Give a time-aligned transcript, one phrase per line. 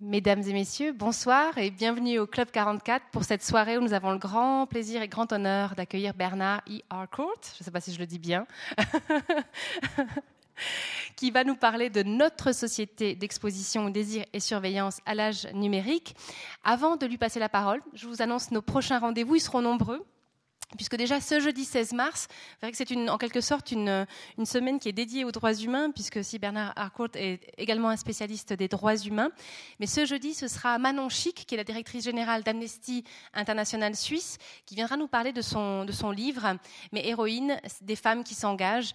[0.00, 4.12] Mesdames et messieurs, bonsoir et bienvenue au Club 44 pour cette soirée où nous avons
[4.12, 6.78] le grand plaisir et grand honneur d'accueillir Bernard E.
[6.88, 8.46] Harcourt, je ne sais pas si je le dis bien,
[11.16, 16.14] qui va nous parler de notre société d'exposition, désir et surveillance à l'âge numérique.
[16.62, 20.06] Avant de lui passer la parole, je vous annonce nos prochains rendez-vous, ils seront nombreux
[20.76, 22.28] puisque déjà ce jeudi 16 mars,
[22.72, 24.06] c'est en quelque sorte une,
[24.44, 28.52] semaine qui est dédiée aux droits humains, puisque si Bernard Harcourt est également un spécialiste
[28.52, 29.30] des droits humains.
[29.80, 34.36] Mais ce jeudi, ce sera Manon Chic, qui est la directrice générale d'Amnesty International Suisse,
[34.66, 36.56] qui viendra nous parler de son, de son livre,
[36.92, 38.92] Mes héroïnes, des femmes qui s'engagent,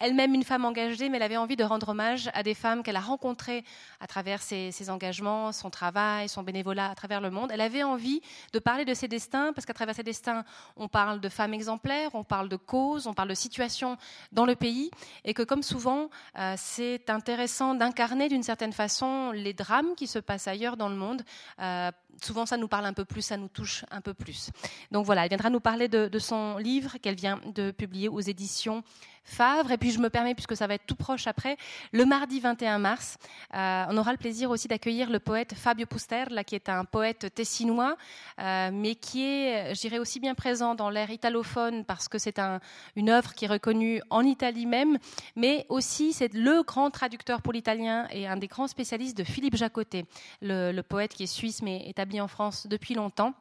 [0.00, 2.96] elle-même une femme engagée, mais elle avait envie de rendre hommage à des femmes qu'elle
[2.96, 3.64] a rencontrées
[4.00, 7.50] à travers ses, engagements, son travail, son bénévolat à travers le monde.
[7.52, 8.22] Elle avait envie
[8.52, 10.44] de parler de ses destins, parce qu'à travers ses destins,
[10.76, 13.98] on parle de femmes exemplaires, on parle de causes, on parle de situations
[14.32, 14.90] dans le pays,
[15.24, 16.08] et que comme souvent,
[16.38, 20.96] euh, c'est intéressant d'incarner d'une certaine façon les drames qui se passent ailleurs dans le
[20.96, 21.22] monde.
[21.60, 21.90] Euh,
[22.22, 24.50] souvent, ça nous parle un peu plus, ça nous touche un peu plus.
[24.90, 28.20] Donc voilà, elle viendra nous parler de, de son livre qu'elle vient de publier aux
[28.20, 28.82] éditions
[29.22, 29.70] Favre.
[29.70, 31.56] Et puis je me permets, puisque ça va être tout proche après,
[31.92, 33.18] le mardi 21 mars,
[33.54, 37.34] euh, on aura le plaisir aussi d'accueillir le poète Fabio Pusterla, qui est un poète
[37.34, 37.96] tessinois,
[38.38, 42.38] euh, mais qui est, je dirais, aussi bien présent dans l'ère italophone, parce que c'est
[42.38, 42.60] un,
[42.96, 44.98] une œuvre qui est reconnue en Italie même,
[45.36, 49.56] mais aussi c'est le grand traducteur pour l'italien et un des grands spécialistes de Philippe
[49.56, 50.06] Jacotet,
[50.40, 53.34] le, le poète qui est suisse mais établi en France depuis longtemps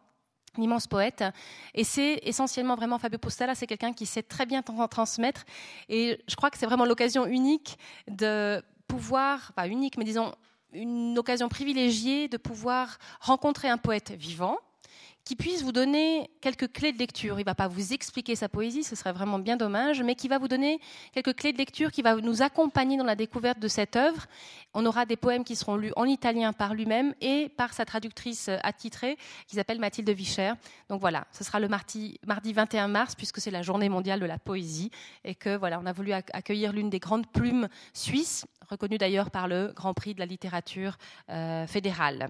[0.57, 1.23] un immense poète.
[1.73, 5.45] Et c'est essentiellement vraiment Fabio Postala, c'est quelqu'un qui sait très bien transmettre.
[5.87, 10.33] Et je crois que c'est vraiment l'occasion unique de pouvoir, pas unique, mais disons
[10.71, 14.57] une occasion privilégiée de pouvoir rencontrer un poète vivant,
[15.29, 17.35] qui puisse vous donner quelques clés de lecture.
[17.35, 20.27] Il ne va pas vous expliquer sa poésie, ce serait vraiment bien dommage, mais qui
[20.27, 20.79] va vous donner
[21.13, 24.25] quelques clés de lecture, qui va nous accompagner dans la découverte de cette œuvre.
[24.73, 28.49] On aura des poèmes qui seront lus en italien par lui-même et par sa traductrice
[28.63, 30.53] attitrée, qui s'appelle Mathilde Vicher.
[30.89, 34.25] Donc voilà, ce sera le mardi, mardi 21 mars, puisque c'est la journée mondiale de
[34.25, 34.89] la poésie,
[35.23, 39.47] et que voilà, on a voulu accueillir l'une des grandes plumes suisses, reconnue d'ailleurs par
[39.47, 40.97] le Grand Prix de la littérature
[41.29, 42.29] euh, fédérale.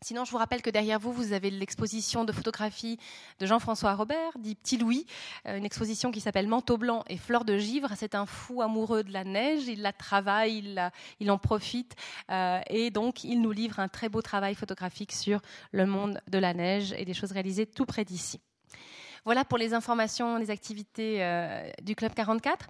[0.00, 2.98] Sinon, je vous rappelle que derrière vous, vous avez l'exposition de photographie
[3.40, 5.06] de Jean-François Robert, dit Petit Louis,
[5.46, 7.90] euh, une exposition qui s'appelle Manteau blanc et fleurs de givre.
[7.96, 10.78] C'est un fou amoureux de la neige, il la travaille,
[11.18, 11.96] il, en profite,
[12.30, 15.40] euh, et donc il nous livre un très beau travail photographique sur
[15.72, 18.40] le monde de la neige et des choses réalisées tout près d'ici.
[19.24, 22.66] Voilà pour les informations, les activités euh, du Club 44.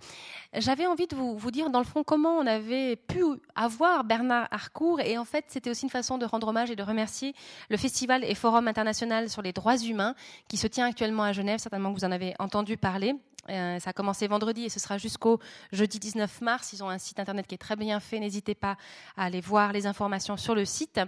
[0.54, 3.22] J'avais envie de vous, dire, dans le fond, comment on avait pu
[3.54, 5.00] avoir Bernard Harcourt.
[5.00, 7.34] Et en fait, c'était aussi une façon de rendre hommage et de remercier
[7.68, 10.14] le Festival et Forum international sur les droits humains
[10.48, 11.58] qui se tient actuellement à Genève.
[11.58, 13.14] Certainement vous en avez entendu parler.
[13.48, 15.40] Euh, ça a commencé vendredi et ce sera jusqu'au
[15.72, 16.72] jeudi 19 mars.
[16.72, 18.20] Ils ont un site internet qui est très bien fait.
[18.20, 18.76] N'hésitez pas
[19.16, 21.00] à aller voir les informations sur le site.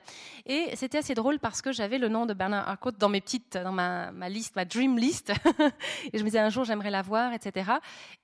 [0.46, 3.56] Et c'était assez drôle parce que j'avais le nom de Bernard Harcourt dans mes petites,
[3.56, 5.32] dans ma, liste, ma dream list.
[6.12, 7.72] et je me disais un jour j'aimerais la voir, etc.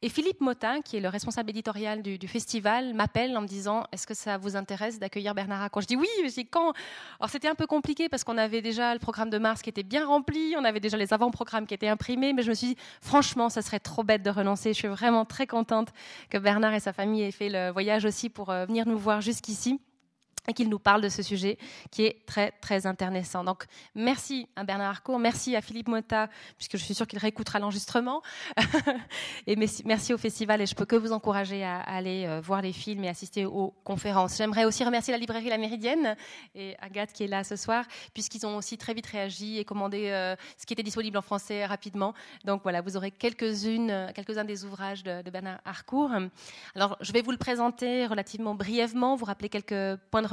[0.03, 3.85] Et Philippe Motin, qui est le responsable éditorial du, du festival, m'appelle en me disant
[3.93, 5.83] est-ce que ça vous intéresse d'accueillir Bernard Harcourt?
[5.83, 6.09] Je dis oui.
[6.25, 6.73] Je dis quand?
[7.21, 9.83] Alors c'était un peu compliqué parce qu'on avait déjà le programme de mars qui était
[9.83, 12.77] bien rempli, on avait déjà les avant-programmes qui étaient imprimés, mais je me suis dit
[13.01, 14.73] franchement ça serait trop bête de renoncer.
[14.73, 15.89] Je suis vraiment très contente
[16.31, 19.21] que Bernard et sa famille aient fait le voyage aussi pour euh, venir nous voir
[19.21, 19.81] jusqu'ici
[20.49, 21.59] et qu'il nous parle de ce sujet
[21.91, 23.45] qui est très très intéressant.
[23.45, 23.65] Donc
[23.95, 28.23] merci à Bernard Harcourt, merci à Philippe Mota, puisque je suis sûre qu'il réécoutera l'enregistrement,
[29.47, 32.73] et merci au festival et je peux que vous encourager à, aller euh, voir les
[32.73, 34.37] films et assister aux conférences.
[34.37, 36.17] J'aimerais aussi remercier la librairie La Méridienne
[36.55, 40.09] et Agathe qui est là ce soir, puisqu'ils ont aussi très vite réagi et commandé
[40.11, 42.15] euh, ce qui était disponible en français rapidement.
[42.45, 46.11] Donc voilà, vous aurez quelques-unes, quelques-uns des ouvrages de, de Bernard Harcourt.
[46.75, 50.27] Alors je vais vous le présenter relativement brièvement, vous rappeler quelques points de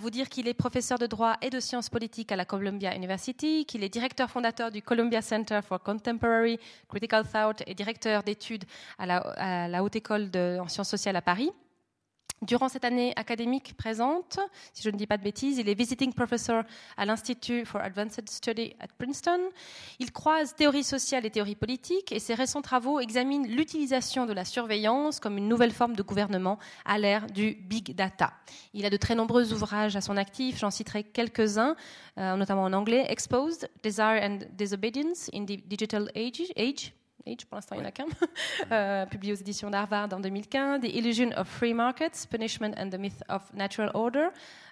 [0.00, 3.64] vous dire qu'il est professeur de droit et de sciences politiques à la Columbia University,
[3.64, 6.58] qu'il est directeur fondateur du Columbia Center for Contemporary
[6.88, 8.64] Critical Thought et directeur d'études
[8.98, 11.50] à la, à la Haute École de, en sciences sociales à Paris.
[12.42, 14.40] Durant cette année académique présente,
[14.72, 16.64] si je ne dis pas de bêtises, il est visiting professor
[16.96, 19.38] à l'Institut for Advanced Study at Princeton.
[20.00, 24.44] Il croise théorie sociale et théorie politique et ses récents travaux examinent l'utilisation de la
[24.44, 28.32] surveillance comme une nouvelle forme de gouvernement à l'ère du big data.
[28.74, 31.76] Il a de très nombreux ouvrages à son actif, j'en citerai quelques-uns,
[32.18, 36.92] euh, notamment en anglais, Exposed, Desire and Disobedience in the Digital age
[37.26, 38.06] Age, pour l'instant il n'y en a qu'un,
[38.72, 42.98] euh, publié aux éditions d'Harvard en 2015, The Illusion of Free Markets, Punishment and the
[42.98, 44.28] Myth of Natural Order,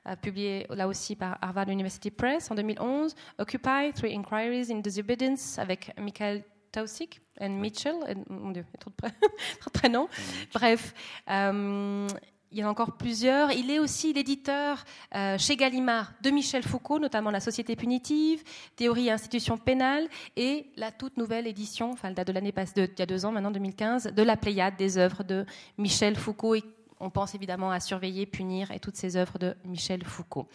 [0.06, 5.58] euh, publié là aussi par Harvard University Press en 2011, Occupy, Three Inquiries in Disobedience
[5.58, 6.43] avec Michael
[6.73, 10.08] Tausig et Mitchell, et, mon Dieu, il y a trop de, prénoms.
[10.53, 10.94] Bref,
[11.29, 12.06] euh,
[12.52, 13.52] il y en a encore plusieurs.
[13.52, 18.43] Il est aussi l'éditeur euh, chez Gallimard de Michel Foucault, notamment La Société punitive,
[18.76, 23.02] Théorie et institutions pénales, et la toute nouvelle édition, enfin de l'année passée, il y
[23.02, 25.47] a deux ans maintenant, 2015, de la Pléiade des œuvres de
[25.79, 26.56] Michel Foucault.
[26.56, 26.64] Et
[26.99, 30.49] on pense évidemment à Surveiller, Punir et toutes ces œuvres de Michel Foucault.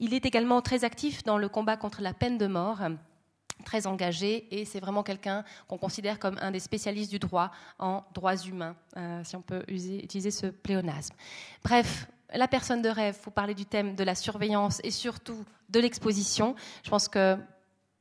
[0.00, 2.82] Il est également très actif dans le combat contre la peine de mort
[3.66, 8.04] très engagé et c'est vraiment quelqu'un qu'on considère comme un des spécialistes du droit en
[8.14, 11.14] droits humains, euh, si on peut utiliser ce pléonasme.
[11.64, 15.80] Bref, la personne de rêve, vous parler du thème de la surveillance et surtout de
[15.80, 16.54] l'exposition.
[16.84, 17.36] Je pense que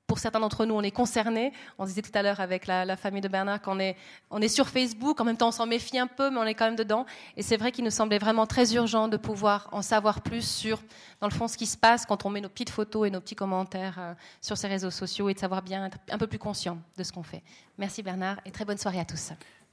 [0.07, 1.51] pour certains d'entre nous, on est concernés.
[1.79, 3.97] On disait tout à l'heure avec la, famille de Bernard qu'on est,
[4.29, 5.19] on est sur Facebook.
[5.19, 7.05] En même temps, on s'en méfie un peu, mais on est quand même dedans.
[7.37, 10.81] Et c'est vrai qu'il nous semblait vraiment très urgent de pouvoir en savoir plus sur,
[11.21, 13.19] dans le fond, ce qui se passe quand on met nos petites photos et nos
[13.19, 16.39] petits commentaires euh, sur ces réseaux sociaux et de savoir bien être un peu plus
[16.39, 17.41] conscient de ce qu'on fait.
[17.77, 19.31] Merci Bernard et très bonne soirée à tous.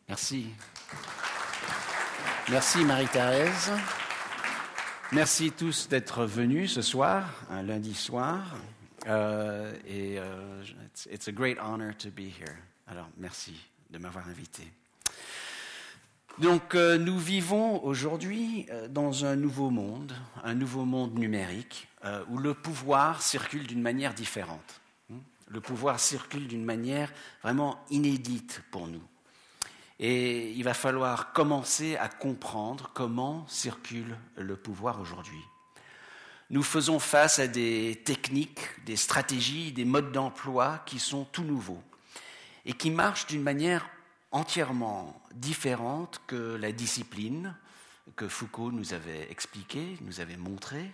[0.08, 0.46] Merci.
[2.48, 3.72] Merci Marie-Thérèse.
[5.12, 8.40] Merci tous d'être venus ce soir, un lundi soir.
[9.06, 12.56] Euh, et uh, it's, a great honor to be here.
[12.86, 13.54] Alors, merci
[13.90, 14.62] de m'avoir invité.
[16.38, 20.12] Donc, euh, nous vivons aujourd'hui euh, dans un nouveau monde,
[20.44, 21.88] un nouveau monde numérique,
[22.30, 24.80] où le pouvoir circule d'une manière différente.
[25.08, 25.18] Hmm?
[25.46, 27.12] Le pouvoir circule d'une manière
[27.44, 29.02] vraiment inédite pour nous.
[30.00, 35.38] Et il va falloir commencer à comprendre comment circule le pouvoir aujourd'hui
[36.52, 41.82] nous faisons face à des techniques, des stratégies, des modes d'emploi qui sont tout nouveaux
[42.66, 43.88] et qui marchent d'une manière
[44.30, 47.56] entièrement différente que la discipline
[48.16, 50.90] que Foucault nous avait expliquée, nous avait montré,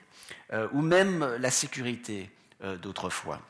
[0.53, 2.31] euh, ou même la sécurité
[2.63, 3.41] euh, d'autrefois.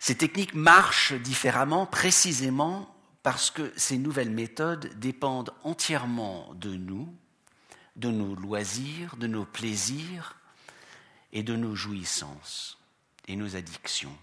[0.00, 7.14] Ces techniques marchent différemment précisément parce que ces nouvelles méthodes dépendent entièrement de nous,
[7.96, 10.36] de nos loisirs, de nos plaisirs,
[11.32, 12.78] et de nos jouissances
[13.26, 14.16] et nos addictions.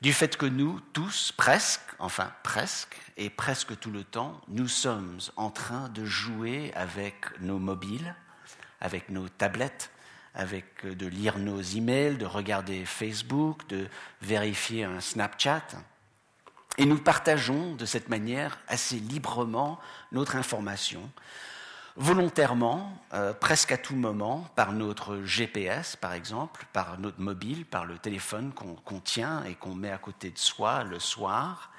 [0.00, 5.18] Du fait que nous, tous, presque, enfin presque, et presque tout le temps, nous sommes
[5.34, 8.14] en train de jouer avec nos mobiles,
[8.80, 9.90] avec nos tablettes,
[10.34, 13.88] avec de lire nos emails, de regarder Facebook, de
[14.22, 15.66] vérifier un Snapchat.
[16.76, 19.80] Et nous partageons de cette manière assez librement
[20.12, 21.10] notre information
[21.98, 27.84] volontairement, euh, presque à tout moment, par notre GPS, par exemple, par notre mobile, par
[27.84, 31.72] le téléphone qu'on tient et qu'on met à côté de soi le soir,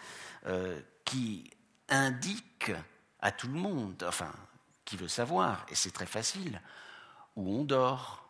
[0.45, 1.50] euh, qui
[1.88, 2.71] indique
[3.21, 4.31] à tout le monde, enfin,
[4.83, 6.62] qui veut savoir, et c'est très facile,
[7.38, 8.27] où on dort,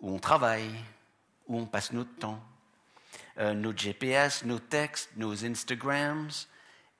[0.00, 0.74] où on travaille,
[1.46, 2.42] où on passe notre temps.
[3.38, 6.28] Euh, nos GPS, nos textes, nos Instagrams,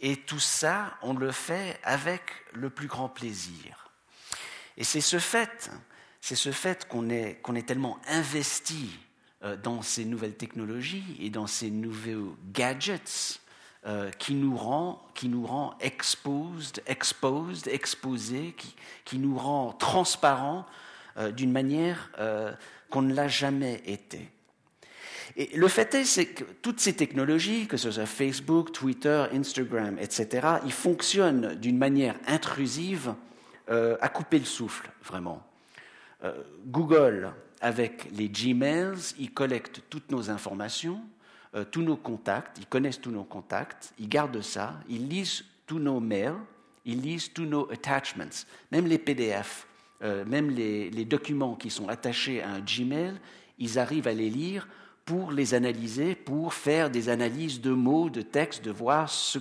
[0.03, 2.23] et tout ça, on le fait avec
[2.53, 3.91] le plus grand plaisir.
[4.77, 5.71] Et c'est ce fait,
[6.21, 8.99] c'est ce fait qu'on est, est tellement investi
[9.45, 13.41] euh, dans ces nouvelles technologies et dans ces nouveaux gadgets
[13.87, 18.57] euh, qui nous rend, qui nous rend exposed, exposed, exposés,
[19.05, 20.67] qui, nous rend transparents
[21.17, 22.11] euh, d'une manière
[22.91, 24.32] qu'on ne l'a jamais été.
[25.37, 29.99] Et le fait est, c'est que toutes ces technologies, que ce soit Facebook, Twitter, Instagram,
[29.99, 33.15] etc., ils fonctionnent d'une manière intrusive
[33.71, 35.43] euh, à couper le souffle, vraiment.
[36.25, 41.01] Euh, Google, avec les Gmails, ils collectent toutes nos informations,
[41.55, 45.79] euh, tous nos contacts, ils connaissent tous nos contacts, ils gardent ça, ils lisent tous
[45.79, 46.37] nos mails,
[46.85, 49.67] ils lisent tous nos attachments, même les PDF,
[50.27, 53.15] même les, les documents qui sont attachés à un Gmail,
[53.61, 54.67] ils arrivent à les lire
[55.05, 59.39] pour les analyser, pour faire des analyses de mots, de textes, de voir ce,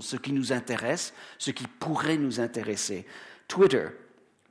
[0.00, 3.06] ce qui nous intéresse, ce qui pourrait nous intéresser.
[3.48, 3.88] Twitter,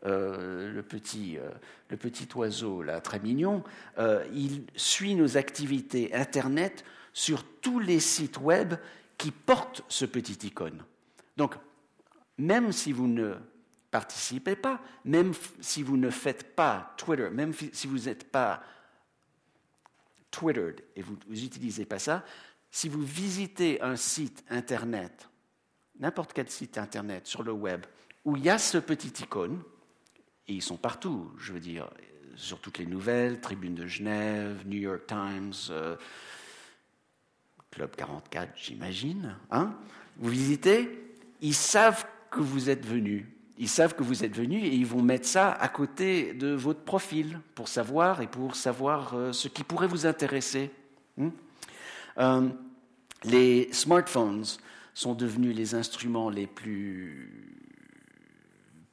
[0.06, 1.50] euh, le, petit, euh,
[1.90, 3.64] le petit oiseau là, très mignon,
[4.00, 8.74] euh, il suit nos activités Internet sur tous les sites web
[9.18, 10.84] qui portent ce petit icône.
[11.38, 11.56] Donc,
[12.38, 13.36] même si vous ne
[13.92, 18.64] participez pas, même si vous ne faites pas Twitter, même si vous n'êtes pas
[20.32, 22.24] Twitter et vous n'utilisez pas ça,
[22.72, 25.30] si vous visitez un site Internet,
[26.00, 27.86] n'importe quel site Internet sur le web,
[28.24, 29.62] où il y a ce petit icône,
[30.48, 31.90] et ils sont partout, je veux dire,
[32.36, 35.96] sur toutes les nouvelles, Tribune de Genève, New York Times, euh,
[37.70, 39.76] Club 44, j'imagine, hein
[40.18, 43.28] vous visitez, ils savent que vous êtes venu.
[43.62, 46.80] Ils savent que vous êtes venu et ils vont mettre ça à côté de votre
[46.80, 50.72] profil pour savoir et pour savoir euh, ce qui pourrait vous intéresser.
[51.16, 51.30] Hmm?
[52.18, 52.50] Euh,
[53.24, 54.46] les smartphones
[54.96, 57.70] sont devenus les instruments les plus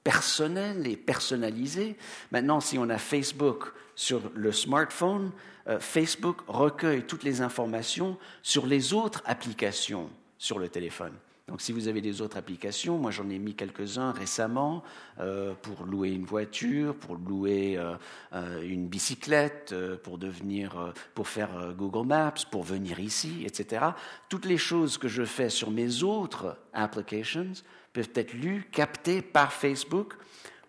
[0.04, 1.96] personnel et personnalisé.
[2.30, 5.32] Maintenant, si on a Facebook sur le smartphone,
[5.66, 11.14] euh, Facebook recueille toutes les informations sur les autres applications sur le téléphone.
[11.49, 14.83] Donc si vous avez des autres applications, moi j'en ai mis quelques-uns récemment
[15.19, 17.95] euh, pour louer une voiture, pour louer euh,
[18.35, 23.87] euh, une bicyclette, pour devenir, pour faire Google Maps, pour venir ici, etc.
[24.28, 27.52] Toutes les choses que je fais sur mes autres applications
[27.95, 30.14] peuvent être lues, captées par Facebook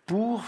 [0.05, 0.43] pour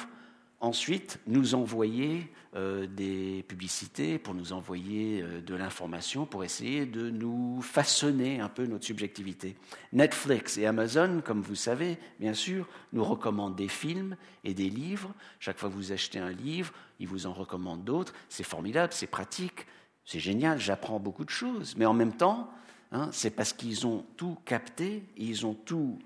[0.62, 7.10] ensuite nous envoyer euh, des publicités, pour nous envoyer euh, de l'information, pour essayer de
[7.10, 9.56] nous façonner un peu notre subjectivité.
[9.94, 15.14] Netflix et Amazon, comme vous savez, bien sûr, nous recommandent des films et des livres.
[15.40, 18.14] Chaque fois que vous achetez un livre, ils vous en recommandent d'autres.
[18.28, 19.66] C'est formidable, c'est pratique,
[20.04, 21.76] c'est génial, j'apprends beaucoup de choses.
[21.78, 22.52] Mais en même temps,
[22.92, 26.00] hein, c'est parce qu'ils ont tout capté, ils ont tout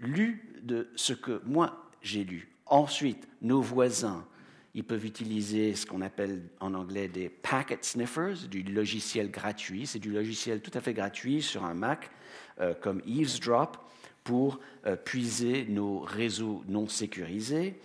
[0.00, 2.52] lu de ce que moi j'ai lu.
[2.66, 4.26] Ensuite, nos voisins,
[4.74, 9.86] ils peuvent utiliser ce qu'on appelle en anglais des packet sniffers, du logiciel gratuit.
[9.86, 12.10] C'est du logiciel tout à fait gratuit sur un Mac,
[12.60, 13.76] euh, comme Eavesdrop,
[14.24, 17.78] pour euh, puiser nos réseaux non sécurisés.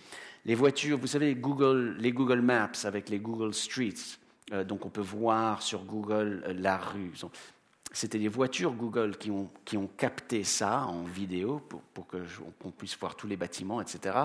[0.46, 4.18] Les voitures, vous savez, Google, les Google Maps avec les Google Streets,
[4.54, 7.12] euh, donc on peut voir sur Google la rue.
[7.94, 13.16] C'était des voitures Google qui ont, capté ça en vidéo pour, pour qu'on puisse voir
[13.16, 14.16] tous les bâtiments, etc.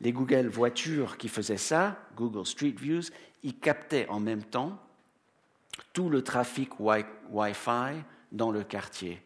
[0.00, 3.04] Les Google voitures qui faisaient ça, Google Street Views,
[3.42, 4.78] ils captaient en même temps
[5.92, 8.02] tout le trafic Wi-Fi
[8.32, 9.22] dans le quartier.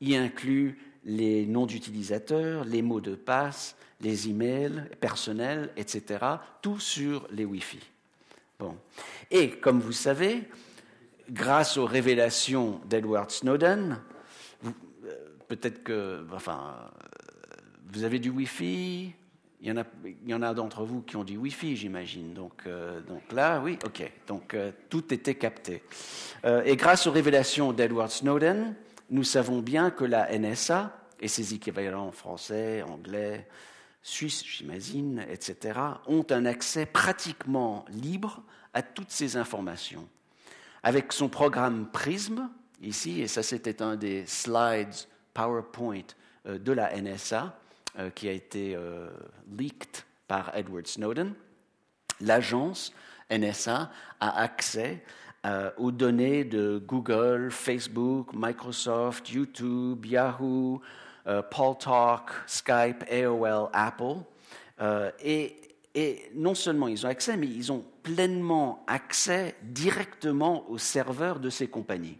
[0.00, 6.24] Y inclut les noms d'utilisateurs, les mots de passe, les emails personnels, etc.
[6.62, 7.80] Tout sur les Wi-Fi.
[8.58, 8.76] Bon.
[9.30, 10.44] Et comme vous savez,
[11.30, 14.00] grâce aux révélations d'Edward Snowden,
[14.64, 14.70] euh,
[15.48, 17.56] peut-être que, enfin, euh,
[17.92, 19.14] vous avez du Wi-Fi.
[19.60, 22.34] Il y en a, il y en a d'entre vous qui ont du Wi-Fi, j'imagine.
[22.34, 24.12] Donc, euh, donc là, oui, ok.
[24.26, 24.54] Donc
[24.90, 25.82] tout était capté.
[26.44, 28.74] et grâce aux révélations d'Edward Snowden,
[29.08, 33.48] nous savons bien que la NSA et ses équivalents français, anglais,
[34.02, 38.42] suisses, j'imagine, etc., ont un accès pratiquement libre
[38.74, 40.06] à toutes ces informations
[40.84, 42.50] avec son programme PRISM,
[42.82, 44.94] ici, et ça c'était un des slides
[45.32, 46.04] PowerPoint
[46.46, 47.58] euh, de la NSA
[47.98, 49.08] euh, qui a été euh,
[49.58, 51.32] leaked par Edward Snowden,
[52.20, 52.92] l'agence
[53.30, 55.02] NSA a accès
[55.76, 60.80] aux données de Google, Facebook, Microsoft, YouTube, Yahoo,
[61.50, 64.22] Paul Talk, Skype, AOL, Apple.
[65.94, 71.50] Et non seulement ils ont accès, mais ils ont pleinement accès directement aux serveurs de
[71.50, 72.18] ces compagnies.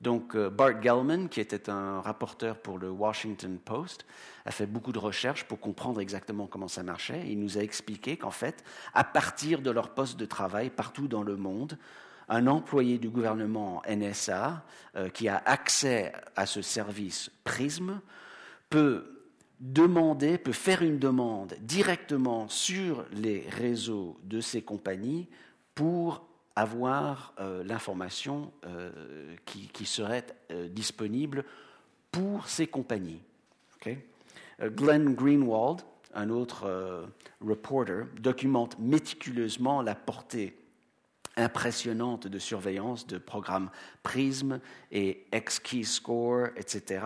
[0.00, 4.06] Donc euh, Bart Gellman, qui était un rapporteur pour le Washington Post,
[4.46, 7.22] a fait beaucoup de recherches pour comprendre exactement comment ça marchait.
[7.26, 11.22] Il nous a expliqué qu'en fait, à partir de leur poste de travail partout dans
[11.22, 11.76] le monde,
[12.28, 14.64] un employé du gouvernement NSA
[14.96, 18.00] euh, qui a accès à ce service PRISM
[18.70, 19.19] peut
[19.60, 25.28] demander, peut faire une demande directement sur les réseaux de ces compagnies
[25.74, 26.26] pour
[26.56, 28.90] avoir euh, l'information euh,
[29.44, 31.44] qui, serait euh, disponible
[32.10, 33.22] pour ces compagnies.
[34.62, 35.80] Glenn Greenwald,
[36.12, 37.08] un autre
[37.40, 40.59] reporter, documente méticuleusement la portée
[41.40, 43.70] impressionnante de surveillance de programmes
[44.02, 44.60] PRISM
[44.92, 47.04] et X-Keyscore, etc.,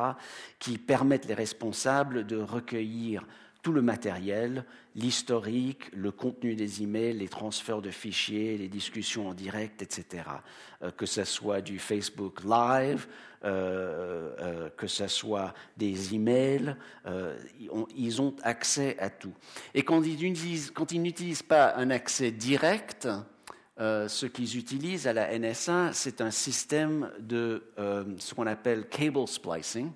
[0.58, 3.24] qui permettent les responsables de recueillir
[3.64, 9.34] tout le matériel, l'historique, le contenu des emails, les transferts de fichiers, les discussions en
[9.34, 10.24] direct, etc.
[10.82, 13.08] Euh, que ce soit du Facebook Live,
[13.42, 16.76] euh, euh, que ce soit des emails,
[17.96, 19.32] ils ont accès à tout.
[19.72, 23.08] Et quand ils n'utilisent pas un accès direct,
[23.80, 28.88] euh, ce qu'ils utilisent à la NSA, c'est un système de euh, ce qu'on appelle
[28.88, 29.90] cable splicing.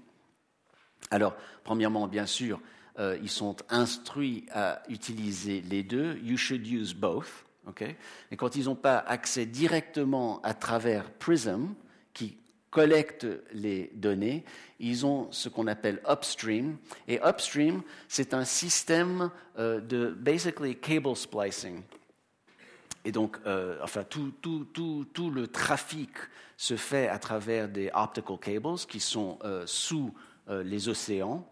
[1.13, 2.61] Alors, premièrement, bien sûr,
[2.99, 6.19] euh, ils sont instruits à utiliser les deux.
[6.25, 7.45] You should use both.
[7.69, 7.97] Okay?
[8.33, 11.75] Et quand ils n'ont pas accès directement à travers Prism,
[12.13, 12.37] qui
[12.71, 14.45] collecte les données,
[14.81, 16.79] ils ont ce qu'on appelle upstream.
[17.07, 21.83] Et upstream, c'est un système de basically cable splicing.
[23.05, 24.33] Et donc, euh, enfin, tout,
[25.31, 26.11] le trafic
[26.57, 30.13] se fait à travers des optical cables qui sont euh, sous
[30.49, 31.47] euh, les océans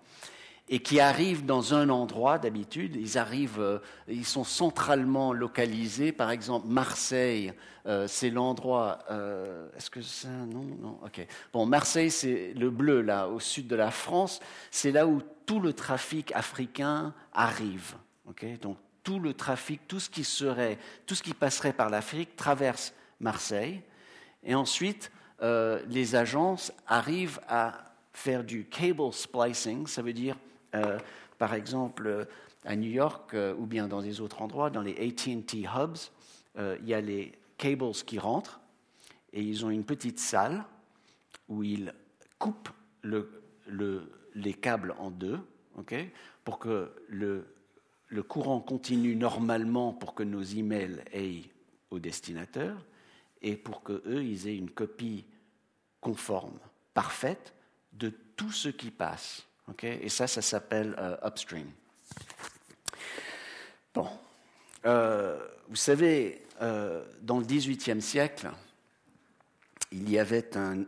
[0.68, 2.96] et qui arrivent dans un endroit d'habitude.
[2.96, 6.10] Ils arrivent, ils sont centralement localisés.
[6.10, 7.52] Par exemple, Marseille,
[8.08, 8.98] c'est l'endroit.
[9.76, 10.98] Est-ce que ça Non, non.
[11.04, 11.24] Ok.
[11.52, 14.40] Bon, Marseille, c'est le bleu là, au sud de la France.
[14.72, 17.94] C'est là où tout le trafic africain arrive.
[18.60, 18.76] Donc
[19.06, 23.80] tout le trafic, tout ce qui serait, tout ce qui passerait par l'Afrique traverse Marseille.
[24.42, 30.36] Et ensuite, euh, les agences arrivent à faire du cable splicing, ça veut dire,
[30.75, 30.98] euh,
[31.38, 32.26] par exemple,
[32.64, 35.98] à New York euh, ou bien dans des autres endroits, dans les ATT hubs,
[36.58, 38.58] il y a les cables qui rentrent
[39.32, 40.64] et ils ont une petite salle
[41.48, 41.94] où ils
[42.40, 42.70] coupent
[43.04, 45.38] les câbles en deux
[46.44, 47.46] pour que le,
[48.08, 51.50] le courant continue normalement pour que nos emails aillent
[51.90, 52.76] au destinataire
[53.42, 55.25] et pour qu'eux, ils aient une copie
[56.00, 56.58] conforme,
[56.94, 57.52] parfaite,
[57.92, 59.44] de tout ce qui passe.
[59.82, 61.70] et ça, ça s'appelle euh, upstream.
[63.94, 64.08] Bon.
[64.84, 68.50] Euh, vous savez, euh, dans le XVIIIe siècle,
[69.90, 70.84] il y avait un,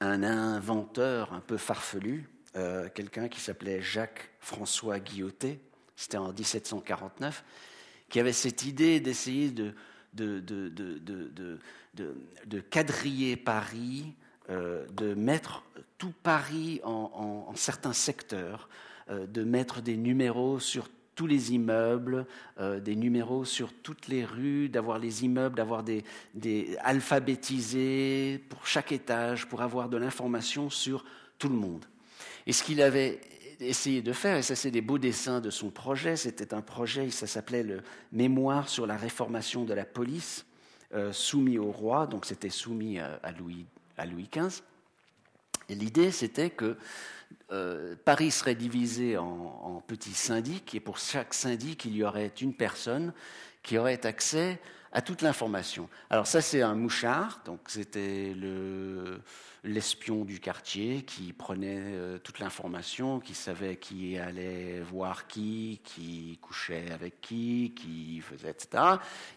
[0.00, 2.28] inventeur un peu farfelu,
[2.94, 5.60] quelqu'un qui s'appelait Jacques-François Guillotet,
[5.98, 7.44] c'était en 1749,
[8.08, 9.74] qui avait cette idée d'essayer de,
[12.70, 14.14] quadriller Paris,
[14.48, 15.64] euh, de mettre
[15.98, 18.68] tout Paris en, certains secteurs,
[19.10, 22.26] euh, de mettre des numéros sur tous les immeubles,
[22.60, 28.68] euh, des numéros sur toutes les rues, d'avoir les immeubles, d'avoir des, des alphabétisés pour
[28.68, 31.04] chaque étage, pour avoir de l'information sur
[31.40, 31.84] tout le monde.
[32.46, 33.20] Et ce qu'il avait
[33.60, 37.10] essayé de faire, et ça c'est des beaux dessins de son projet, c'était un projet,
[37.10, 40.46] ça s'appelait le Mémoire sur la réformation de la police,
[40.94, 44.62] euh, soumis au roi, donc c'était soumis à, Louis, à Louis XV.
[45.68, 46.76] Et l'idée c'était que
[47.50, 52.54] euh, Paris serait divisé en, petits syndics, et pour chaque syndic, il y aurait une
[52.54, 53.12] personne
[53.62, 54.60] qui aurait accès
[54.92, 55.88] à toute l'information.
[56.10, 59.20] Alors ça c'est un mouchard, donc c'était le
[59.64, 66.38] l'espion du quartier qui prenait euh, toute l'information, qui savait qui allait voir qui, qui
[66.40, 68.82] couchait avec qui, qui faisait, etc.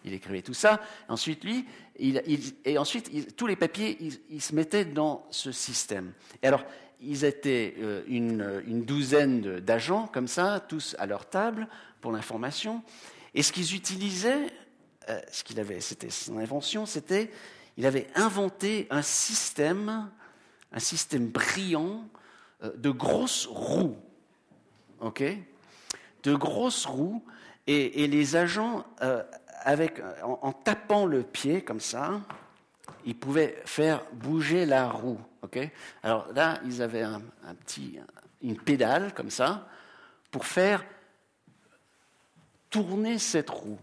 [0.04, 0.80] Il écrivait tout ça.
[1.08, 1.66] Ensuite, lui,
[1.98, 3.98] et ensuite, tous les papiers,
[4.30, 6.12] ils, se mettaient dans ce système.
[6.42, 6.64] Et alors,
[7.00, 11.68] ils étaient euh, une douzaine d'agents comme ça, tous à leur table
[12.00, 12.82] pour l'information.
[13.34, 14.46] Et ce qu'ils utilisaient,
[15.08, 17.30] euh, ce qu'il avait, c'était son invention, c'était
[17.76, 20.10] il avait inventé un système,
[20.72, 22.04] un système brillant
[22.62, 23.96] euh, de grosses roues,
[25.00, 25.24] ok,
[26.22, 27.24] de grosses roues,
[27.66, 29.22] et, les agents, euh,
[30.22, 32.20] en, tapant le pied comme ça,
[33.04, 35.70] ils pouvaient faire bouger la roue, ok?
[36.02, 37.04] Alors là, ils avaient
[38.42, 39.68] une pédale comme ça
[40.32, 40.84] pour faire
[42.68, 43.78] tourner cette roue.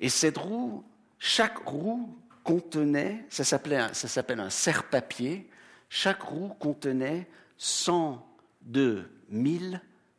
[0.00, 0.84] Et cette roue,
[1.18, 5.48] chaque roue contenait, ça s'appelle un serre-papier,
[5.88, 9.10] chaque roue contenait 102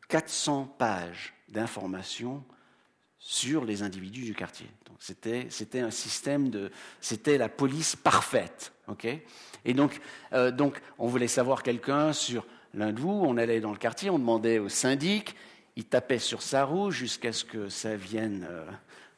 [0.08, 2.44] 400 pages d'informations
[3.18, 4.68] sur les individus du quartier.
[5.00, 9.08] C'était un système de, c'était la police parfaite, ok?
[9.66, 10.00] Et donc,
[10.34, 14.10] euh, donc, on voulait savoir quelqu'un sur l'un de vous, on allait dans le quartier,
[14.10, 15.36] on demandait au syndic,
[15.76, 18.66] il tapait sur sa roue jusqu'à ce que ça vienne euh,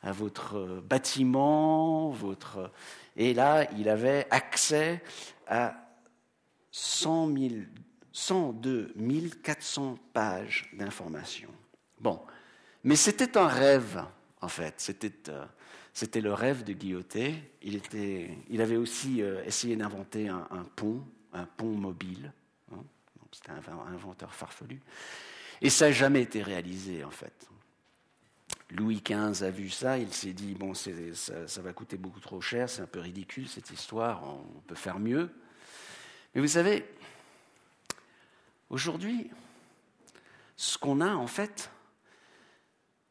[0.03, 2.71] à votre euh, bâtiment, votre...
[3.15, 5.01] et là, il avait accès
[5.47, 5.75] à
[6.71, 7.49] 100 000,
[8.11, 8.93] 102
[9.43, 11.53] 400 pages d'informations.
[11.99, 12.21] Bon,
[12.83, 14.03] mais c'était un rêve,
[14.41, 14.75] en fait.
[14.77, 17.35] C'était, euh, le rêve de Guillotet.
[17.61, 22.33] Il, était, il avait aussi euh, essayé d'inventer un, pont, un pont mobile.
[22.73, 22.83] Hein.
[23.31, 24.81] C'était un inventeur farfelu.
[25.61, 27.47] Et ça n'a jamais été réalisé, en fait.
[28.73, 32.67] Louis XV a vu ça, il s'est dit, bon, ça, va coûter beaucoup trop cher,
[32.67, 35.29] c'est un peu ridicule cette histoire, on peut faire mieux.
[36.33, 36.83] Mais vous savez,
[38.71, 39.29] aujourd'hui,
[40.57, 41.69] ce qu'on a en fait,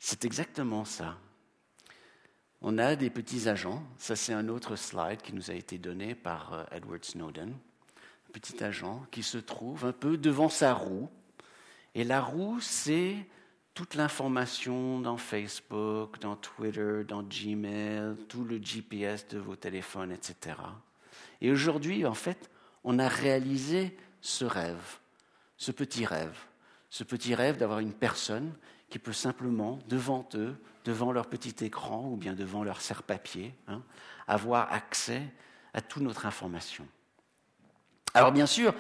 [0.00, 1.16] c'est exactement ça.
[2.60, 6.16] On a des petits agents, ça c'est un autre slide qui nous a été donné
[6.16, 11.08] par euh, Edward Snowden, un petit agent qui se trouve un peu devant sa roue,
[11.94, 13.16] et la roue c'est
[13.74, 20.56] toute l'information dans Facebook, dans Twitter, dans Gmail, tout le GPS de vos téléphones, etc.
[21.40, 22.50] Et aujourd'hui, en fait,
[22.84, 24.98] on a réalisé ce rêve,
[25.56, 26.36] ce petit rêve,
[26.90, 28.52] ce petit rêve d'avoir une personne
[28.90, 30.54] qui peut simplement, devant eux,
[30.84, 33.82] devant leur petit écran ou bien devant leur serre-papier, hein,
[34.26, 35.22] avoir accès
[35.72, 36.86] à toute notre information.
[38.12, 38.74] Alors bien sûr,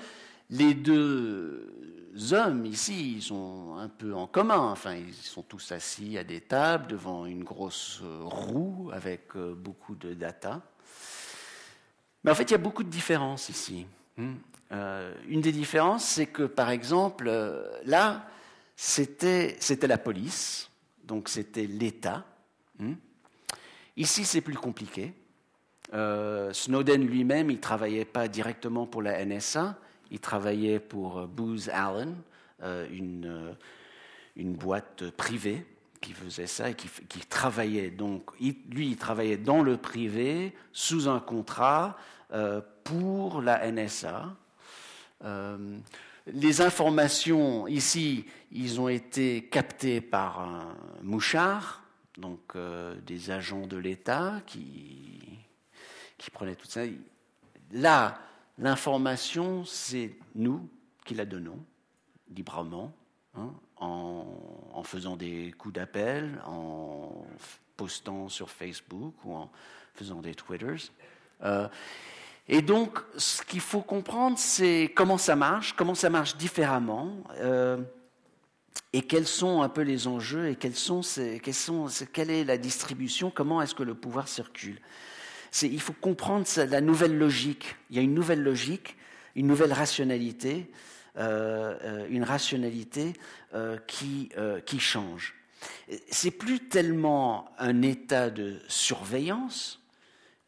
[0.52, 4.58] les deux hommes ici, ils sont un peu en commun.
[4.58, 9.94] Enfin, ils sont tous assis à des tables devant une grosse roue avec euh, beaucoup
[9.94, 10.60] de data.
[12.22, 13.86] Mais en fait, il y a beaucoup de différences ici.
[14.18, 14.34] Hmm.
[14.72, 18.26] Euh, une des différences, c'est que, par exemple, euh, là,
[18.76, 20.70] c'était la police,
[21.02, 22.26] donc c'était l'État.
[22.78, 22.94] Hmm.
[23.96, 25.14] Ici, c'est plus compliqué.
[26.52, 29.76] Snowden lui-même, il travaillait pas directement pour la NSA,
[30.12, 32.14] il travaillait pour euh, Booz Allen,
[32.62, 33.56] euh, une,
[34.36, 35.66] une, boîte privée
[36.00, 37.90] qui faisait ça et qui, travaillait.
[37.90, 41.96] Donc, lui, il travaillait dans le privé, sous un contrat
[42.82, 44.34] pour la NSA.
[46.26, 51.84] les informations, ici, ils ont été captées par un mouchard,
[52.18, 52.56] donc
[53.06, 55.22] des agents de l'État qui
[56.22, 56.82] qui prenait tout ça.
[57.72, 58.18] Là,
[58.58, 60.68] l'information, c'est nous
[61.04, 61.58] qui la donnons
[62.34, 62.92] librement,
[63.34, 67.24] hein, en, faisant des coups d'appel, en
[67.76, 69.50] postant sur Facebook ou en
[69.94, 70.90] faisant des Twitters.
[71.42, 71.68] Euh,
[72.48, 77.78] et donc, ce qu'il faut comprendre, c'est comment ça marche, comment ça marche différemment, euh,
[78.92, 81.02] et quels sont un peu les enjeux, et quels sont,
[81.42, 84.80] quels sont, quelle est la distribution, comment est-ce que le pouvoir circule
[85.60, 87.76] il faut comprendre la nouvelle logique.
[87.90, 88.96] Il y a une nouvelle logique,
[89.36, 90.70] une nouvelle rationalité,
[91.18, 93.12] euh, euh, une rationalité
[93.52, 94.30] euh, qui,
[94.64, 95.34] qui change.
[96.10, 99.80] C'est plus tellement un état de surveillance,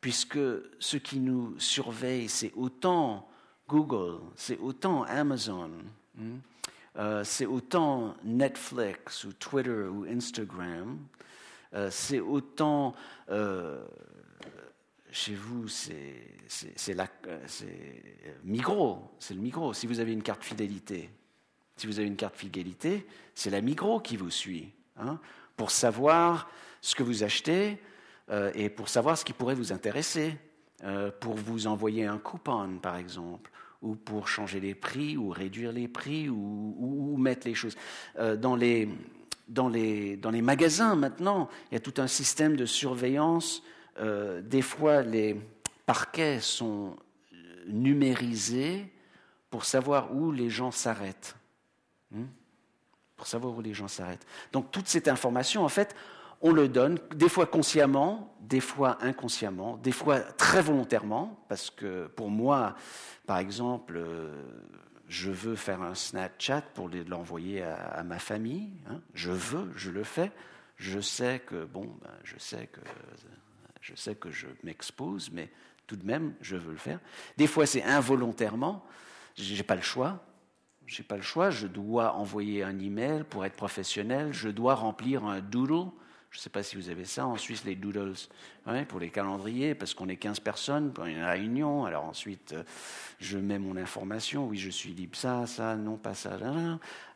[0.00, 0.38] puisque
[0.78, 3.28] ce qui nous surveille, c'est autant
[3.68, 5.70] Google, c'est autant Amazon,
[6.18, 10.98] hein, c'est autant Netflix ou Twitter ou Instagram,
[11.90, 12.94] c'est autant
[15.14, 16.96] chez vous, c'est
[18.42, 19.72] Migros, c'est le Migros.
[19.72, 21.08] Si vous avez une carte fidélité,
[21.76, 25.20] si vous avez une carte fidélité, c'est la Migros qui vous suit, hein,
[25.56, 26.50] pour savoir
[26.80, 27.78] ce que vous achetez
[28.30, 30.36] euh, et pour savoir ce qui pourrait vous intéresser,
[30.82, 35.70] euh, pour vous envoyer un coupon, par exemple, ou pour changer les prix, ou réduire
[35.70, 37.76] les prix, ou, mettre les choses.
[38.18, 38.88] Euh, dans, les,
[39.46, 43.62] dans, les, dans les magasins, maintenant, il y a tout un système de surveillance
[43.98, 45.40] euh, des fois, les
[45.86, 46.96] parquets sont
[47.66, 48.92] numérisés
[49.50, 51.36] pour savoir où les gens s'arrêtent.
[52.10, 52.26] Hmm?
[53.16, 54.26] pour savoir où les gens s'arrêtent.
[54.52, 55.94] Donc toute cette information, en fait,
[56.40, 62.06] on le donne, des fois consciemment, des fois inconsciemment, des fois très volontairement, parce que
[62.08, 62.74] pour moi,
[63.26, 64.42] par exemple, euh,
[65.08, 68.72] je veux faire un Snapchat pour l'envoyer à, ma famille.
[68.90, 69.00] Hein.
[69.14, 70.32] Je veux, je le fais.
[70.76, 72.80] Je sais que, bon, ben, je sais que
[73.84, 75.50] je sais que je m'expose, mais
[75.86, 77.00] tout de même, je veux le faire.
[77.36, 78.82] Des fois, c'est involontairement.
[79.36, 80.24] Je n'ai pas le choix.
[80.86, 81.50] Je n'ai pas le choix.
[81.50, 84.32] Je dois envoyer un email pour être professionnel.
[84.32, 85.90] Je dois remplir un doodle.
[86.30, 88.14] Je ne sais pas si vous avez ça en Suisse, les doodles,
[88.88, 91.84] pour les calendriers, parce qu'on est 15 personnes pour une réunion.
[91.84, 92.64] Alors ensuite, euh,
[93.20, 94.48] je mets mon information.
[94.48, 96.36] Oui, je suis libre, ça, ça, non, pas ça,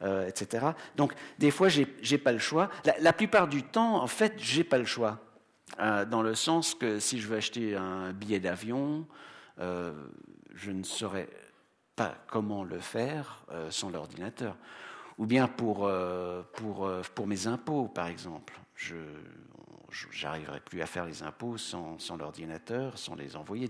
[0.02, 0.66] euh, etc.
[0.96, 2.70] Donc, des fois, je n'ai pas le choix.
[2.84, 5.18] La, la, plupart du temps, en fait, je n'ai pas le choix.
[5.80, 9.06] Euh, dans le sens que si je veux acheter un billet d'avion,
[9.60, 9.92] euh,
[10.54, 11.28] je ne saurais
[11.96, 14.56] pas comment le faire euh, sans l'ordinateur.
[15.18, 15.90] Ou bien pour,
[16.52, 18.54] pour, pour mes impôts, par exemple.
[20.22, 23.68] N'arriverai plus à faire les impôts sans, l'ordinateur, sans les envoyer.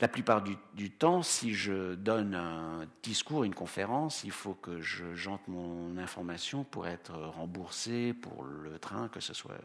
[0.00, 5.14] La plupart du, temps, si je donne un discours, une conférence, il faut que je
[5.14, 9.56] jante mon information pour être remboursé pour le train, que ce soit.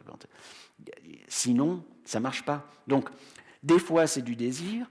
[1.28, 2.68] Sinon, ça marche pas.
[2.88, 3.10] Donc,
[3.64, 4.88] des fois, c'est du désir,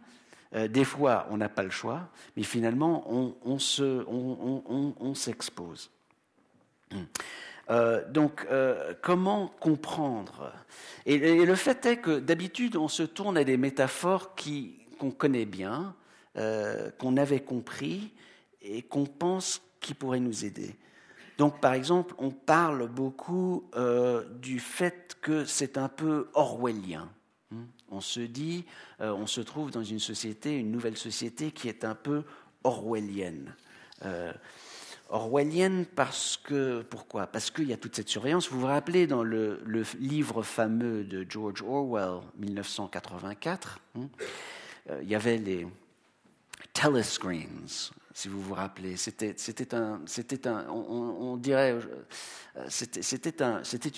[0.55, 3.59] euh, des fois, on n'a pas le choix, mais finalement, on, on
[5.15, 5.91] s'expose.
[6.91, 7.05] On, on,
[7.71, 10.53] euh, donc, euh, comment comprendre?
[11.07, 14.35] Et, le fait est que d'habitude, on se tourne à des métaphores
[14.99, 15.95] qu'on connaît bien,
[16.99, 18.13] qu'on avait compris
[18.61, 20.75] et qu'on pense qui pourraient nous aider.
[21.39, 27.11] Donc, par exemple, on parle beaucoup euh, du fait que c'est un peu orwellien.
[27.51, 27.65] Hmm?
[27.91, 28.65] On se dit,
[29.01, 32.23] euh, on se trouve dans une société, une nouvelle société qui est un peu
[32.63, 33.55] orwellienne.
[35.11, 37.27] Euh, orwellienne parce que, pourquoi?
[37.27, 38.51] Parce qu'il y a toute cette surveillance.
[38.51, 39.61] Vous vous rappelez dans le,
[39.99, 44.07] livre fameux de George Orwell, 1984, hmm?
[45.03, 45.67] il y avait les
[46.75, 48.97] telescreens, si vous vous rappelez.
[48.97, 51.79] C'était, un, c'était un, on, dirait,
[52.57, 52.69] euh,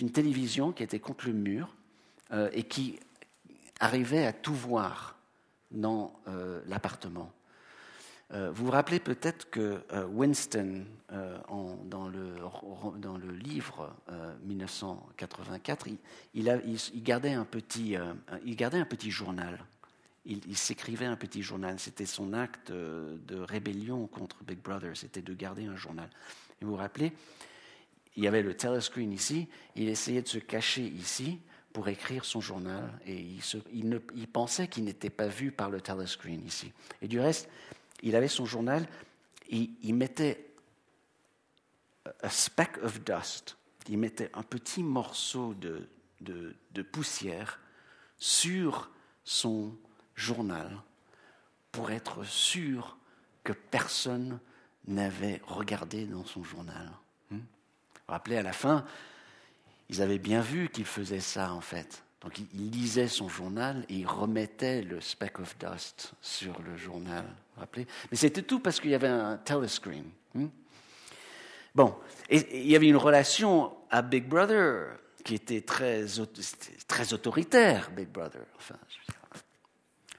[0.00, 1.74] une télévision qui était contre le mur
[2.32, 3.00] euh, et qui
[3.80, 5.18] arrivait à tout voir
[5.70, 7.30] dans euh, l'appartement.
[8.30, 10.84] Vous vous rappelez peut-être que Winston,
[11.48, 13.94] en, dans, le, livre
[14.44, 15.98] 1984, il,
[16.34, 17.96] il, il, gardait un petit,
[18.44, 19.58] il journal
[20.26, 21.78] il, s'écrivait un petit journal.
[21.78, 26.08] C'était son acte de rébellion contre Big Brother, c'était de garder un journal.
[26.60, 27.12] Et vous vous rappelez,
[28.16, 31.38] il y avait le telescreen ici, il essayait de se cacher ici
[31.72, 33.26] pour écrire son journal et
[33.72, 36.72] il, pensait qu'il n'était pas vu par le telescreen ici.
[37.02, 37.48] Et du reste,
[38.02, 38.86] il avait son journal,
[39.48, 40.42] et il mettait
[42.22, 43.56] a speck of dust,
[43.88, 45.88] il mettait un petit morceau de,
[46.20, 47.60] de poussière
[48.18, 48.90] sur
[49.24, 49.76] son
[50.14, 50.80] journal
[51.72, 52.96] pour être sûr
[53.44, 54.40] que personne
[54.86, 56.90] n'avait regardé dans son journal.
[57.30, 57.36] Hmm?
[57.36, 57.42] Vous
[58.08, 58.84] vous rappelez, à la fin,
[59.88, 62.02] ils avaient bien vu qu'il faisait ça, en fait.
[62.22, 67.24] Donc il lisait son journal et il remettait le speck of dust sur le journal.
[67.74, 70.04] Mais c'était tout parce qu'il y avait un telescreen.
[70.34, 70.48] Hmm?
[71.74, 71.94] Bon,
[72.28, 76.04] et il y avait une relation à Big Brother qui était très,
[76.86, 78.42] très autoritaire, Big Brother.
[78.56, 78.76] Enfin,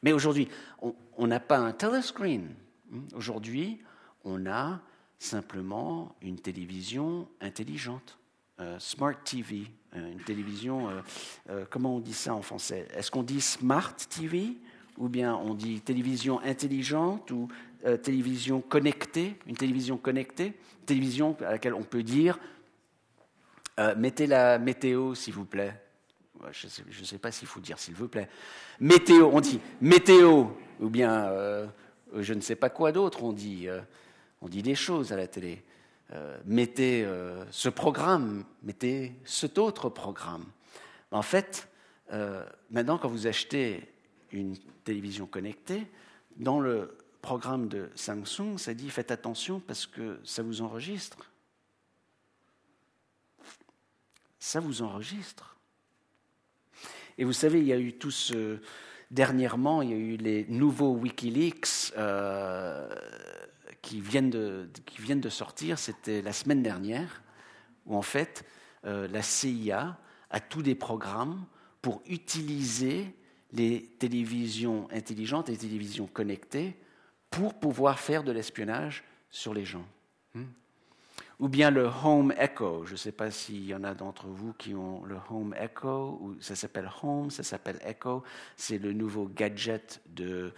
[0.03, 0.47] mais aujourd'hui,
[0.81, 2.53] on n'a pas un telescreen.
[2.89, 3.07] Hmm?
[3.15, 3.81] Aujourd'hui,
[4.23, 4.79] on a
[5.19, 8.17] simplement une télévision intelligente,
[8.59, 10.89] euh, smart TV, euh, une télévision,
[11.49, 12.87] euh, comment on dit ça en français?
[12.93, 14.57] Est-ce qu'on dit smart TV
[14.97, 17.47] ou bien on dit télévision intelligente ou
[18.01, 20.53] télévision connectée, une télévision connectée,
[20.85, 22.39] télévision à laquelle on peut dire
[23.95, 25.79] mettez la météo s'il vous plaît.
[26.51, 28.27] Je ne sais, pas s'il faut dire s'il vous plaît.
[28.79, 30.45] Météo, on dit météo,
[30.79, 31.31] ou bien
[32.15, 33.67] je ne sais pas quoi d'autre, on dit
[34.41, 35.63] on dit des choses à la télé.
[36.13, 40.45] Euh, mettez euh, ce programme, mettez cet autre programme.
[41.11, 41.67] En fait,
[42.13, 43.81] euh, maintenant, quand vous achetez
[44.31, 45.87] une télévision connectée,
[46.37, 51.31] dans le programme de Samsung, ça dit faites attention parce que ça vous enregistre.
[54.39, 55.57] Ça vous enregistre.
[57.17, 58.59] Et vous savez, il y a eu tout ce.
[59.09, 61.93] Dernièrement, il y a eu les nouveaux Wikileaks
[63.87, 67.21] qui viennent de, qui viennent de sortir, c'était la semaine dernière,
[67.85, 68.43] où en fait
[68.85, 69.97] euh, la CIA
[70.29, 71.45] a tous des programmes
[71.81, 73.15] pour utiliser
[73.53, 76.75] les télévisions intelligentes, les télévisions connectées,
[77.29, 79.85] pour pouvoir faire de l'espionnage sur les gens.
[80.33, 80.45] Hmm?
[81.39, 82.85] Ou bien le Home Echo.
[82.85, 86.35] Je ne sais pas s'il y en a d'entre vous qui ont le Home Echo,
[86.39, 88.23] ça s'appelle Home, ça s'appelle Echo.
[88.55, 90.51] C'est le nouveau gadget de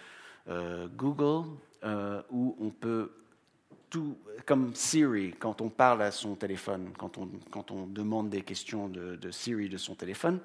[0.47, 1.49] euh, Google
[1.83, 3.11] euh, où on peut
[3.89, 8.41] tout, comme Siri, quand on parle à son téléphone, quand on, quand on demande des
[8.41, 10.39] questions de, Siri de son téléphone,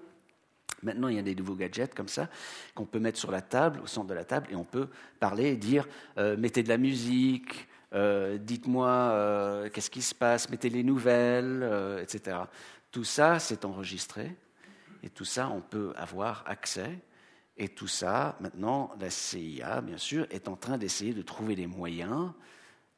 [0.83, 2.29] maintenant il y a des nouveaux gadgets comme ça
[2.75, 4.89] qu'on peut mettre sur la table, au centre de la table, et on peut
[5.21, 5.87] parler et dire
[6.19, 11.99] euh, mettez de la musique, euh, dites-moi euh, qu'est-ce qui se passe, mettez les nouvelles,
[12.03, 12.39] etc.
[12.91, 14.37] Tout ça, c'est enregistré,
[15.03, 16.99] et tout ça, on peut avoir accès.
[17.57, 21.69] Et tout ça, maintenant, la CIA, bien sûr, est en train d'essayer de trouver des
[21.69, 22.33] moyens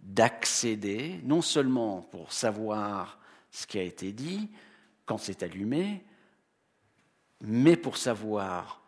[0.01, 3.19] d'accéder, non seulement pour savoir
[3.51, 4.51] ce qui a été dit
[5.05, 6.05] quand c'est allumé,
[7.41, 8.83] mais pour savoir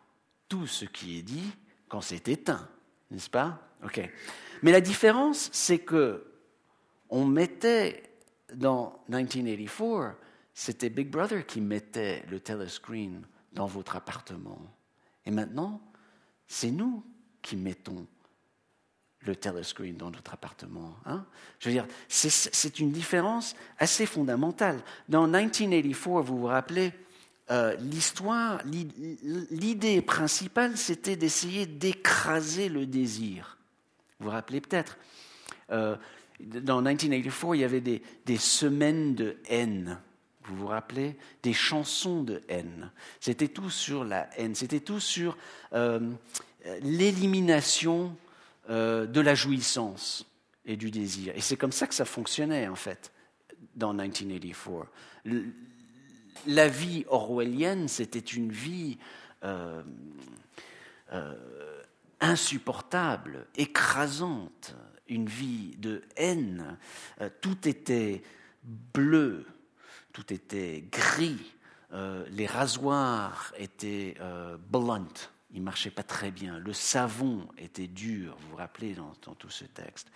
[0.47, 1.51] tout ce qui est dit
[1.87, 2.67] quand c'est éteint,
[3.11, 3.61] n'est-ce pas?
[3.83, 4.01] Ok.
[4.61, 6.25] Mais la différence, c'est que
[7.09, 8.03] on mettait
[8.53, 10.15] dans 1984,
[10.53, 14.61] c'était Big Brother qui mettait le telescreen dans votre appartement.
[15.25, 15.81] Et maintenant,
[16.47, 17.03] c'est nous
[17.41, 18.05] qui mettons
[19.21, 20.95] le telescreen dans notre appartement.
[21.05, 21.25] Hein?
[21.59, 24.81] Je veux dire, c'est une différence assez fondamentale.
[25.07, 26.93] Dans 1984, vous vous rappelez,
[27.51, 33.57] euh, l'histoire, l'idée principale, c'était d'essayer d'écraser le désir.
[34.19, 34.97] Vous vous rappelez peut-être.
[35.71, 35.95] Euh,
[36.39, 39.99] dans 1984, il y avait des, semaines de haine.
[40.43, 41.17] Vous vous rappelez?
[41.41, 42.91] Des chansons de haine.
[43.19, 44.53] C'était tout sur la haine.
[44.53, 45.35] C'était tout sur
[45.73, 45.99] euh,
[46.81, 48.15] l'élimination
[48.69, 50.27] de la jouissance
[50.63, 51.33] et du désir.
[51.35, 53.11] Et c'est comme ça que ça fonctionnait, en fait,
[53.73, 54.85] dans 1984.
[56.47, 58.97] La vie orwellienne, c'était une vie
[59.43, 59.83] euh,
[61.13, 61.81] euh,
[62.19, 64.75] insupportable, écrasante,
[65.07, 66.77] une vie de haine.
[67.41, 68.21] tout était
[68.63, 69.45] bleu,
[70.13, 71.53] tout était gris,
[71.91, 74.15] les rasoirs étaient
[74.69, 75.07] blunt,
[75.51, 76.59] il ne marchait pas très bien.
[76.59, 80.11] Le savon était dur, vous vous rappelez dans, tout ce texte.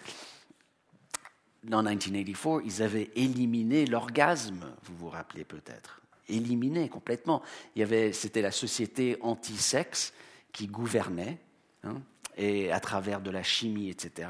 [1.64, 6.03] Dans 1984, ils avaient éliminé l'orgasme, vous vous rappelez peut-être.
[6.30, 7.42] Éliminé complètement.
[7.76, 10.14] Il y avait, c'était la société anti-sexe
[10.52, 11.40] qui gouvernait,
[11.84, 12.02] hein,
[12.38, 14.30] et à travers de la chimie, etc.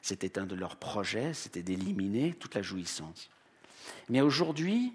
[0.00, 3.28] C'était un de leurs projets, c'était d'éliminer toute la jouissance.
[4.08, 4.94] Mais aujourd'hui,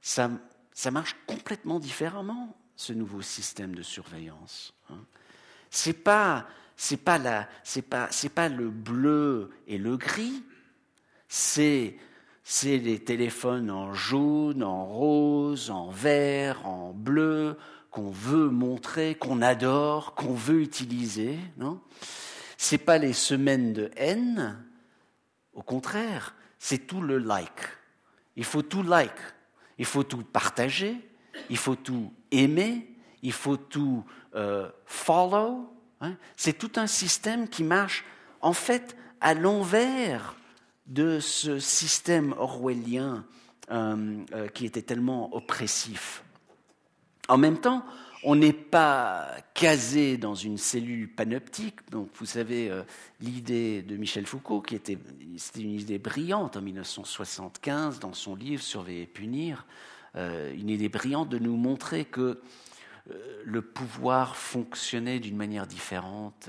[0.00, 0.30] ça,
[0.72, 4.74] ça marche complètement différemment ce nouveau système de surveillance.
[4.90, 5.04] Hein.
[5.70, 10.42] Ce n'est pas, c'est pas, c'est pas, c'est pas le bleu et le gris,
[11.28, 11.96] c'est
[12.44, 17.56] c'est les téléphones en jaune, en rose, en vert, en bleu,
[17.90, 21.38] qu'on veut montrer, qu'on adore, qu'on veut utiliser.
[21.56, 21.80] Non?
[22.58, 24.62] C'est pas les semaines de haine.
[25.54, 27.50] Au contraire, c'est tout le like.
[28.36, 29.10] Il faut tout like.
[29.78, 30.96] Il faut tout partager.
[31.48, 32.94] Il faut tout aimer.
[33.22, 34.04] Il faut tout
[34.34, 35.70] euh, follow.
[36.00, 36.16] Hein.
[36.36, 38.04] c'est tout un système qui marche
[38.42, 40.34] en fait à l'envers
[40.86, 43.24] de ce système orwellien
[43.70, 46.22] euh, euh, qui était tellement oppressif.
[47.28, 47.82] En même temps,
[48.22, 51.90] on n'est pas casé dans une cellule panoptique.
[51.90, 52.82] Donc, vous savez, euh,
[53.20, 54.98] l'idée de Michel Foucault, qui était,
[55.38, 59.66] c'était une idée brillante en 1975 dans son livre Surveiller et punir,
[60.16, 62.40] une idée brillante de nous montrer que
[63.44, 66.48] le pouvoir fonctionnait d'une manière différente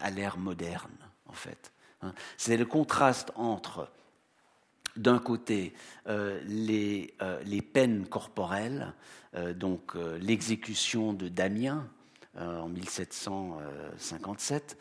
[0.00, 0.96] à l'ère moderne,
[1.26, 1.71] en fait.
[2.02, 2.12] Hein.
[2.36, 3.88] C'est le contraste entre,
[4.96, 5.72] d'un côté,
[6.06, 8.94] euh, euh, les, peines corporelles,
[9.34, 11.88] euh, donc l'exécution de Damien
[12.38, 14.78] en 1757,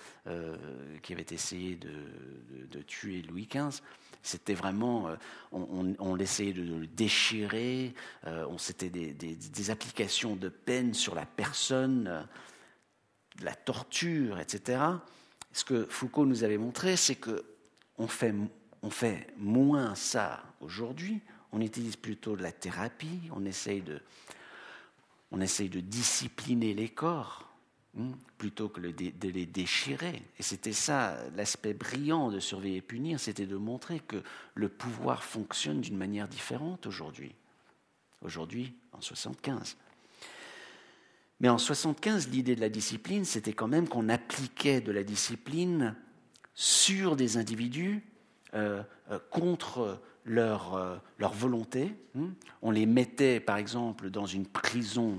[1.04, 3.82] qui avait essayé de, tuer Louis XV.
[4.24, 5.10] C'était vraiment,
[5.52, 7.94] on, on, essayait de le déchirer,
[8.58, 12.26] c'était des, des, applications de peine sur la personne,
[13.42, 14.80] la torture, etc
[15.54, 18.34] ce que Foucault nous avait montré, c'est qu'on fait,
[18.82, 24.00] on fait moins ça aujourd'hui, on utilise plutôt de la thérapie, on essaye de,
[25.32, 27.50] on essaye de discipliner les corps
[28.00, 30.24] hein, plutôt que de les déchirer.
[30.40, 34.24] Et c'était ça l'aspect brillant de surveiller et punir, c'était de montrer que
[34.56, 37.36] le pouvoir fonctionne d'une manière différente aujourd'hui.
[38.22, 39.76] Aujourd'hui, en 75.
[41.42, 45.96] Mais en 75, l'idée de la discipline, c'était quand même qu'on appliquait de la discipline
[46.54, 48.04] sur des individus
[48.54, 51.96] euh, euh, contre leur, euh, leur volonté.
[52.16, 52.30] Hein.
[52.62, 55.18] On les mettait, par exemple, dans une prison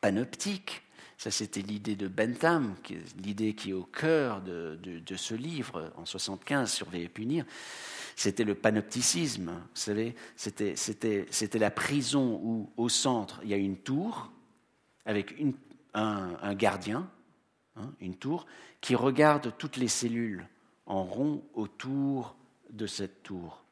[0.00, 0.82] panoptique.
[1.18, 2.76] Ça, c'était l'idée de Bentham,
[3.20, 7.44] l'idée qui est au cœur de, de, ce livre, en 75, Surveiller et punir.
[8.14, 9.50] C'était le panopticisme.
[9.50, 14.30] Vous savez, c'était la prison où, au centre, il y a une tour,
[15.06, 15.34] avec
[15.94, 17.10] un, gardien,
[17.76, 18.46] hein, une tour,
[18.80, 20.46] qui regarde toutes les cellules
[20.86, 22.36] en rond autour
[22.70, 23.62] de cette tour.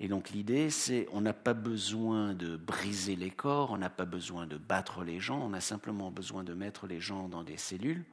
[0.00, 4.04] Et donc l'idée, c'est on n'a pas besoin de briser les corps, on n'a pas
[4.04, 7.56] besoin de battre les gens, on a simplement besoin de mettre les gens dans des
[7.56, 8.04] cellules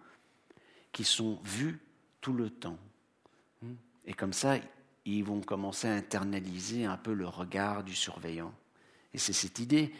[0.91, 1.79] qui sont vues
[2.21, 2.77] tout le temps.
[4.05, 4.57] Et comme ça,
[5.05, 8.53] ils vont commencer à internaliser un peu le regard du surveillant.
[9.13, 9.93] Et c'est cette idée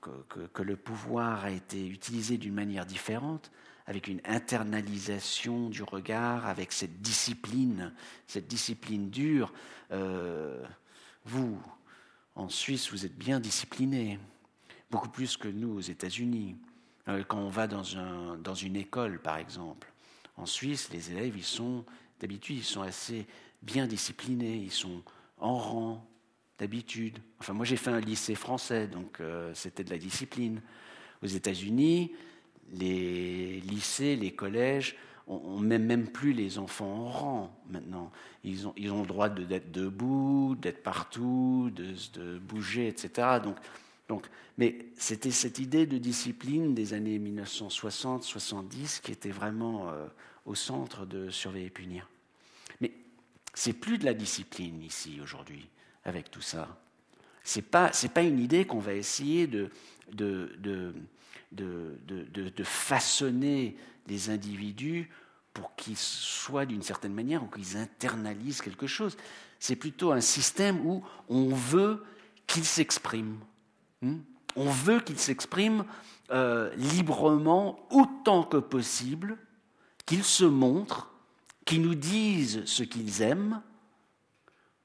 [0.00, 3.50] que, le pouvoir a été utilisé d'une manière différente,
[3.86, 7.92] avec une internalisation du regard, avec cette discipline,
[8.26, 9.52] cette discipline dure.
[9.90, 10.62] Euh,
[11.24, 11.60] vous,
[12.34, 14.18] en Suisse, vous êtes bien disciplinés,
[14.90, 16.56] beaucoup plus que nous aux États-Unis.
[17.08, 19.92] Euh, quand on va dans, un, dans une école, par exemple,
[20.36, 21.36] en Suisse, les élèves,
[22.20, 23.26] d'habitude, ils sont assez
[23.62, 25.02] bien disciplinés, ils sont
[25.38, 26.09] en rang,
[26.60, 27.18] d'habitude.
[27.38, 30.60] Enfin, moi j'ai fait un lycée français, donc euh, c'était de la discipline.
[31.22, 32.12] Aux États-Unis,
[32.72, 34.96] les lycées, les collèges,
[35.26, 38.10] on ne met même plus les enfants en rang maintenant.
[38.44, 43.38] Ils ont, ils ont le droit d'être debout, d'être partout, de, bouger, etc.
[43.42, 43.56] Donc,
[44.08, 44.26] donc,
[44.58, 50.06] mais c'était cette idée de discipline des années 1960-70 qui était vraiment euh,
[50.46, 52.08] au centre de surveiller et punir.
[52.80, 52.92] Mais
[53.54, 55.68] c'est plus de la discipline ici aujourd'hui
[56.04, 56.68] avec tout ça.
[57.44, 59.70] Ce n'est pas, pas, une idée qu'on va essayer de,
[60.12, 60.94] de, de,
[61.52, 65.10] de, façonner les individus
[65.52, 69.16] pour qu'ils soient d'une certaine manière ou qu'ils internalisent quelque chose.
[69.58, 72.04] C'est plutôt un système où on veut
[72.46, 73.38] qu'ils s'expriment.
[74.02, 74.18] Hmm?
[74.56, 75.84] On veut qu'ils s'expriment
[76.30, 79.36] euh, librement autant que possible,
[80.06, 81.10] qu'ils se montrent,
[81.64, 83.60] qu'ils nous disent ce qu'ils aiment,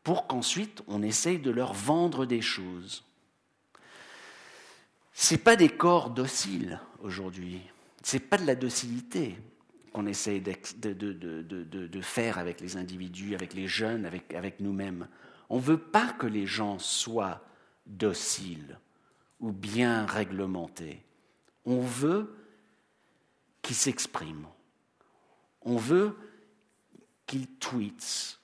[0.05, 3.03] pour qu'ensuite on essaye de leur vendre des choses.
[5.13, 7.59] Ce n'est pas des corps dociles aujourd'hui,
[8.03, 9.35] ce n'est pas de la docilité
[9.91, 15.07] qu'on essaye de, faire avec les individus, avec les jeunes, avec, avec nous-mêmes.
[15.49, 17.41] On ne veut pas que les gens soient
[17.87, 18.77] dociles
[19.39, 21.01] ou bien réglementés.
[21.65, 22.35] On veut
[23.63, 24.49] qu'ils s'expriment.
[25.61, 26.15] On veut
[27.25, 28.39] qu'ils tweetent,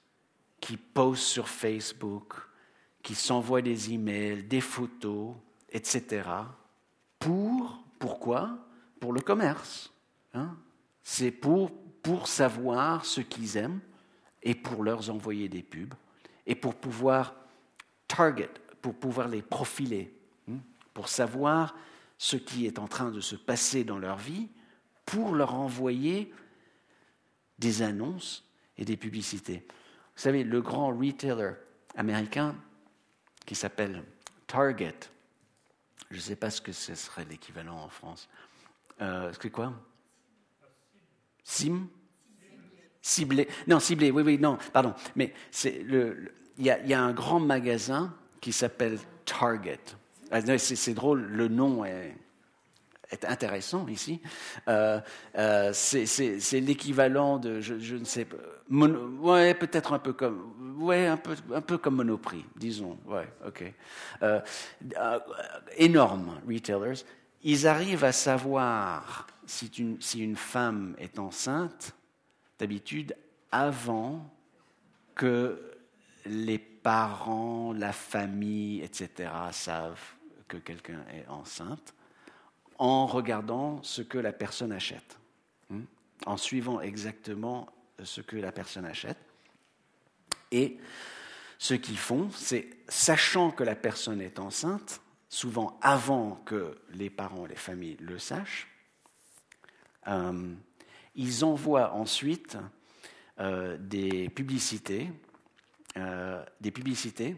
[0.62, 2.36] qui postent sur Facebook,
[3.04, 5.36] qui s'envoient des emails, des photos,
[5.70, 6.24] etc.
[7.20, 8.58] Pour, pourquoi?
[9.00, 9.92] Pour le commerce.
[10.34, 10.56] Hein.
[11.04, 11.72] C'est pour,
[12.04, 13.82] pour savoir ce qu'ils aiment
[14.44, 15.94] et pour leur envoyer des pubs.
[16.48, 17.36] et pour pouvoir
[18.08, 18.50] target,
[18.82, 20.14] pour pouvoir les profiler,
[20.50, 20.58] hein,
[20.94, 21.76] pour savoir
[22.18, 24.50] ce qui est en train de se passer dans leur vie,
[25.06, 26.32] pour leur envoyer
[27.60, 28.44] des annonces
[28.78, 29.66] et des publicités.
[30.22, 31.54] Vous savez, le grand retailer
[31.96, 32.54] américain
[33.44, 34.04] qui s'appelle
[34.46, 34.94] Target,
[36.12, 38.30] je ne sais pas ce que ce serait l'équivalent en France.
[39.02, 39.74] Euh, c'est quoi?
[41.44, 41.88] Sim?
[43.02, 43.48] Ciblé.
[43.66, 44.94] Non, ciblé, oui, oui, non, pardon.
[45.16, 45.34] Mais
[45.66, 46.22] il
[46.60, 49.80] y, a un grand magasin qui s'appelle Target.
[50.30, 52.16] Ah, c'est drôle, le nom est,
[53.12, 54.22] est intéressant ici.
[54.68, 55.00] Euh,
[55.38, 58.38] euh, c'est l'équivalent de, je, ne sais pas,
[58.70, 63.74] ouais, peut-être un peu comme, ouais, un peu, un peu comme Monoprix, disons, ouais, ok.
[64.24, 64.40] Euh,
[65.78, 67.04] énormes retailers,
[67.44, 71.94] ils arrivent à savoir si une, si une femme est enceinte,
[72.60, 73.16] d'habitude,
[73.52, 74.34] avant
[75.16, 75.60] que
[76.26, 80.00] les parents, la famille, etc., savent
[80.48, 81.94] que quelqu'un est enceinte
[82.82, 85.20] en regardant ce que la personne achète,
[85.72, 85.82] hein,
[86.26, 87.70] en suivant exactement
[88.04, 89.20] ce que la personne achète.
[90.50, 90.80] Et
[91.60, 97.46] ce qu'ils font, c'est, sachant que la personne est enceinte, souvent avant que les parents
[97.46, 98.68] les familles le sachent,
[100.08, 100.56] euh,
[101.14, 102.58] ils envoient ensuite
[103.40, 105.12] euh, des publicités,
[105.98, 107.36] euh, des publicités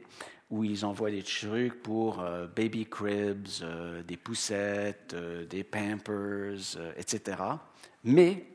[0.53, 6.77] où ils envoient des trucs pour euh, baby cribs, euh, des poussettes, euh, des pampers,
[6.95, 7.41] etc.
[8.03, 8.45] Mais,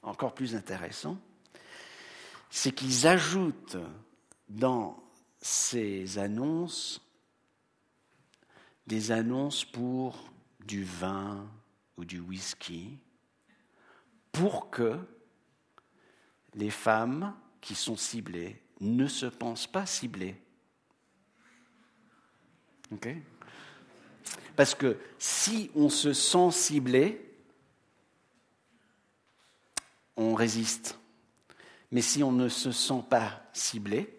[0.00, 1.18] encore plus intéressant,
[2.48, 3.76] c'est qu'ils ajoutent
[4.48, 4.96] dans
[5.42, 7.06] ces annonces
[8.86, 10.32] des annonces pour
[10.64, 11.46] du vin
[11.98, 12.98] ou du whisky
[14.32, 14.98] pour que
[16.54, 20.41] les femmes qui sont ciblées ne se pensent pas ciblées
[24.56, 27.32] parce que si on se sent ciblé,
[30.16, 30.98] on résiste.
[31.90, 34.14] Mais si on ne se sent pas ciblé,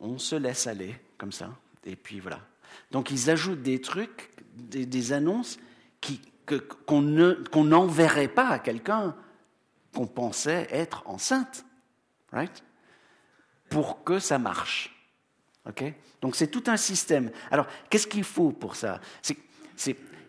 [0.00, 1.50] on se laisse aller comme ça.
[1.84, 2.40] Et puis voilà.
[2.90, 5.58] Donc ils ajoutent des trucs, des, annonces
[6.86, 7.02] qu'on
[7.64, 9.14] n'enverrait pas à quelqu'un
[9.94, 11.64] qu'on pensait être enceinte,
[12.32, 12.62] right?
[13.68, 14.91] Pour que ça marche.
[16.20, 17.30] Donc c'est tout un système.
[17.50, 19.00] Alors qu'est-ce qu'il faut pour ça?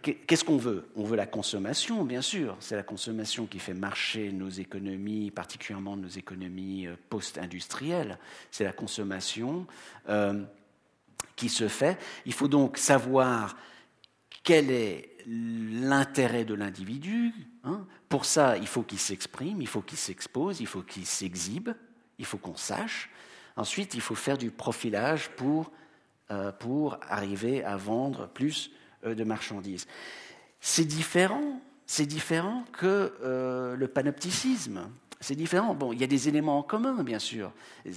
[0.04, 0.90] Qu'est-ce qu'on veut?
[0.96, 2.58] On veut la consommation, bien sûr.
[2.60, 8.20] C'est la consommation qui fait marcher nos économies, particulièrement nos économies euh, post-industrielles.
[8.52, 9.66] C'est la consommation
[10.10, 10.44] euh,
[11.38, 11.98] qui se fait.
[12.26, 13.56] Il faut donc savoir
[14.44, 17.34] quel est l'intérêt de l'individu.
[17.64, 17.88] Hein.
[18.10, 21.70] Pour ça, il faut qu'il s'exprime, il faut qu'il s'expose, il faut qu'il s'exhibe,
[22.20, 23.10] il faut qu'on sache.
[23.56, 25.72] Ensuite, il faut faire du profilage pour,
[26.32, 28.72] euh, pour arriver à vendre plus
[29.06, 29.88] euh, de marchandises.
[30.60, 34.90] C'est différent, c'est différent que euh, le panopticisme.
[35.20, 35.76] C'est différent.
[35.76, 37.52] Bon, il y a des éléments en commun, bien sûr.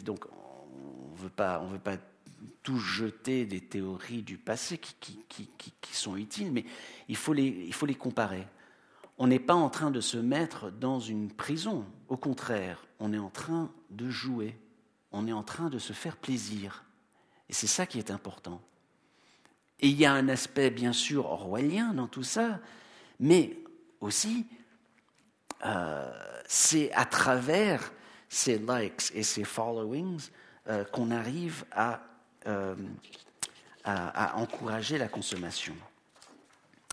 [0.04, 1.96] donc, on ne veut pas, on veut pas
[2.62, 6.64] tout jeter des théories du passé qui, qui, qui, qui sont utiles, mais
[7.08, 8.46] il faut les, il faut les comparer.
[9.18, 11.86] On n'est pas en train de se mettre dans une prison.
[12.08, 14.58] Au contraire, on est en train de jouer
[15.12, 16.84] on est en train de se faire plaisir.
[17.48, 18.60] Et c'est ça qui est important.
[19.80, 22.60] Et il y a un aspect, bien sûr, orwellien dans tout ça,
[23.20, 23.58] mais
[24.00, 24.46] aussi,
[25.64, 26.10] euh,
[26.46, 27.92] c'est à travers
[28.28, 30.30] ces likes et ces followings
[30.68, 32.74] euh, qu'on arrive euh,
[33.84, 35.74] à, à, encourager la consommation.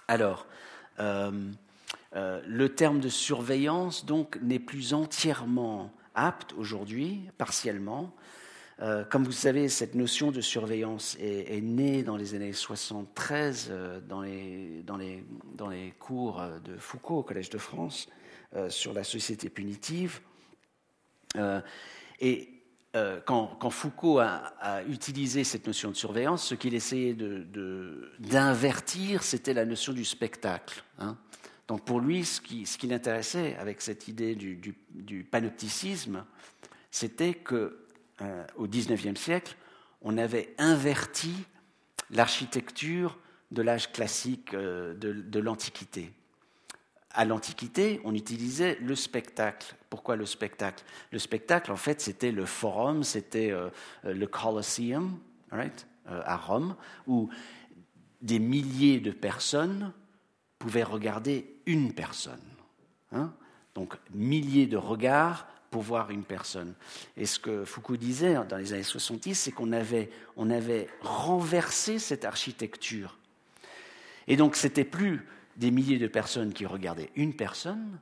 [0.08, 0.46] Alors,
[1.00, 8.14] le terme de surveillance, donc, n'est plus entièrement apte aujourd'hui, partiellement.
[8.82, 14.00] Euh, comme vous savez, cette notion de surveillance est, née dans les années 73 euh,
[14.02, 18.10] dans, les, cours de Foucault au Collège de France
[18.56, 20.22] euh, sur la société punitive.
[22.20, 22.50] et
[23.26, 27.16] quand, Foucault a, utilisé cette notion de surveillance, ce qu'il essayait
[28.20, 30.84] d'invertir, de, c'était la notion du spectacle.
[31.00, 31.18] Hein.
[31.68, 36.26] Donc pour lui, ce qui, l'intéressait avec cette idée du, panopticisme,
[36.92, 37.86] c'était que
[38.22, 39.56] euh, au XIXe siècle,
[40.02, 41.34] on avait inverti
[42.12, 43.18] l'architecture
[43.52, 46.12] de l'âge classique euh, de, l'Antiquité.
[47.12, 49.76] À l'Antiquité, on utilisait le spectacle.
[49.90, 50.84] Pourquoi le spectacle?
[51.12, 53.70] Le spectacle, en fait, c'était le forum, c'était euh,
[54.04, 55.18] le Colosseum,
[56.06, 57.30] à Rome, où
[58.22, 59.94] des milliers de personnes
[60.58, 62.40] pouvait regarder une personne.
[63.12, 63.34] Hein.
[63.76, 66.76] Donc milliers de regards pour voir une personne.
[67.18, 71.98] Et ce que Foucault disait dans les années 70, c'est qu'on avait, on avait renversé
[71.98, 73.18] cette architecture.
[74.28, 75.26] Et donc, c'était plus
[75.58, 78.00] des milliers de personnes qui regardaient une personne,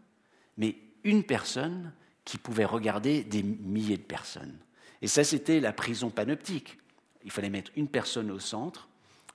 [0.58, 1.94] mais une personne
[2.26, 4.58] qui pouvait regarder des milliers de personnes.
[5.02, 6.78] Et ça, c'était la prison panoptique.
[7.24, 8.90] Il fallait mettre une personne au centre,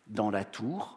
[0.06, 0.95] dans la tour,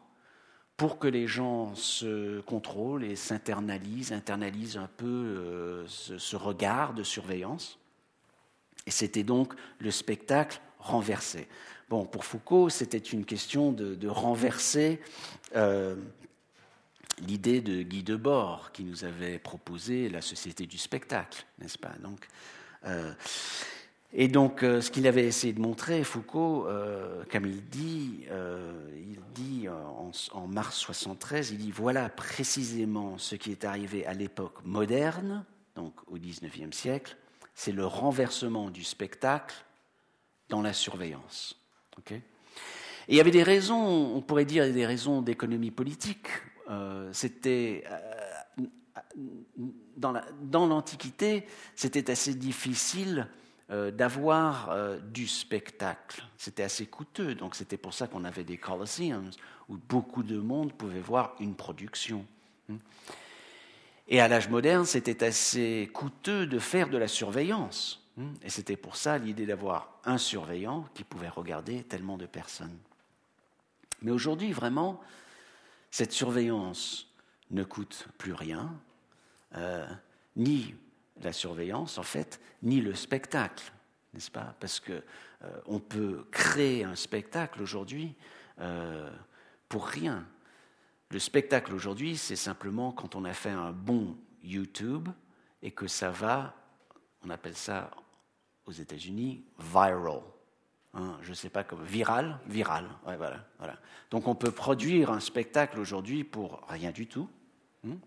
[0.79, 7.03] pour que les gens se contrôlent et s'internalisent, internalisent un peu euh, ce, regard de
[7.03, 7.77] surveillance.
[8.87, 11.49] Et c'était donc le spectacle renversé.
[11.89, 15.01] Bon, pour Foucault, c'était une question de, renverser
[15.57, 15.97] euh,
[17.27, 21.93] l'idée de Guy Debord qui nous avait proposé la société du spectacle, n'est-ce pas?
[22.01, 22.25] Donc,
[22.85, 23.11] euh,
[24.13, 28.25] et donc, euh, ce qu'il avait essayé de montrer, Foucault, euh, comme il dit,
[28.97, 34.65] il dit en, mars 73, il dit voilà précisément ce qui est arrivé à l'époque
[34.65, 35.45] moderne,
[35.75, 37.15] donc au XIXe siècle,
[37.53, 39.55] c'est le renversement du spectacle
[40.49, 41.55] dans la surveillance.
[42.11, 42.21] et
[43.07, 46.27] il y avait des raisons, on pourrait dire des raisons d'économie politique
[46.69, 48.65] euh, c'était euh,
[49.95, 51.45] dans l'Antiquité,
[51.75, 53.27] c'était assez difficile
[53.71, 56.23] euh, d'avoir du spectacle.
[56.37, 59.31] C'était assez coûteux, donc c'était pour ça qu'on avait des Colosseums
[59.67, 62.25] où beaucoup de monde pouvait voir une production.
[64.07, 68.03] Et à l'âge moderne, c'était assez coûteux de faire de la surveillance.
[68.43, 72.77] Et c'était pour ça l'idée d'avoir un surveillant qui pouvait regarder tellement de personnes.
[74.01, 74.99] Mais aujourd'hui, vraiment,
[75.91, 77.07] cette surveillance
[77.51, 78.73] ne coûte plus rien,
[79.55, 79.87] euh,
[80.35, 80.75] ni
[81.23, 83.71] la surveillance en fait, ni le spectacle,
[84.13, 84.55] n'est-ce pas?
[84.59, 85.03] Parce que
[85.43, 88.15] euh, on peut créer un spectacle aujourd'hui
[88.59, 89.09] euh,
[89.67, 90.25] pour rien.
[91.11, 95.09] Le spectacle aujourd'hui, c'est simplement quand on a fait un bon YouTube
[95.61, 96.55] et que ça va,
[97.23, 97.91] on appelle ça
[98.65, 100.21] aux États-Unis viral.
[100.93, 103.77] Hein, je ne sais pas comment, viral, viral, voilà, voilà.
[104.09, 107.29] Donc on peut produire un spectacle aujourd'hui pour rien du tout,
[107.87, 107.97] hein,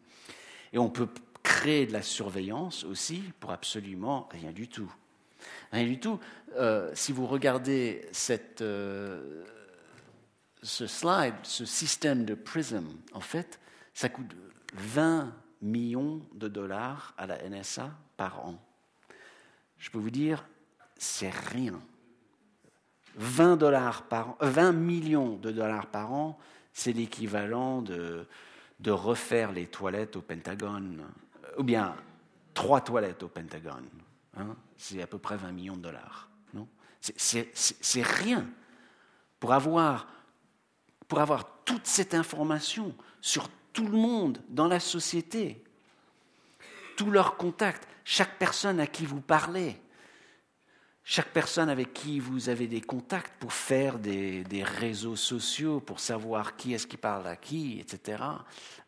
[0.73, 1.09] et on peut
[1.53, 4.93] créer de la surveillance aussi pour absolument rien du tout.
[5.71, 6.19] Rien du tout.
[6.57, 8.09] Euh, si vous regardez
[8.63, 9.45] euh,
[10.63, 13.61] ce slide, ce système de Prism, en fait,
[13.93, 14.35] ça coûte
[14.75, 18.59] 20 millions de dollars à la NSA par an.
[19.77, 20.49] Je peux vous dire,
[20.97, 21.79] c'est rien.
[23.17, 26.39] 20, dollars par 20 millions de dollars par an,
[26.73, 28.27] c'est l'équivalent de,
[28.87, 31.23] refaire les toilettes au Pentagone, euh,
[31.59, 31.97] ou bien
[32.55, 33.89] trois toilettes au Pentagone.
[34.37, 34.57] Hein.
[34.77, 36.29] c'est à peu près 20 millions de dollars.
[37.01, 38.49] C'est rien
[39.41, 40.07] pour avoir,
[41.09, 45.65] pour avoir toute cette information sur tout le monde dans la société,
[46.97, 49.82] tous leurs contacts, chaque personne à qui vous parlez,
[51.05, 56.57] chaque personne avec qui vous avez des contacts pour faire des, réseaux sociaux, pour savoir
[56.57, 58.23] qui est-ce qui parle à qui, etc.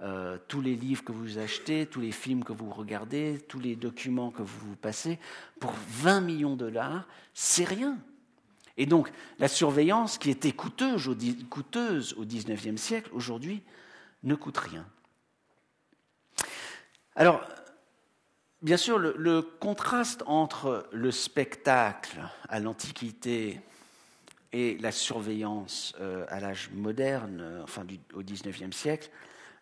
[0.01, 3.75] Euh, tous les livres que vous achetez, tous les films que vous regardez, tous les
[3.75, 5.19] documents que vous passez,
[5.59, 7.99] pour 20 millions de dollars, c'est rien.
[8.77, 11.11] Et donc, la surveillance qui était coûteuse
[11.51, 13.62] coûteuse au 19e siècle, aujourd'hui,
[14.23, 14.87] ne coûte rien.
[17.17, 17.45] Alors,
[18.65, 23.61] Bien sûr, le, contraste entre le spectacle à l'Antiquité
[24.55, 27.85] et la surveillance euh, à l'âge moderne, euh, enfin
[28.15, 29.11] au XIXe siècle,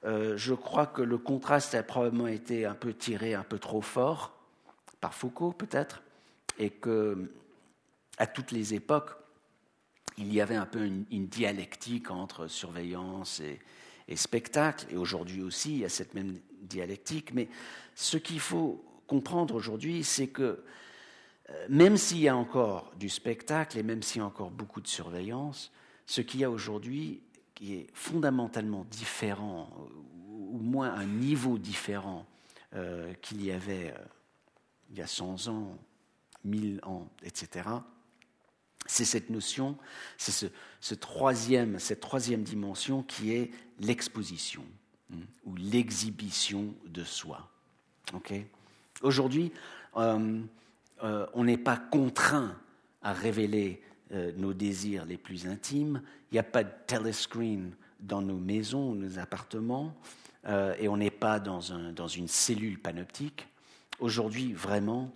[0.04, 3.80] euh, je crois que le contraste a probablement été un peu tiré un peu trop
[3.80, 4.38] fort
[5.00, 6.04] par Foucault peut-être,
[6.60, 7.32] et que
[8.18, 9.16] à toutes les époques,
[10.16, 13.58] il y avait un peu une, dialectique entre surveillance et,
[14.06, 17.48] et spectacle, et aujourd'hui aussi il y a cette même dialectique, mais
[17.96, 20.64] ce qu'il faut comprendre aujourd'hui, c'est que
[21.50, 24.80] euh, même s'il y a encore du spectacle et même s'il y a encore beaucoup
[24.80, 25.70] de surveillance,
[26.06, 27.22] ce qu'il y a aujourd'hui
[27.54, 29.68] qui est fondamentalement différent,
[30.30, 32.24] ou moins un niveau différent
[32.74, 34.04] euh, qu'il y avait euh,
[34.92, 35.76] il y a 100 ans,
[36.44, 37.68] 1000 ans, etc.,
[38.86, 39.76] c'est cette notion,
[40.16, 40.50] c'est
[40.80, 44.64] ce, troisième, cette troisième dimension qui est l'exposition
[45.12, 47.50] hein, ou l'exhibition de soi.
[48.14, 48.48] Okay
[49.02, 49.52] Aujourd'hui,
[49.96, 50.40] euh,
[51.02, 52.56] euh, on n'est pas contraint
[53.02, 53.82] à révéler
[54.12, 56.02] euh, nos désirs les plus intimes.
[56.30, 59.94] Il n'y a pas de telescreen dans nos maisons, nos appartements,
[60.80, 61.60] et on n'est pas dans,
[61.94, 63.46] dans, une cellule panoptique.
[64.00, 65.12] Aujourd'hui, vraiment,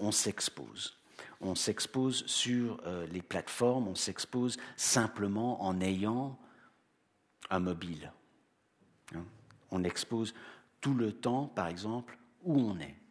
[0.00, 0.96] on s'expose.
[1.42, 2.80] On s'expose sur
[3.12, 6.38] les plateformes, on s'expose simplement en ayant
[7.50, 8.10] un mobile.
[9.14, 9.26] Hein.
[9.70, 10.32] On expose
[10.80, 13.01] tout le temps, par exemple, où on est.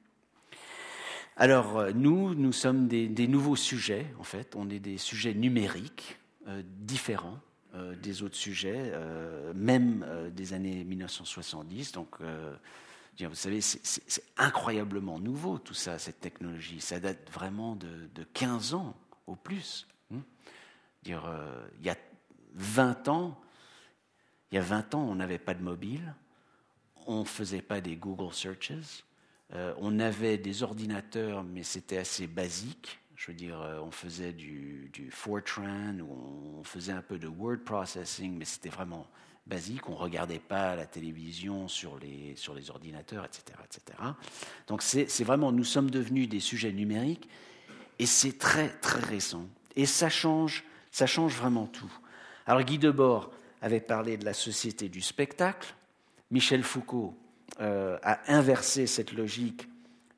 [1.41, 4.55] Alors, euh, nous, nous sommes des, nouveaux sujets, en fait.
[4.55, 7.39] On est des sujets numériques, euh, différents
[7.73, 8.93] euh, des autres sujets,
[9.55, 11.93] même des années 1970.
[11.93, 12.17] Donc,
[13.19, 16.79] vous savez, c'est incroyablement nouveau, tout ça, cette technologie.
[16.79, 19.87] Ça date vraiment de, 15 ans au plus.
[21.01, 21.23] Dire,
[21.79, 21.97] il y a
[22.53, 23.41] 20 ans,
[24.51, 26.13] il y a 20 ans, on n'avait pas de mobile,
[27.07, 29.03] on ne faisait pas des Google Searches,
[29.53, 32.99] euh, on avait des ordinateurs, mais c'était assez basique.
[33.15, 38.37] Je veux dire, euh, on faisait du, Fortran, on faisait un peu de word processing,
[38.37, 39.07] mais c'était vraiment
[39.45, 39.89] basique.
[39.89, 43.43] On ne regardait pas la télévision sur les, sur les ordinateurs, etc.
[43.63, 43.97] etc.
[44.67, 47.27] Donc c'est vraiment, nous sommes devenus des sujets numériques,
[47.99, 49.47] et c'est très, très récent.
[49.75, 51.91] Et ça change, ça change vraiment tout.
[52.47, 53.31] Alors Guy Debord
[53.61, 55.75] avait parlé de la société du spectacle,
[56.31, 57.15] Michel Foucault
[57.59, 59.67] euh, a inversé cette logique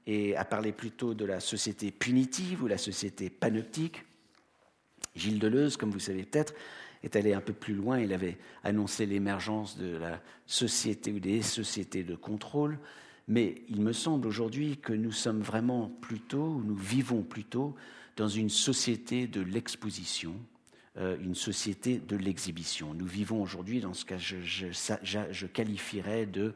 [0.06, 4.04] et a parlé plutôt de la société punitive ou la société panoptique.
[5.16, 6.54] Gilles Deleuze, comme vous savez peut-être,
[7.04, 8.00] est allé un peu plus loin.
[8.00, 12.80] Il avait annoncé l'émergence de la société ou des sociétés de contrôle.
[13.28, 17.76] Mais il me semble aujourd'hui que nous sommes vraiment plutôt, nous vivons plutôt
[18.18, 20.36] dans une société de l'exposition,
[20.98, 22.94] euh, une société de l'exhibition.
[22.94, 26.54] Nous vivons aujourd'hui dans ce que je qualifierais de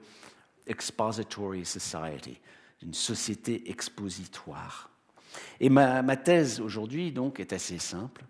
[0.67, 2.39] expository society,
[2.83, 4.89] une société expositoire.
[5.59, 8.23] Et ma, thèse aujourd'hui, donc, est assez simple.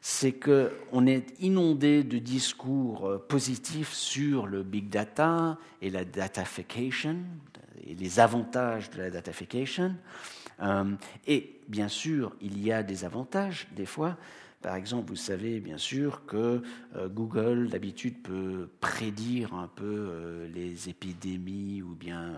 [0.00, 7.18] C'est qu'on est inondé de discours euh, positifs sur le big data et la datafication,
[7.86, 9.94] et les avantages de la datafication.
[10.62, 10.84] Euh,
[11.26, 14.16] et bien sûr, il y a des avantages, des fois,
[14.62, 16.62] par exemple, vous savez bien sûr que
[16.96, 22.34] euh, Google, d'habitude, peut prédire un peu euh, les épidémies ou bien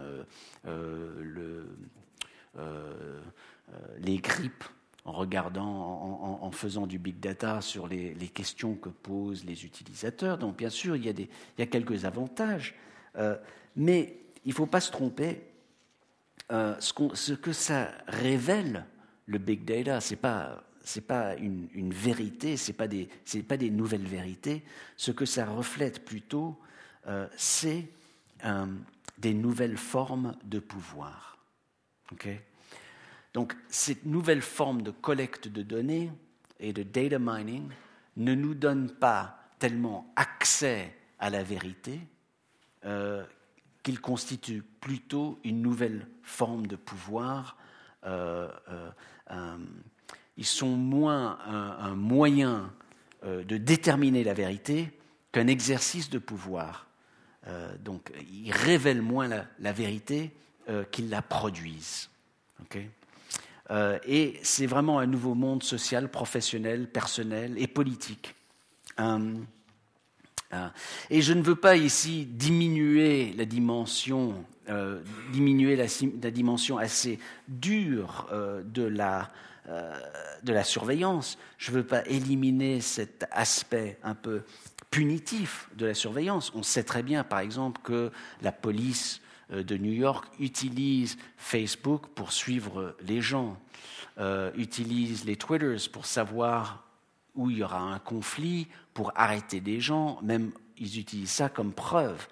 [0.66, 1.64] euh,
[3.99, 4.64] les grippes
[5.05, 10.39] en regardant, en, faisant du big data sur les, questions que posent les utilisateurs.
[10.39, 12.77] Donc, bien sûr, il y a, quelques avantages,
[13.75, 15.43] mais il ne faut pas se tromper.
[16.51, 18.87] Ce, ce, que ça révèle,
[19.27, 23.09] le big data, c'est pas ce n'est pas une, vérité, ce n'est pas, des,
[23.47, 24.64] pas des nouvelles vérités.
[24.97, 26.59] Ce que ça reflète plutôt,
[27.07, 27.89] euh, c'est
[28.45, 28.66] euh,
[29.18, 31.39] des nouvelles formes de pouvoir.
[33.33, 36.11] Donc, cette nouvelle forme de collecte de données
[36.61, 37.68] et de data mining
[38.16, 42.01] ne nous donne pas tellement accès à la vérité
[42.85, 43.24] euh,
[43.83, 47.57] qu'il constitue plutôt une nouvelle forme de pouvoir
[50.37, 52.72] ils sont moins un, moyen
[53.24, 54.91] euh, de déterminer la vérité
[55.30, 56.87] qu'un exercice de pouvoir.
[57.47, 60.33] Euh, donc, ils révèlent moins la, vérité
[60.68, 62.09] euh, qu'ils la produisent.
[64.07, 68.35] et c'est vraiment un nouveau monde social, professionnel, personnel et politique.
[68.99, 74.45] et je ne veux pas ici diminuer la dimension,
[75.33, 77.18] diminuer la, dimension assez
[77.49, 78.28] dure
[78.64, 79.30] de la
[79.68, 79.96] euh,
[80.42, 81.38] de la surveillance.
[81.56, 84.42] Je ne veux pas éliminer cet aspect un peu
[84.90, 86.50] punitif de la surveillance.
[86.56, 88.10] On sait très bien, par exemple, que
[88.40, 89.20] la police
[89.52, 93.56] euh, de New York utilise Facebook pour suivre les gens,
[94.18, 96.84] euh, utilise les Twitters pour savoir
[97.36, 101.72] où il y aura un conflit, pour arrêter des gens, même ils utilisent ça comme
[101.72, 102.26] preuve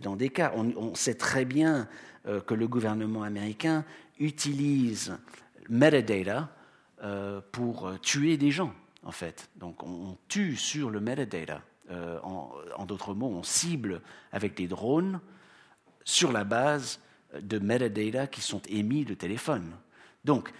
[0.00, 0.52] dans des cas.
[0.54, 1.88] On, sait très bien
[2.46, 3.84] que le gouvernement américain
[4.18, 5.18] utilise
[5.68, 6.55] metadata
[7.02, 8.72] euh, pour euh, tuer des gens,
[9.02, 9.50] en fait.
[9.56, 11.60] Donc on, tue sur le metadata.
[11.90, 14.00] Euh, en, d'autres mots, on cible
[14.32, 15.20] avec des drones
[16.04, 17.00] sur la base
[17.38, 19.76] de metadata qui sont émis de téléphone.
[20.24, 20.54] Donc,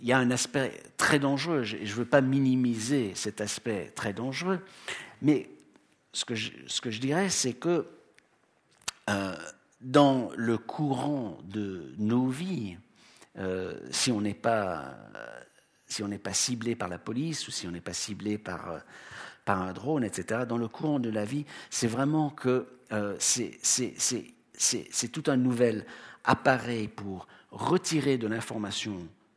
[0.00, 3.92] il y a un aspect très dangereux, et je ne veux pas minimiser cet aspect
[3.94, 4.60] très dangereux,
[5.20, 5.50] mais
[6.14, 7.86] ce que je, ce que je dirais, c'est que
[9.82, 12.78] dans le courant de nos vies,
[13.90, 14.96] si on n'est pas
[15.86, 18.70] si on n'est pas ciblé par la police ou si on n'est pas ciblé par,
[18.70, 18.78] euh,
[19.44, 25.08] par un drone, etc., dans le courant de la vie, c'est vraiment que euh, c'est
[25.12, 25.86] tout un nouvel
[26.24, 28.96] appareil pour retirer de l'information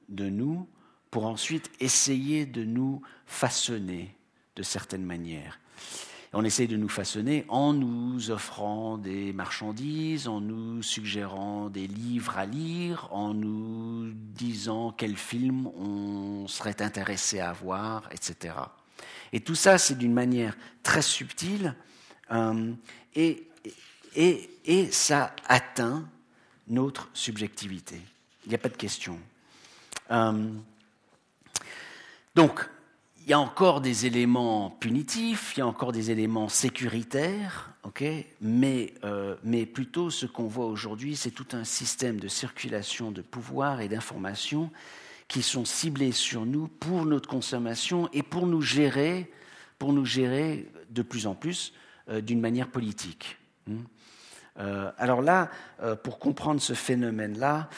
[0.09, 0.67] de nous,
[1.11, 4.15] pour ensuite essayer de nous façonner
[4.55, 5.59] de certaines manières.
[6.31, 12.37] On essaie de nous façonner en nous offrant des marchandises, en nous suggérant des livres
[12.37, 18.53] à lire, en nous disant quel film on serait intéressé à voir, etc.
[19.33, 21.73] Et tout ça, c'est d'une manière très subtile
[22.31, 22.73] euh,
[23.15, 23.47] et,
[24.15, 26.07] et, et ça atteint
[26.67, 27.99] notre subjectivité.
[28.45, 29.19] Il n'y a pas de question.
[32.35, 32.69] donc,
[33.29, 37.75] il y a encore des éléments punitifs, il y a encore des éléments sécuritaires,
[38.41, 43.21] mais, euh, mais plutôt ce qu'on voit aujourd'hui, c'est tout un système de circulation de
[43.21, 44.71] pouvoir et d'informations
[45.27, 49.31] qui sont ciblés sur nous pour notre consommation et pour nous gérer,
[49.77, 51.73] pour nous gérer de plus en plus
[52.09, 53.37] euh, d'une manière politique.
[53.67, 53.81] Hmm?
[54.57, 55.51] Euh, alors là,
[56.03, 57.69] pour comprendre ce phénomène-là,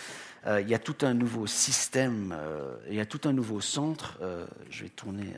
[0.48, 4.18] il y a tout un nouveau système, euh, il y a tout un nouveau centre.
[4.22, 5.34] Euh, je vais tourner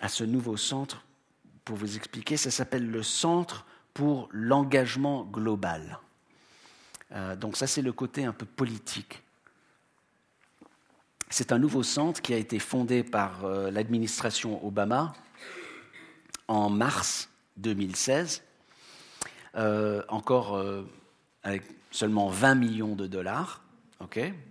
[0.00, 1.02] à ce nouveau centre
[1.64, 2.36] pour vous expliquer.
[2.36, 6.00] Ça s'appelle le Centre pour l'engagement global.
[7.36, 9.22] donc ça, c'est le côté un peu politique.
[11.30, 15.14] C'est un nouveau centre qui a été fondé par l'administration Obama
[16.48, 18.42] en mars 2016,
[20.08, 20.62] encore
[21.44, 21.62] avec
[21.94, 23.62] seulement 20 millions de dollars.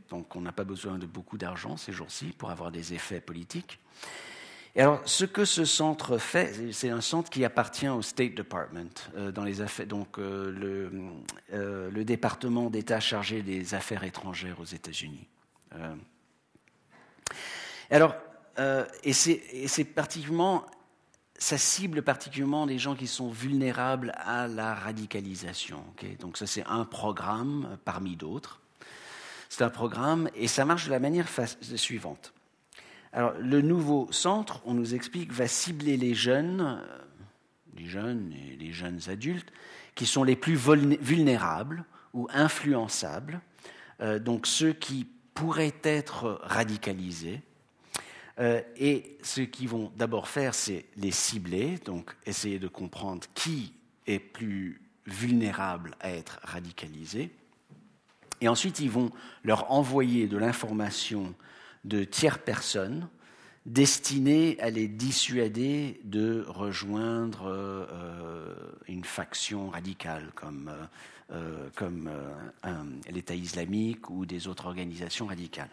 [0.09, 3.79] Donc on n'a pas besoin de beaucoup d'argent ces jours-ci pour avoir des effets politiques.
[4.75, 9.11] Et alors, ce que ce centre fait, c'est un centre qui appartient au State Department,
[9.15, 10.91] euh, donc euh, le,
[11.53, 15.27] euh, le, département d'État chargé des affaires étrangères aux États-Unis.
[17.91, 18.15] alors,
[19.03, 20.65] et c'est particulièrement
[21.37, 25.83] ça cible particulièrement les gens qui sont vulnérables à la radicalisation.
[26.19, 28.61] Donc ça, c'est un programme euh, parmi d'autres.
[29.49, 31.27] C'est un programme et ça marche de la manière
[31.75, 32.33] suivante.
[33.11, 36.97] Alors, le nouveau centre, on nous explique, va cibler les jeunes, euh,
[37.77, 39.51] les jeunes et les jeunes adultes,
[39.93, 43.41] qui sont les plus vulnérables ou influençables,
[44.01, 47.41] euh, donc ceux qui pourraient être radicalisés,
[48.39, 53.73] euh, et ce qu'ils vont d'abord faire, c'est les cibler, donc essayer de comprendre qui
[54.07, 57.31] est plus vulnérable à être radicalisé.
[58.41, 59.11] Et ensuite, ils vont
[59.43, 61.33] leur envoyer de l'information
[61.85, 63.07] de tiers personnes
[63.65, 68.55] destinées à les dissuader de rejoindre euh,
[68.87, 70.71] une faction radicale comme,
[71.31, 72.09] euh, comme
[73.09, 75.69] l'État islamique ou des autres organisations radicales.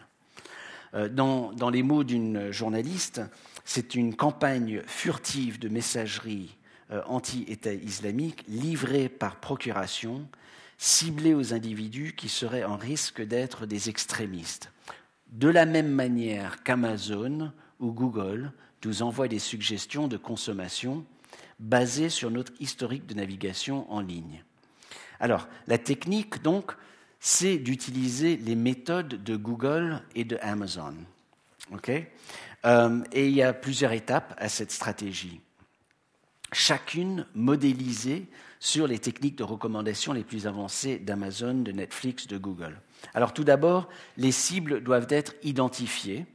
[0.93, 3.21] Euh, dans, les mots d'une journaliste,
[3.65, 6.57] c'est une campagne furtive de messagerie
[6.91, 10.27] euh, anti-État islamique livrée par procuration,
[10.77, 14.71] ciblée aux individus qui seraient en risque d'être des extrémistes.
[15.31, 18.51] De la même manière qu'Amazon ou Google
[18.83, 21.05] nous envoient des suggestions de consommation
[21.59, 24.43] basées sur notre historique de navigation en ligne.
[25.19, 26.73] Alors, la technique, donc,
[27.21, 30.95] c'est d'utiliser les méthodes de Google et de Amazon.
[32.65, 35.39] Euh, et il y a plusieurs étapes à cette stratégie.
[36.51, 38.25] Chacune modélisée
[38.59, 42.81] sur les techniques de recommandation les plus avancées d'Amazon, de Netflix, de Google.
[43.13, 46.25] Alors tout d'abord, les cibles doivent être identifiées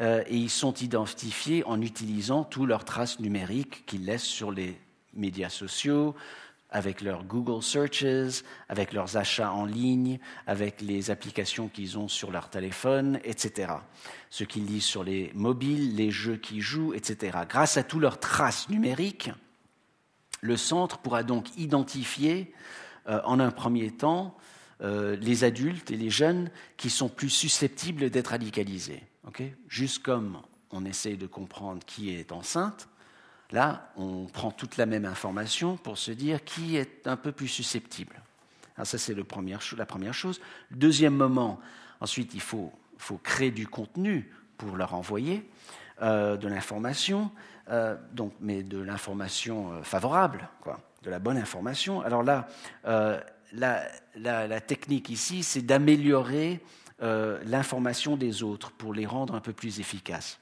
[0.00, 4.78] euh, et ils sont identifiés en utilisant tous leurs traces numériques qu'ils laissent sur les
[5.14, 6.14] médias sociaux,
[6.70, 12.30] avec leurs Google Searches, avec leurs achats en ligne, avec les applications qu'ils ont sur
[12.30, 13.72] leur téléphone, etc.
[14.30, 17.38] Ce qu'ils lisent sur les mobiles, les jeux qu'ils jouent, etc.
[17.48, 19.30] Grâce à toutes leurs traces numériques,
[20.40, 22.52] le centre pourra donc identifier
[23.08, 24.36] euh, en un premier temps
[24.80, 29.02] euh, les adultes et les jeunes qui sont plus susceptibles d'être radicalisés.
[29.68, 30.40] Juste comme
[30.70, 32.87] on essaie de comprendre qui est enceinte,
[33.50, 37.48] Là, on prend toute la même information pour se dire qui est un peu plus
[37.48, 38.20] susceptible.
[38.76, 40.40] Alors ça, c'est la première chose.
[40.70, 41.58] Deuxième moment,
[42.00, 42.72] ensuite, il faut,
[43.22, 45.48] créer du contenu pour leur envoyer
[46.02, 47.30] euh, de l'information,
[47.70, 47.96] euh,
[48.40, 50.48] mais de l'information euh, favorable,
[51.02, 52.02] de la bonne information.
[52.02, 52.46] Alors là,
[53.52, 56.60] la, technique ici, c'est d'améliorer
[57.00, 60.38] l'information des autres pour les rendre un peu plus efficaces.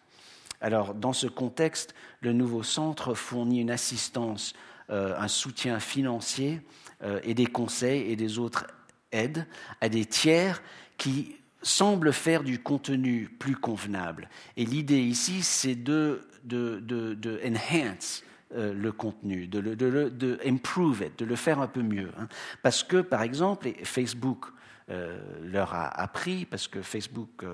[0.67, 4.53] Alors, dans ce contexte, le nouveau centre fournit une assistance,
[4.91, 6.61] euh, un soutien financier
[7.05, 8.67] euh, et des conseils et des autres
[9.13, 9.47] aides
[9.81, 10.61] à des tiers
[10.99, 14.29] qui semblent faire du contenu plus convenable.
[14.57, 18.25] Et l'idée ici, c'est de, de, enhance
[18.57, 22.11] euh, le contenu, de, de, improve it, de le faire un peu mieux.
[22.19, 22.27] Hein.
[22.65, 24.47] Parce que, par exemple, Facebook
[24.89, 27.45] leur a appris, parce que Facebook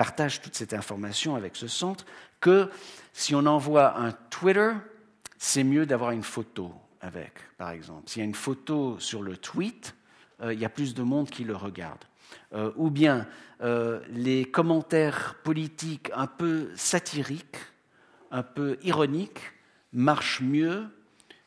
[0.00, 2.06] partage toute cette information avec ce centre,
[2.40, 2.70] que
[3.12, 4.70] si on envoie un Twitter,
[5.36, 6.72] c'est mieux d'avoir une photo
[7.02, 8.08] avec, par exemple.
[8.08, 9.94] S'il y a une photo sur le tweet,
[10.40, 12.02] euh, il y a plus de monde qui le regarde.
[12.54, 13.26] Euh, ou bien
[13.60, 17.58] euh, les commentaires politiques un peu satiriques,
[18.30, 19.52] un peu ironiques,
[19.92, 20.86] marchent mieux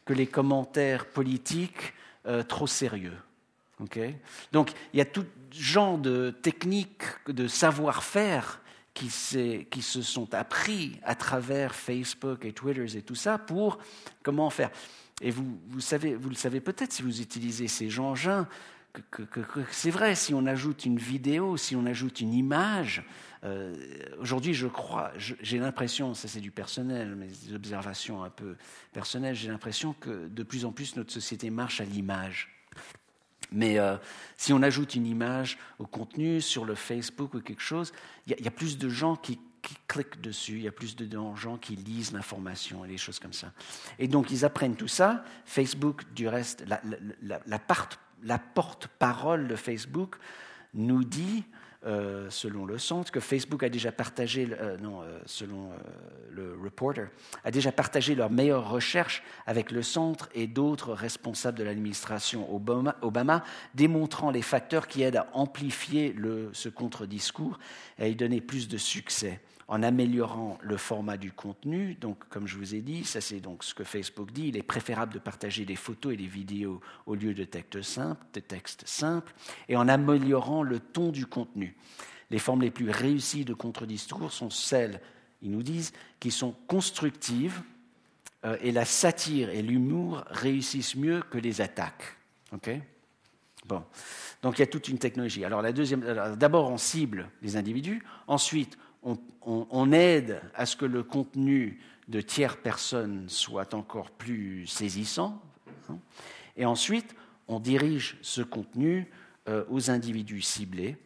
[0.05, 1.95] que les commentaires politiques
[2.47, 3.17] trop sérieux.
[4.51, 8.61] Donc il y a tout genre de techniques, de savoir-faire
[8.93, 13.79] qui, se sont appris à travers Facebook et Twitter et tout ça pour
[14.21, 14.69] comment faire.
[15.21, 18.47] Et vous, le savez peut-être si vous utilisez ces engins,
[19.09, 19.23] que,
[19.71, 23.03] c'est vrai, si on ajoute une vidéo, si on ajoute une image,
[23.43, 23.73] euh,
[24.19, 28.55] aujourd'hui je crois, j'ai l'impression, ça c'est du personnel, des observations un peu
[28.91, 32.52] personnelles, j'ai l'impression que de plus en plus notre société marche à l'image.
[33.53, 33.97] Mais euh,
[34.35, 37.93] si on ajoute une image au contenu sur le Facebook ou quelque chose,
[38.27, 39.39] il y, a plus de gens qui,
[39.87, 43.31] cliquent dessus, il y a plus de gens qui lisent l'information et des choses comme
[43.31, 43.53] ça.
[43.97, 45.23] Et donc ils apprennent tout ça.
[45.45, 46.81] Facebook, du reste, la,
[48.23, 50.17] la porte-parole de Facebook
[50.73, 51.45] nous dit
[51.85, 55.71] euh, selon le centre, que Facebook a déjà partagé, euh, non, euh, selon
[56.31, 57.09] le reporter,
[57.43, 63.43] a déjà partagé leurs meilleures recherches avec le centre et d'autres responsables de l'administration Obama,
[63.75, 66.15] démontrant les facteurs qui aident à amplifier
[66.53, 67.59] ce contre-discours
[67.99, 71.95] et à y donner plus de succès en améliorant le format du contenu.
[71.95, 74.49] Donc, comme je vous ai dit, ça c'est donc ce que Facebook dit.
[74.49, 78.23] Il est préférable de partager des photos et des vidéos au lieu de textes simples,
[78.41, 79.33] textes simples,
[79.69, 81.75] et en améliorant le ton du contenu.
[82.29, 84.99] Les formes les plus réussies de contre-discours sont celles,
[85.41, 87.61] ils nous disent, qui sont constructives,
[88.45, 92.17] euh, et la satire et l'humour réussissent mieux que les attaques.
[92.51, 92.69] OK?
[93.65, 93.83] Bon.
[94.41, 95.45] Donc il y a toute une technologie.
[95.45, 98.77] Alors la deuxième, d'abord on cible les individus, ensuite
[99.41, 105.41] on, aide à ce que le contenu de tierces personnes soit encore plus saisissant.
[105.89, 105.97] Hein.
[106.55, 107.15] et ensuite,
[107.47, 109.09] on dirige ce contenu
[109.49, 110.97] euh, aux individus ciblés.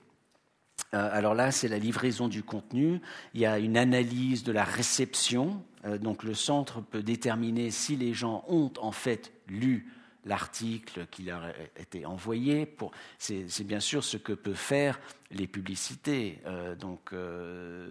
[0.93, 3.01] Euh, alors là, c'est la livraison du contenu.
[3.33, 5.63] Il y a une analyse de la réception.
[5.85, 9.91] Euh, donc le centre peut déterminer si les gens ont en fait lu
[10.27, 12.75] l'article qui leur a été envoyé.
[13.17, 14.99] c'est, bien sûr ce que peuvent faire
[15.31, 16.39] les publicités.
[16.45, 17.87] Euh, donc euh,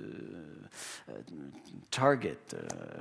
[1.08, 1.12] euh,
[1.90, 2.38] Target,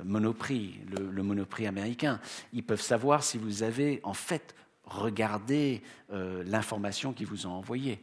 [0.04, 2.20] Monoprix, le, Monoprix américain,
[2.52, 7.98] ils peuvent savoir si vous avez en fait regardé l'information qu'ils vous ont envoyée.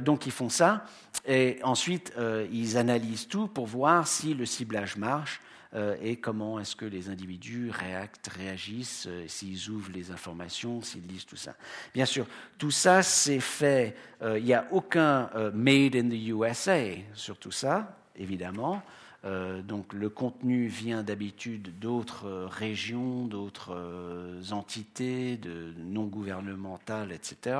[0.00, 0.84] donc ils font ça
[1.26, 2.12] et ensuite
[2.52, 5.40] ils analysent tout pour voir si le ciblage marche
[5.74, 11.06] euh, et comment est-ce que les individus réactent, réagissent, euh, s'ils ouvrent les informations, s'ils
[11.06, 11.54] lisent tout ça.
[11.94, 12.26] Bien sûr,
[12.58, 16.78] tout ça, c'est fait, euh, il n'y a aucun made in the USA
[17.14, 18.82] sur tout ça, évidemment.
[19.26, 27.10] Euh, donc le contenu vient d'habitude d'autres euh, régions, d'autres euh, entités, de non gouvernementales,
[27.10, 27.56] etc.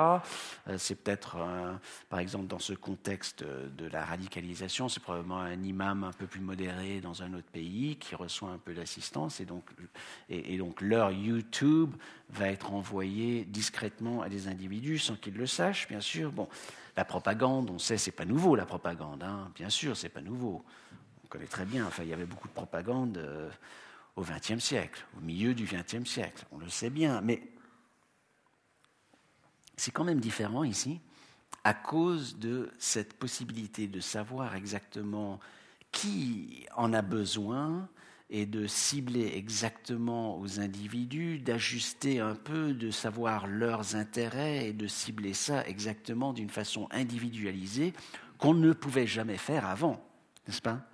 [0.77, 1.37] c'est peut-être,
[2.09, 6.41] par exemple, dans ce contexte de la radicalisation, c'est probablement un imam un peu plus
[6.41, 11.95] modéré dans un autre pays qui reçoit un peu d'assistance, et donc, leur YouTube
[12.31, 16.33] va être envoyé discrètement à des individus sans qu'ils le sachent, bien sûr.
[16.33, 16.49] Bon,
[16.97, 19.51] la propagande, on sait, c'est pas nouveau la propagande, hein.
[19.55, 20.65] bien sûr, c'est pas nouveau
[21.27, 23.51] on connaît très bien, enfin, il y avait beaucoup de propagande euh,
[24.15, 27.43] au XXe siècle, au milieu du XXe siècle, on le sait bien, mais
[29.77, 31.01] c'est quand même différent ici
[31.65, 35.41] à cause de cette possibilité de savoir exactement
[35.91, 37.89] qui en a besoin
[38.31, 44.87] et de cibler exactement aux individus, d'ajuster un peu, de savoir leurs intérêts et de
[44.87, 47.95] cibler ça exactement d'une façon individualisée
[48.39, 50.01] qu'on ne pouvait jamais faire avant,
[50.47, 50.87] n'est-ce pas?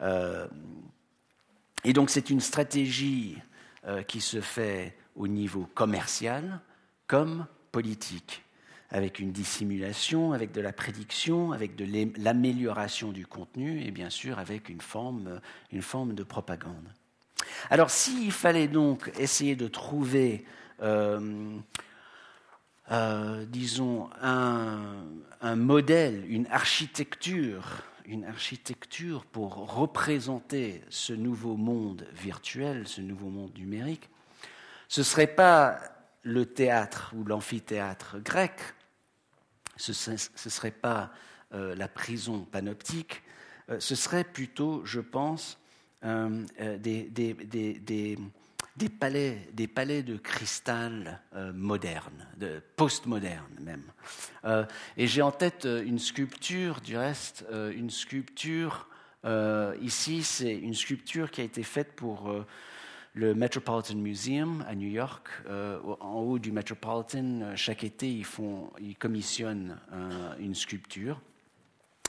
[0.00, 3.38] Et donc c'est une stratégie
[3.86, 6.60] euh, qui se fait au niveau commercial
[7.06, 8.42] comme politique,
[8.90, 11.86] avec une dissimulation, avec de la prédiction, avec de
[12.18, 15.40] l'amélioration du contenu et bien sûr avec une forme,
[15.72, 16.88] une forme de propagande.
[17.70, 20.44] Alors s'il fallait donc essayer de trouver,
[20.82, 21.58] euh,
[23.46, 33.28] disons, un, modèle, une architecture une architecture pour représenter ce nouveau monde virtuel, ce nouveau
[33.28, 34.08] monde numérique,
[34.88, 35.78] ce ne serait pas
[36.22, 38.52] le théâtre ou l'amphithéâtre grec,
[39.76, 40.16] ce ne
[40.50, 41.12] serait pas
[41.52, 43.22] euh, la prison panoptique,
[43.70, 45.58] euh, ce serait plutôt, je pense,
[46.04, 46.44] euh,
[46.78, 48.18] des,
[48.86, 53.82] palais, des palais de cristal euh, modernes, de postmodernes même.
[54.44, 54.64] Euh,
[54.96, 58.86] et j'ai en tête euh, une sculpture, du reste, une sculpture,
[59.82, 62.32] ici c'est une sculpture qui a été faite pour
[63.14, 65.28] le Metropolitan Museum à New York.
[66.00, 69.76] en haut du Metropolitan, chaque été, ils, font, ils commissionnent
[70.38, 71.20] une sculpture.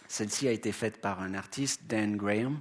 [0.08, 2.60] Celle-ci a été faite par un artiste, Dan Graham,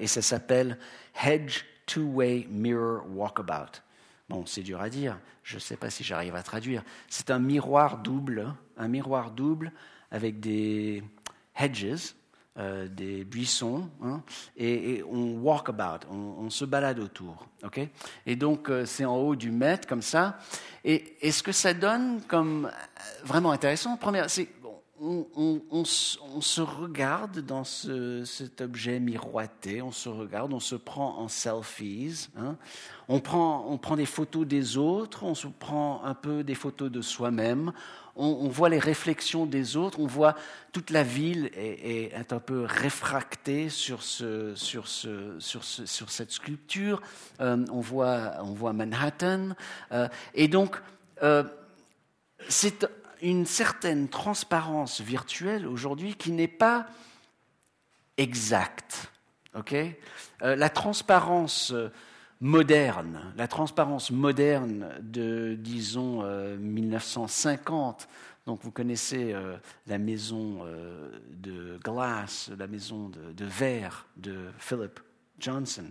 [0.00, 0.78] et ça s'appelle
[1.22, 3.82] Hedge Two-Way Mirror Walkabout.
[4.28, 6.82] bon, c'est dur à dire, je ne sais pas si j'arrive à traduire.
[7.08, 9.72] C'est un miroir double, un miroir double
[10.10, 11.02] avec des
[11.56, 12.14] hedges,
[12.58, 14.22] euh, des buissons, hein,
[14.58, 17.46] et, on walk about, on, se balade autour.
[17.64, 17.80] ok?
[18.26, 20.38] Et donc, euh, c'est en haut du mètre, comme ça.
[20.84, 22.70] Et, et, ce que ça donne comme
[23.24, 24.48] vraiment intéressant, première, c'est
[25.02, 32.28] on, se regarde dans cet objet miroité, on se regarde, on se prend en selfies,
[32.36, 32.56] hein.
[33.08, 37.72] on, prend, des photos des autres, on se prend un peu des photos de soi-même,
[38.14, 40.36] on, voit les réflexions des autres, on voit
[40.70, 47.00] toute la ville est, un peu réfractée sur, ce, sur, ce, sur, sur cette sculpture,
[47.40, 49.50] euh, on, voit, on voit Manhattan,
[49.90, 50.76] euh, et donc
[51.22, 51.42] euh,
[52.48, 52.86] c'est
[53.22, 56.86] une certaine transparence virtuelle aujourd'hui qui n'est pas
[58.16, 59.12] exacte.
[59.54, 61.74] Euh, la transparence
[62.40, 66.22] moderne, la transparence moderne de, disons,
[66.58, 68.14] 1950, euh,
[68.46, 69.56] donc vous connaissez euh,
[69.86, 70.64] la maison
[71.30, 74.98] de glace, la maison de verre de Philip
[75.38, 75.84] Johnson,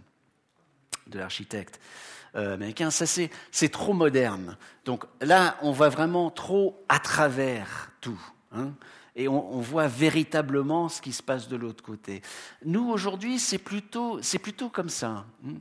[1.08, 1.80] de l'architecte.
[2.38, 2.92] Euh, américain.
[2.92, 4.56] Ça, c'est trop moderne.
[4.86, 8.22] Donc là, on voit vraiment trop à travers tout.
[8.54, 8.72] Hein,
[9.18, 12.22] et on, voit véritablement ce qui se passe de l'autre côté.
[12.64, 15.26] Nous, aujourd'hui, c'est plutôt, plutôt comme ça.
[15.46, 15.56] Hein.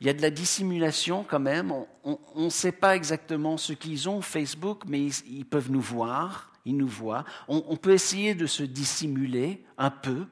[0.00, 1.72] Il y a de la dissimulation quand même.
[2.02, 6.50] On ne sait pas exactement ce qu'ils ont, Facebook, mais ils, peuvent nous voir.
[6.64, 7.24] Ils nous voient.
[7.46, 10.26] On, peut essayer de se dissimuler un peu.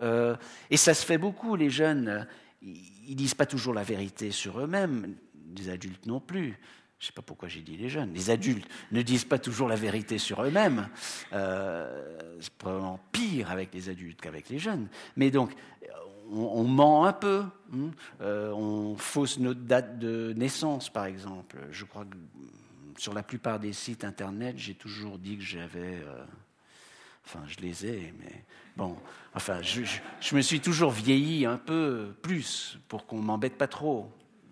[0.00, 0.36] Euh,
[0.70, 1.54] et ça se fait beaucoup.
[1.54, 2.26] Les jeunes,
[2.62, 5.14] ils disent pas toujours la vérité sur eux-mêmes
[5.54, 6.58] des adultes non plus.
[6.98, 8.14] Je ne sais pas pourquoi j'ai dit les jeunes.
[8.14, 10.88] Les adultes ne disent pas toujours la vérité sur eux-mêmes.
[11.32, 14.88] Euh, c'est probablement pire avec les adultes qu'avec les jeunes.
[15.16, 15.52] Mais donc,
[16.32, 17.44] on, ment un peu.
[17.74, 17.90] Hein.
[18.20, 21.58] Euh, on fausse notre date de naissance, par exemple.
[21.70, 22.16] Je crois que
[22.96, 25.98] sur la plupart des sites Internet, j'ai toujours dit que j'avais...
[25.98, 26.24] Euh,
[27.26, 28.44] enfin, je les ai, mais
[28.76, 28.96] bon...
[29.34, 29.82] Enfin, je,
[30.20, 34.10] je me suis toujours vieilli un peu plus pour qu'on m'embête pas trop.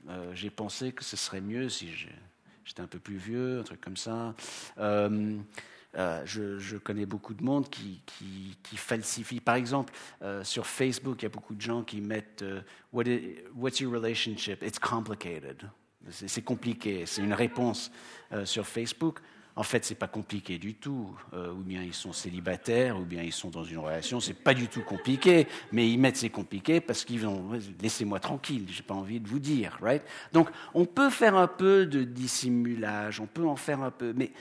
[0.08, 1.88] Euh, j'ai pensé que ce serait mieux si
[2.64, 4.34] j'étais un peu plus vieux, un truc comme ça.
[4.78, 5.38] Euh,
[5.96, 8.00] euh, je, connais beaucoup de monde qui,
[8.62, 9.40] qui, falsifie.
[9.40, 9.92] Par exemple,
[10.42, 12.44] sur Facebook, il y a beaucoup de gens qui mettent
[12.92, 14.62] What's your relationship?
[14.62, 15.68] It's complicated.
[16.10, 17.06] C'est compliqué.
[17.06, 17.92] C'est une réponse
[18.44, 19.20] sur Facebook.
[19.54, 21.14] En fait, c'est pas compliqué du tout.
[21.34, 24.20] Euh, ou bien ils sont célibataires, ou bien ils sont dans une relation.
[24.20, 27.50] C'est pas du tout compliqué, mais ils mettent c'est compliqué parce qu'ils vont
[27.80, 28.66] laissez-moi tranquille.
[28.68, 30.02] J'ai pas envie de vous dire, right?
[30.32, 34.32] Donc, on peut faire un peu de dissimulage, on peut en faire un peu, mais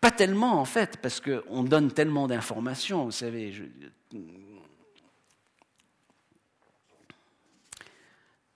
[0.00, 3.04] pas tellement en fait, parce qu'on donne tellement d'informations.
[3.04, 3.54] Vous savez,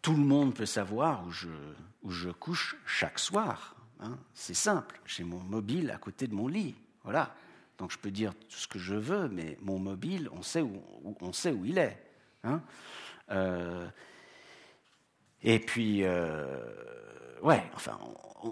[0.03, 1.49] tout le monde peut savoir où je,
[2.03, 3.76] où je couche chaque soir.
[4.01, 6.75] Hein, c'est simple, j'ai mon mobile à côté de mon lit.
[7.05, 7.35] Voilà.
[7.79, 11.65] Donc je peux dire tout ce que je veux, mais mon mobile, on sait où,
[11.65, 12.03] il est.
[12.45, 12.63] Hein.
[13.31, 13.89] Euh,
[15.43, 16.59] et puis, euh,
[17.43, 17.99] ouais, enfin,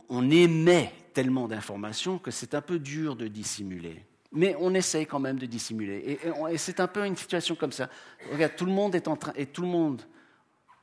[0.09, 4.05] on, émet tellement d'informations que c'est un peu dur de dissimuler.
[4.33, 6.19] Mais on essaye quand même de dissimuler.
[6.51, 7.89] Et, c'est un peu une situation comme ça.
[8.33, 10.03] Regarde, tout le monde est en train, et tout le monde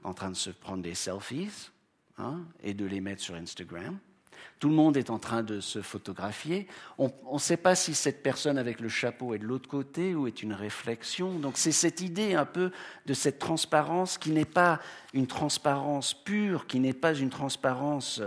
[0.04, 1.70] en train de se prendre des selfies
[2.18, 4.00] hein, et de les mettre sur Instagram.
[4.62, 6.68] Tout le monde est en train de se photographier.
[7.00, 10.28] On ne sait pas si cette personne avec le chapeau est de l'autre côté ou
[10.28, 11.40] est une réflexion.
[11.40, 12.70] Donc c'est cette idée un peu
[13.08, 14.80] de cette transparence qui n'est pas
[15.16, 18.22] une transparence pure, qui n'est pas une transparence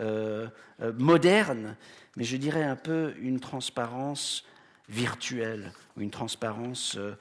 [0.00, 0.48] euh,
[0.82, 1.76] euh, moderne,
[2.16, 4.44] mais je dirais un peu une transparence
[4.88, 7.16] virtuelle ou une transparence euh,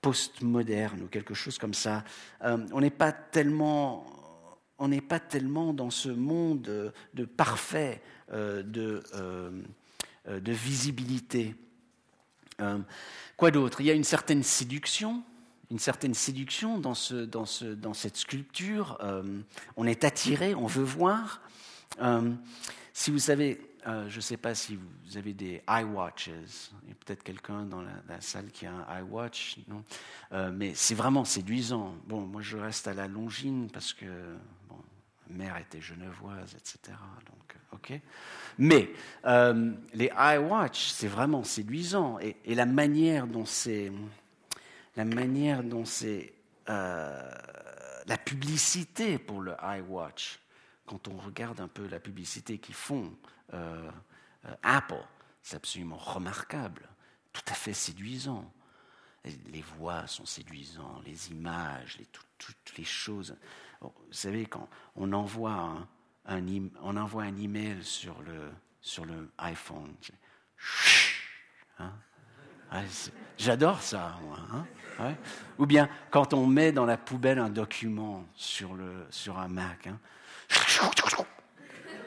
[0.00, 2.04] postmoderne ou quelque chose comme ça.
[2.40, 4.06] on n'est pas tellement
[4.78, 8.02] on n'est pas tellement dans ce monde de parfait,
[8.32, 9.50] euh, de, euh,
[10.28, 11.54] euh, de, visibilité.
[13.36, 13.80] quoi d'autre?
[13.80, 15.22] Il y a une certaine séduction,
[15.70, 16.94] une certaine séduction dans,
[17.26, 18.98] dans cette sculpture.
[19.76, 21.42] on est attiré, on veut voir.
[22.92, 26.28] si vous savez, je ne sais pas si vous avez des iWatches.
[26.82, 29.84] Il y a peut-être quelqu'un dans la, salle qui a un iWatch, non?
[30.52, 31.94] Mais c'est vraiment séduisant.
[32.06, 34.06] Bon, moi je reste à la longine parce que
[35.30, 36.96] mère était genevoise, etc.
[37.26, 38.00] Donc, euh, ok.
[38.58, 38.90] Mais
[39.24, 43.92] euh, les iWatch, c'est vraiment séduisant et, la manière dont c'est,
[44.96, 46.32] la manière dont c'est
[46.68, 47.30] euh,
[48.06, 50.40] la publicité pour le iWatch.
[50.86, 53.12] Quand on regarde un peu la publicité qu'ils font,
[54.62, 55.04] Apple,
[55.42, 56.88] c'est absolument remarquable,
[57.32, 58.52] tout à fait séduisant.
[59.24, 61.98] Les voix sont séduisantes, les images,
[62.38, 63.36] toutes les choses
[63.80, 65.86] vous savez, quand on envoie
[66.26, 66.46] un,
[66.82, 69.94] on envoie un email sur le, sur le iPhone.
[71.78, 71.92] Hein?
[73.38, 74.38] J'adore ça, moi.
[74.98, 75.14] Hein?
[75.58, 79.86] Ou bien quand on met dans la poubelle un document sur, le, sur un Mac.
[79.86, 79.98] Hein?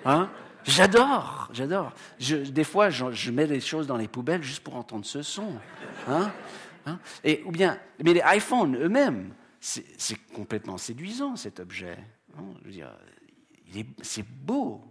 [0.05, 0.29] Hein?
[0.65, 1.93] J'adore, j'adore.
[2.19, 5.53] des fois, je, mets les choses dans les poubelles juste pour entendre ce son.
[6.07, 6.31] Hein?
[6.85, 6.99] Hein?
[7.23, 11.97] Et, ou bien, mais les iPhones eux-mêmes, c'est complètement séduisant cet objet.
[12.37, 12.43] Hein?
[14.01, 14.83] c'est beau,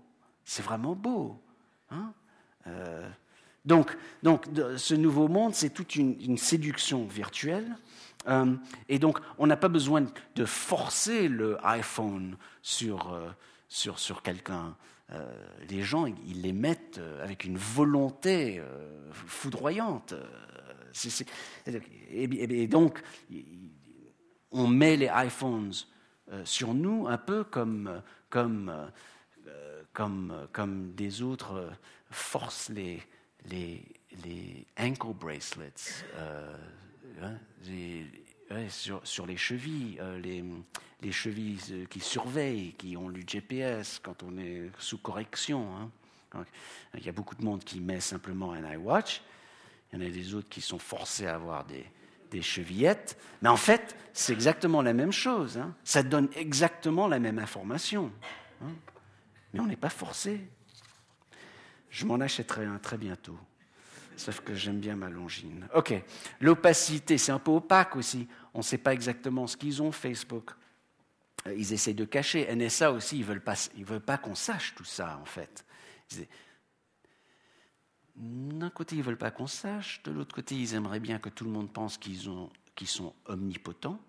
[0.44, 1.40] c'est vraiment beau.
[1.90, 2.12] Hein?
[2.66, 3.08] Euh,
[3.64, 4.46] donc, donc,
[4.76, 7.76] ce nouveau monde, c'est toute une, séduction virtuelle.
[8.28, 8.54] Euh,
[8.88, 10.04] et donc, on n'a pas besoin
[10.34, 13.28] de forcer le iPhone sur, euh,
[13.68, 14.76] sur, sur quelqu'un.
[15.70, 18.62] les gens, ils les mettent avec une volonté
[19.10, 20.14] foudroyante
[22.10, 23.02] et, donc,
[24.50, 25.72] on met les iPhones
[26.32, 28.90] euh, sur nous un peu comme, comme,
[29.46, 31.70] euh, comme, comme des autres euh,
[32.10, 33.02] forcent les,
[33.46, 33.84] les,
[34.24, 36.04] les ankle bracelets
[37.22, 37.38] hein,
[39.04, 40.44] sur, les chevilles, les,
[41.02, 45.68] les, chevilles qui surveillent, qui ont le GPS quand on est sous correction.
[45.76, 46.44] Hein.
[46.94, 49.22] il y a beaucoup de monde qui met simplement un iWatch
[49.92, 51.84] il y en a des autres qui sont forcés à avoir des,
[52.30, 53.18] des chevillettes.
[53.42, 55.58] Mais en fait, c'est exactement la même chose.
[55.58, 55.74] Hein.
[55.84, 58.12] Ça donne exactement la même information.
[58.62, 58.72] Hein.
[59.52, 60.40] Mais on n'est pas forcé.
[61.90, 63.38] Je m'en achèterai un très bientôt.
[64.18, 65.68] Sauf que j'aime bien ma longine.
[65.74, 65.94] OK.
[66.40, 68.26] L'opacité, c'est un peu opaque aussi.
[68.52, 70.50] On ne sait pas exactement ce qu'ils ont, Facebook.
[71.46, 72.52] Euh, ils essaient de cacher.
[72.54, 73.54] NSA aussi, ils ne veulent pas,
[74.04, 75.64] pas qu'on sache tout ça, en fait.
[78.16, 81.28] D'un côté, ils ne veulent pas qu'on sache, de l'autre côté, ils aimeraient bien que
[81.28, 84.00] tout le monde pense qu'ils sont omnipotents.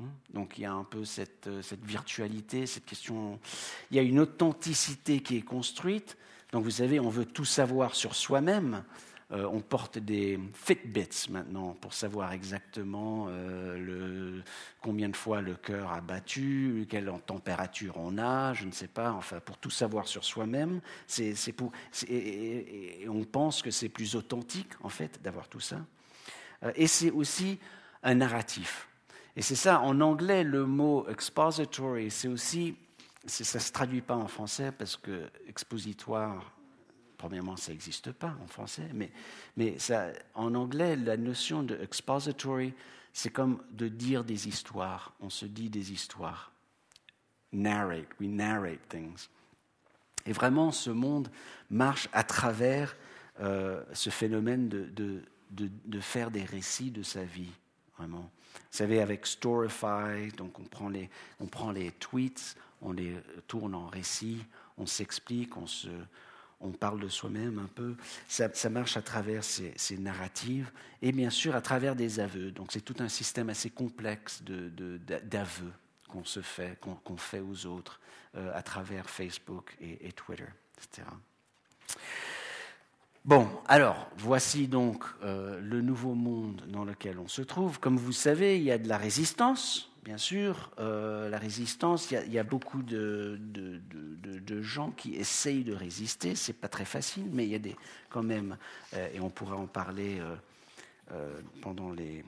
[0.00, 0.06] Hein?
[0.32, 3.38] Donc il y a un peu cette, cette, virtualité, cette question.
[3.90, 6.16] Il y a une authenticité qui est construite.
[6.52, 8.82] Donc vous savez, on veut tout savoir sur soi-même.
[9.30, 14.40] Euh, on porte des Fitbits maintenant pour savoir exactement euh,
[14.80, 19.12] combien de fois le cœur a battu, quelle température on a, je ne sais pas,
[19.12, 20.80] enfin pour tout savoir sur soi-même.
[21.06, 21.72] C'est, pour,
[22.08, 25.84] et, on pense que c'est plus authentique en fait d'avoir tout ça.
[26.62, 27.58] Euh, et c'est aussi
[28.02, 28.88] un narratif.
[29.36, 32.76] Et c'est ça, en anglais, le mot expository, c'est aussi,
[33.26, 36.57] ça ne se traduit pas en français parce que expositoire,
[37.18, 39.10] Premièrement, ça n'existe pas en français, mais,
[40.34, 42.72] en anglais, la notion de expository,
[43.12, 45.12] c'est comme de dire des histoires.
[45.20, 46.52] On se dit des histoires.
[47.52, 49.28] Narrate, we narrate things.
[50.26, 51.28] Et vraiment, ce monde
[51.70, 52.96] marche à travers
[53.40, 57.50] euh, ce phénomène de, faire des récits de sa vie,
[57.96, 58.30] vraiment.
[58.54, 61.10] Vous savez, avec Storify, donc on prend les,
[61.40, 63.16] on prend les tweets, on les
[63.48, 64.44] tourne en récits,
[64.76, 65.88] on s'explique, on se,
[66.60, 67.94] on parle de soi-même un peu,
[68.28, 70.70] ça, marche à travers ces, narratives
[71.02, 72.50] et bien sûr à travers des aveux.
[72.50, 75.72] Donc c'est tout un système assez complexe d'aveux
[76.08, 78.00] qu'on se fait, qu'on fait aux autres
[78.36, 80.44] euh, à travers Facebook et, Twitter,
[80.76, 81.06] etc.
[83.24, 87.78] Bon, alors, voici donc euh, le nouveau monde dans lequel on se trouve.
[87.78, 92.32] Comme vous savez, il y a de la résistance bien sûr, euh, la résistance, il
[92.32, 93.38] y, a, beaucoup de,
[94.62, 96.34] gens qui essayent de résister.
[96.34, 97.76] C'est pas très facile, mais il y a des,
[98.08, 98.56] quand même,
[98.94, 100.18] euh, et on pourra en parler
[101.12, 102.24] euh, pendant, les,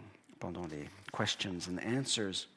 [1.16, 2.48] questions and answers.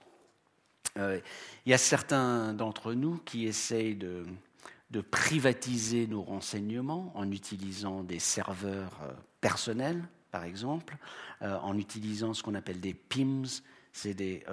[0.97, 1.21] il
[1.67, 4.25] y a certains d'entre nous qui essayent de,
[4.91, 8.99] de privatiser nos renseignements en utilisant des serveurs
[9.39, 10.97] personnels, par exemple,
[11.39, 13.63] en utilisant ce qu'on appelle des PIMS,
[13.93, 14.43] c'est des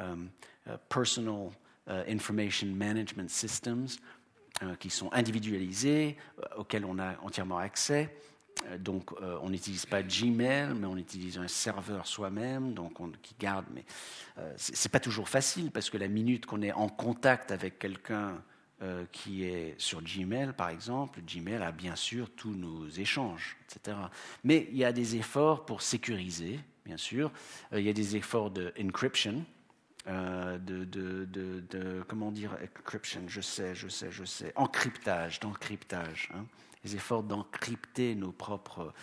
[0.00, 0.30] Um,
[0.66, 1.52] uh, personal
[1.86, 3.98] uh, Information Management Systems,
[4.62, 6.16] uh, qui sont individualisés,
[6.56, 8.14] auxquels on a entièrement accès.
[8.78, 13.64] Donc, on n'utilise pas Gmail, mais on utilise un serveur soi-même, donc on, qui garde.
[13.72, 13.84] Mais
[14.38, 18.42] euh, c'est pas toujours facile parce que la minute qu'on est en contact avec quelqu'un
[18.82, 23.96] euh, qui est sur Gmail, par exemple, Gmail a bien sûr tous nos échanges, etc.
[24.44, 27.30] Mais il y a des efforts pour sécuriser, bien sûr.
[27.72, 29.44] Euh, il y a des efforts de encryption,
[30.06, 36.46] euh, de, comment dire, encryption, je sais, je sais, je sais, encryptage, d'encryptage, hein,
[36.84, 38.94] les efforts d'encrypter nos propres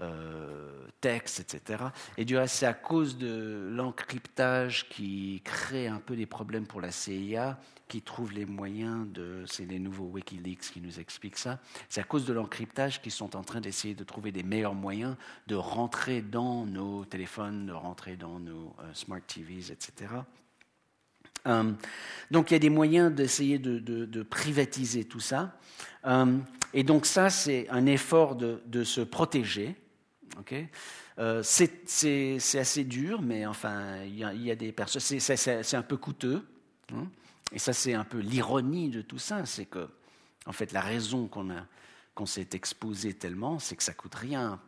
[0.00, 1.84] euh, textes, etc.
[2.16, 6.80] Et du reste, c'est à cause de l'encryptage qui crée un peu des problèmes pour
[6.80, 7.58] la CIA,
[7.88, 12.04] qui trouve les moyens de, c'est les nouveaux Wikileaks qui nous expliquent ça, c'est à
[12.04, 15.16] cause de l'encryptage qu'ils sont en train d'essayer de trouver des meilleurs moyens
[15.46, 20.14] de rentrer dans nos téléphones, de rentrer dans nos euh, smart TVs, etc.
[22.30, 25.58] donc il y a des moyens d'essayer de, privatiser tout ça.
[26.74, 29.76] et donc ça, c'est un effort de, se protéger.
[31.42, 35.20] c'est assez dur, mais enfin, il y a, des personnes.
[35.20, 36.46] C'est un peu coûteux.
[36.92, 37.08] Hein?
[37.52, 39.88] et ça, c'est un peu l'ironie de tout ça, c'est que,
[40.46, 44.60] en fait, la raison qu'on s'est exposé tellement, c'est que ça coûte rien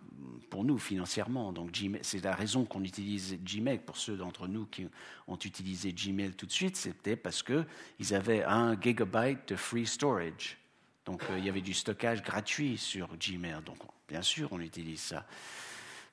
[0.51, 1.53] pour nous financièrement.
[1.53, 3.79] Donc c'est la raison qu'on utilise Gmail.
[3.79, 4.87] Pour ceux d'entre nous qui
[5.27, 10.59] ont utilisé Gmail tout de suite, c'était parce qu'ils avaient un gigabyte de free storage.
[11.05, 13.63] Donc euh, il y avait du stockage gratuit sur Gmail.
[13.65, 13.79] Donc
[14.09, 15.27] bien sûr, on utilise ça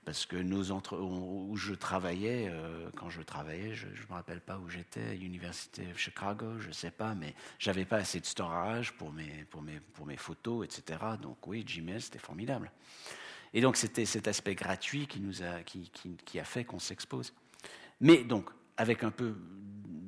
[0.06, 4.40] parce que nos entre où je travaillais, euh, quand je travaillais, je ne me rappelle
[4.40, 8.26] pas où j'étais, Université de Chicago, je ne sais pas, mais j'avais pas assez de
[8.26, 11.00] storage pour mes, photos, etc.
[11.22, 12.72] Donc oui, Gmail, c'était formidable.
[13.56, 15.90] Et donc c'était cet aspect gratuit qui, nous a, qui,
[16.26, 17.34] qui, a fait qu'on s'expose.
[18.02, 19.34] Mais donc, avec un peu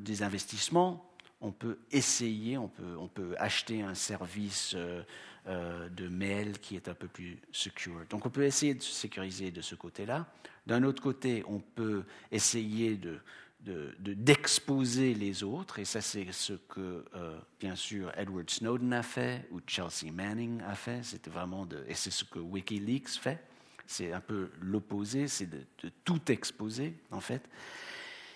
[0.03, 1.09] des investissements,
[1.39, 5.01] on peut essayer, on peut, on peut acheter un service euh,
[5.47, 8.01] euh, de mail qui est un peu plus secure.
[8.09, 10.27] Donc on peut essayer de se sécuriser de ce côté-là.
[10.65, 12.03] D'un autre côté, on peut
[12.33, 13.17] essayer de,
[13.59, 19.47] d'exposer les autres, et ça c'est ce que, euh, bien sûr, Edward Snowden a fait,
[19.51, 23.43] ou Chelsea Manning a fait, c'était vraiment de, et c'est ce que Wikileaks fait,
[23.85, 25.65] c'est un peu l'opposé, c'est de,
[26.05, 27.41] tout exposer, en fait.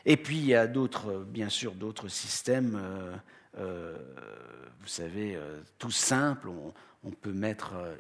[0.06, 2.80] Et puis il y a d'autres, bien sûr, d'autres systèmes,
[3.58, 3.98] euh,
[4.82, 5.40] vous savez,
[5.78, 6.50] tout simples,
[7.04, 7.96] on peut mettre euh,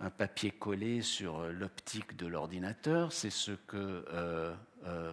[0.00, 3.12] un papier collé sur euh, l'optique de l'ordinateur.
[3.12, 4.54] C'est ce que euh,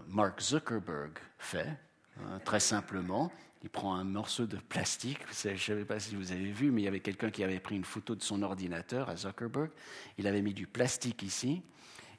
[0.07, 1.77] Mark Zuckerberg fait,
[2.19, 3.31] hein, très simplement.
[3.63, 5.19] Il prend un morceau de plastique.
[5.31, 7.59] Je ne sais pas si vous avez vu, mais il y avait quelqu'un qui avait
[7.59, 9.71] pris une photo de son ordinateur à Zuckerberg.
[10.19, 11.63] Il avait mis du plastique ici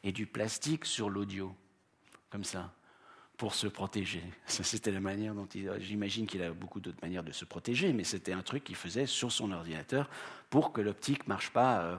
[0.03, 1.55] et du plastique sur l'audio,
[2.31, 2.73] comme ça
[3.37, 4.23] pour se protéger.
[4.47, 5.71] C'était la manière dont il.
[5.79, 9.07] J'imagine qu'il a beaucoup d'autres manières de se protéger, mais c'était un truc qu'il faisait
[9.07, 10.09] sur son ordinateur
[10.51, 11.97] pour que l'optique ne marche pas euh,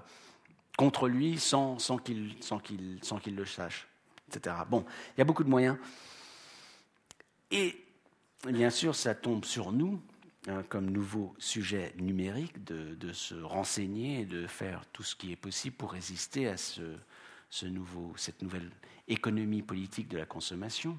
[0.78, 2.36] contre lui sans, qu'il
[3.36, 3.88] le sache,
[4.30, 4.56] etc.
[4.70, 4.86] Bon,
[5.16, 5.78] il y a beaucoup de moyens.
[7.52, 7.84] Et
[8.48, 9.99] bien sûr, ça tombe sur nous,
[10.48, 15.36] hein, comme nouveau sujet numérique, de, se renseigner et de faire tout ce qui est
[15.36, 18.72] possible pour résister à cette nouvelle
[19.08, 20.98] économie politique de la consommation.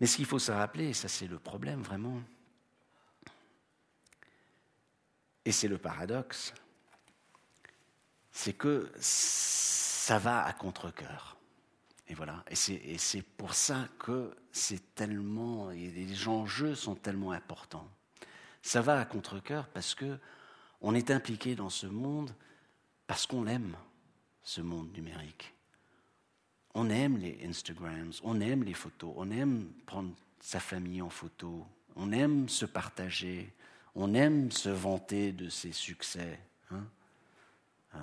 [0.00, 2.20] Mais ce qu'il faut se rappeler, et ça c'est le problème vraiment,
[5.44, 6.54] et c'est le paradoxe,
[8.32, 11.36] c'est que ça va à contre-coeur.
[12.08, 12.44] Et voilà.
[12.50, 17.88] Et c'est pour ça que c'est tellement, les enjeux sont tellement importants.
[18.62, 20.18] Ça va à contre-coeur parce que
[20.80, 22.34] on est impliqué dans ce monde
[23.06, 23.76] parce qu'on aime
[24.42, 25.54] ce monde numérique.
[26.74, 31.64] On aime les Instagrams, on aime les photos, on aime prendre sa famille en photo,
[31.96, 33.52] on aime se partager,
[33.94, 36.38] on aime se vanter de ses succès.
[36.70, 36.84] Hein.
[37.94, 37.98] Euh,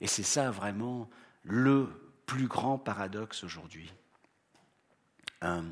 [0.00, 1.08] et c'est ça vraiment
[1.42, 1.88] le
[2.26, 3.92] plus grand paradoxe aujourd'hui.
[5.42, 5.62] Euh,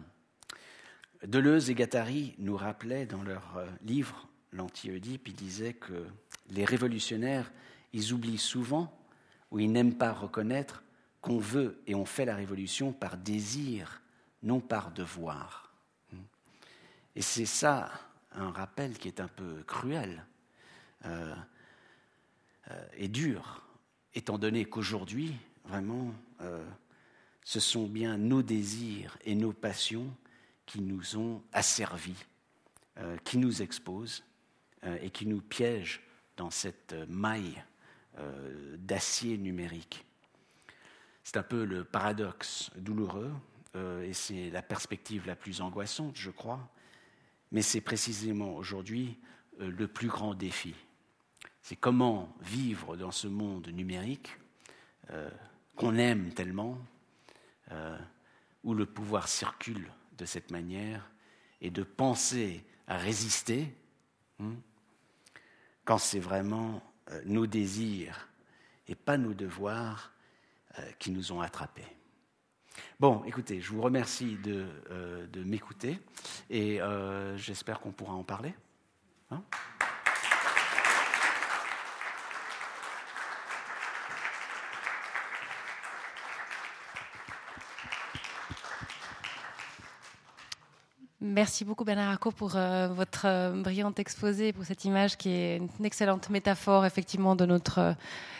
[1.24, 6.06] Deleuze et Gattari nous rappelaient dans leur euh, livre L'anti-Oedipe, ils disaient que
[6.50, 7.50] les révolutionnaires,
[7.92, 8.96] ils oublient souvent
[9.50, 10.84] ou ils n'aiment pas reconnaître
[11.20, 14.00] qu'on veut et on fait la révolution par désir,
[14.44, 15.72] non par devoir.
[17.16, 17.90] Et c'est ça
[18.32, 20.24] un rappel qui est un peu cruel
[22.70, 23.66] euh, et dur,
[24.14, 25.34] étant donné qu'aujourd'hui,
[25.64, 26.64] vraiment, euh,
[27.42, 30.14] ce sont bien nos désirs et nos passions
[30.66, 32.24] qui nous ont asservis,
[33.24, 34.24] qui nous exposent
[35.02, 36.00] et qui nous piègent
[36.38, 37.62] dans cette maille
[38.78, 40.06] d'acier numérique.
[41.22, 43.32] C'est un peu le paradoxe douloureux,
[43.76, 46.68] euh, et c'est la perspective la plus angoissante, je crois,
[47.50, 49.18] mais c'est précisément aujourd'hui
[49.60, 50.74] euh, le plus grand défi.
[51.64, 54.38] C'est comment vivre dans ce monde numérique
[55.10, 55.28] euh,
[55.74, 56.78] qu'on aime tellement,
[58.62, 61.10] où le pouvoir circule de cette manière,
[61.60, 63.74] et de penser à résister
[64.38, 64.52] hein,
[65.84, 66.80] quand c'est vraiment
[67.24, 68.28] nos désirs
[68.86, 70.12] et pas nos devoirs
[70.78, 71.86] euh, qui nous ont attrapés.
[72.98, 76.00] Bon, écoutez, je vous remercie de, euh, m'écouter
[76.50, 78.54] et euh, j'espère qu'on pourra en parler.
[79.30, 79.42] Hein?
[91.34, 95.56] Merci beaucoup Bernard Arco pour euh, votre euh, brillante exposé, pour cette image qui est
[95.56, 97.92] une excellente métaphore effectivement de notre euh,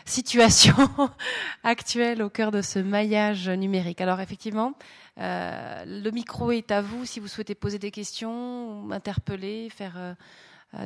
[0.05, 0.77] situation
[1.65, 4.01] actuelle au cœur de ce maillage numérique.
[4.01, 4.75] Alors effectivement,
[5.17, 10.15] le micro est à vous si vous souhaitez poser des questions, interpeller, faire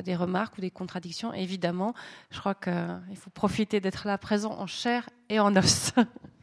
[0.03, 1.31] des remarques ou des contradictions.
[1.33, 1.93] Évidemment,
[2.31, 5.93] je crois qu'il faut profiter d'être là présent en chair et en os.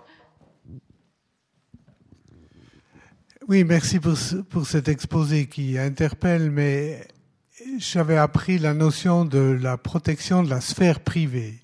[3.48, 4.14] Oui, merci pour,
[4.50, 7.06] pour cet exposé qui interpelle, mais
[7.78, 11.54] j'avais appris la notion de la protection de la sphère privée.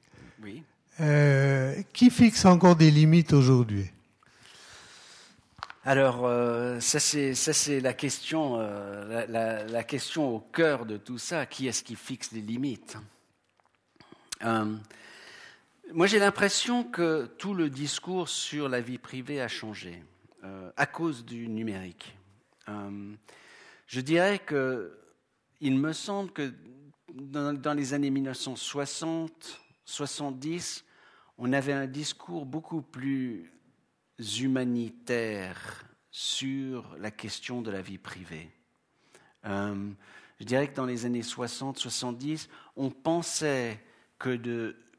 [0.41, 0.63] Oui.
[1.01, 3.91] Euh, qui fixe encore des limites aujourd'hui?
[5.85, 11.47] Alors, euh, ça c'est la question, euh, la, la, question au cœur de tout ça.
[11.47, 12.97] Qui est-ce qui fixe les limites?
[14.45, 14.73] Euh,
[15.93, 20.01] Moi, j'ai l'impression que tout le discours sur la vie privée a changé.
[20.45, 22.17] Euh, à cause du numérique.
[22.69, 23.15] Euh,
[23.87, 24.99] je dirais que
[25.61, 26.53] il me semble que
[27.15, 30.85] dans, les années 1960, 70,
[31.39, 33.53] on avait un discours beaucoup plus
[34.41, 38.51] humanitaire sur la question de la vie privée.
[39.45, 39.93] Euh,
[40.41, 43.81] je dirais que dans les années 60, 70, on pensait
[44.19, 44.35] que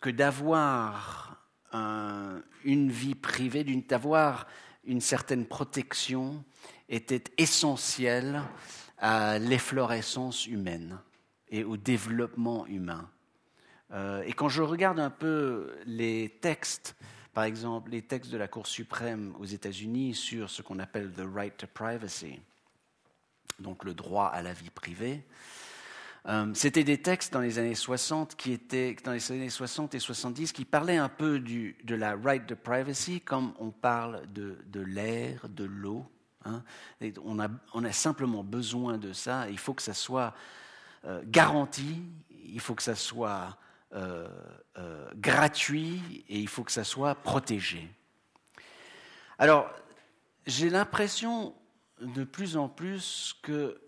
[0.09, 1.37] d'avoir
[1.73, 4.47] une vie privée, d'avoir
[4.85, 6.43] une certaine protection
[6.89, 8.41] était essentielle
[8.97, 10.99] à l'efflorescence humaine
[11.49, 13.09] et au développement humain.
[13.91, 16.95] Euh, et quand je regarde un peu les textes,
[17.33, 21.25] par exemple les textes de la Cour suprême aux États-Unis sur ce qu'on appelle the
[21.33, 22.39] right to privacy,
[23.59, 25.23] donc le droit à la vie privée,
[26.25, 29.99] euh, c'était des textes dans les années 60 qui étaient dans les années 60 et
[29.99, 34.79] 70 qui parlaient un peu de la right to privacy comme on parle de, de
[34.79, 36.05] l'air, de l'eau.
[36.45, 36.63] Hein.
[37.23, 39.49] On, a, on, a, simplement besoin de ça.
[39.49, 40.33] Il faut que ça soit
[41.05, 42.01] euh, garanti,
[42.45, 43.57] il faut que ça soit
[43.93, 44.27] euh,
[45.15, 47.89] gratuit et il faut que ça soit protégé.
[49.37, 49.69] Alors,
[50.45, 51.53] j'ai l'impression
[52.01, 53.79] de plus en plus que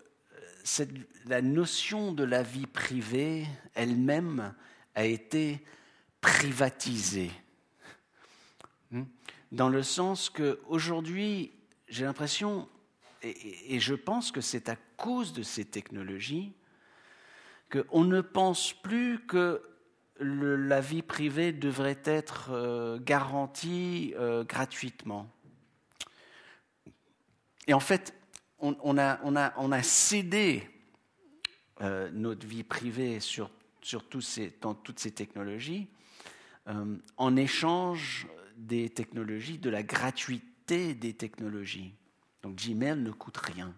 [1.26, 4.54] la notion de la vie privée elle-même
[4.94, 5.62] a été
[6.20, 7.30] privatisée.
[8.90, 9.04] Hmm?
[9.52, 11.52] Dans le sens qu'aujourd'hui,
[11.88, 12.68] j'ai l'impression,
[13.22, 16.52] et, je pense que c'est à cause de ces technologies,
[17.70, 19.62] qu'on ne pense plus que
[20.18, 25.30] la vie privée devrait être euh, garantie euh, gratuitement.
[27.66, 28.15] Et en fait,
[28.58, 30.68] on, a, cédé
[31.80, 33.50] euh, notre vie privée sur,
[34.60, 35.88] dans toutes ces technologies
[36.68, 38.26] euh, en échange
[38.56, 41.94] des technologies, de la gratuité des technologies.
[42.42, 43.72] Donc Gmail ne coûte rien,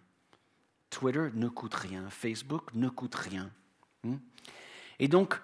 [0.91, 3.51] Twitter ne coûte rien, Facebook ne coûte rien.
[4.05, 4.17] Hmm?
[4.99, 5.41] Et donc,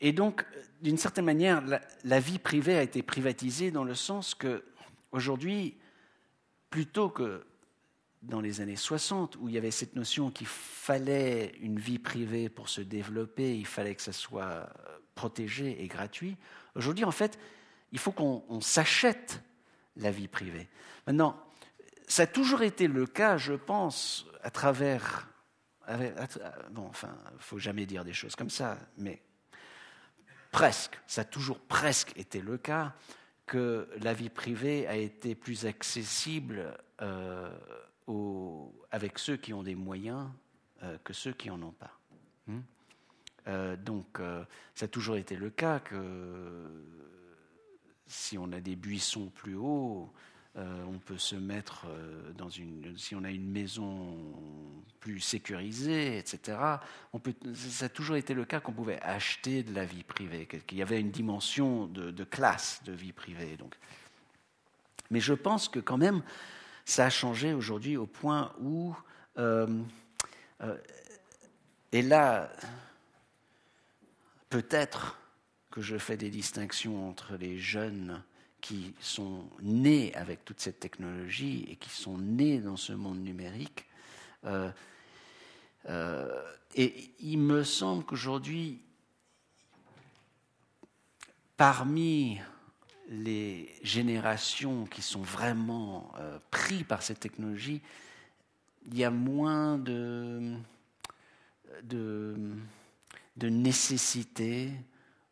[0.00, 0.44] et donc
[0.82, 1.62] d'une certaine manière,
[2.04, 4.64] la, vie privée a été privatisée dans le sens que
[5.12, 5.76] aujourd'hui,
[6.70, 7.46] plutôt que
[8.22, 12.48] dans les années 60, où il y avait cette notion qu'il fallait une vie privée
[12.48, 14.68] pour se développer, il fallait que ça soit
[15.14, 16.36] protégé et gratuit.
[16.74, 17.38] Aujourd'hui, en fait,
[17.90, 19.42] il faut qu'on s'achète
[19.96, 20.68] la vie privée.
[21.06, 21.36] Maintenant,
[22.06, 25.28] ça a toujours été le cas, je pense, à travers...
[26.70, 29.20] bon, enfin, il ne faut jamais dire des choses comme ça, mais
[30.52, 32.94] presque, ça a toujours presque été le cas
[33.46, 37.50] que la vie privée a été plus accessible euh,
[38.90, 40.28] avec ceux qui ont des moyens
[40.82, 41.96] euh, que ceux qui n'en ont pas.
[42.48, 42.60] Hmm?
[43.46, 46.66] Euh, donc, euh, ça a toujours été le cas que
[48.06, 50.12] si on a des buissons plus hauts,
[50.54, 51.86] on peut se mettre
[52.36, 52.94] dans une.
[52.98, 54.34] Si on a une maison
[55.00, 56.58] plus sécurisée, etc.,
[57.14, 60.46] on peut, ça a toujours été le cas qu'on pouvait acheter de la vie privée,
[60.66, 63.56] qu'il y avait une dimension de, de classe de vie privée.
[63.56, 63.78] Donc.
[65.10, 66.22] Mais je pense que quand même,
[66.84, 68.94] ça a changé aujourd'hui au point où,
[69.38, 69.66] euh,
[70.62, 70.76] euh,
[71.92, 72.50] et là,
[74.50, 75.18] peut-être
[75.70, 78.22] que je fais des distinctions entre les jeunes
[78.60, 83.86] qui sont nés avec toute cette technologie et qui sont nés dans ce monde numérique.
[84.44, 84.70] Euh,
[86.74, 88.80] et il me semble qu'aujourd'hui,
[91.56, 92.40] parmi
[93.12, 97.82] les générations qui sont vraiment euh, pris par cette technologie,
[98.86, 100.56] il y a moins de,
[101.84, 102.34] de,
[103.42, 104.70] nécessité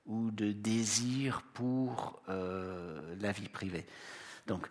[0.06, 3.86] ou de désir pour euh, la vie privée.
[4.46, 4.68] Donc,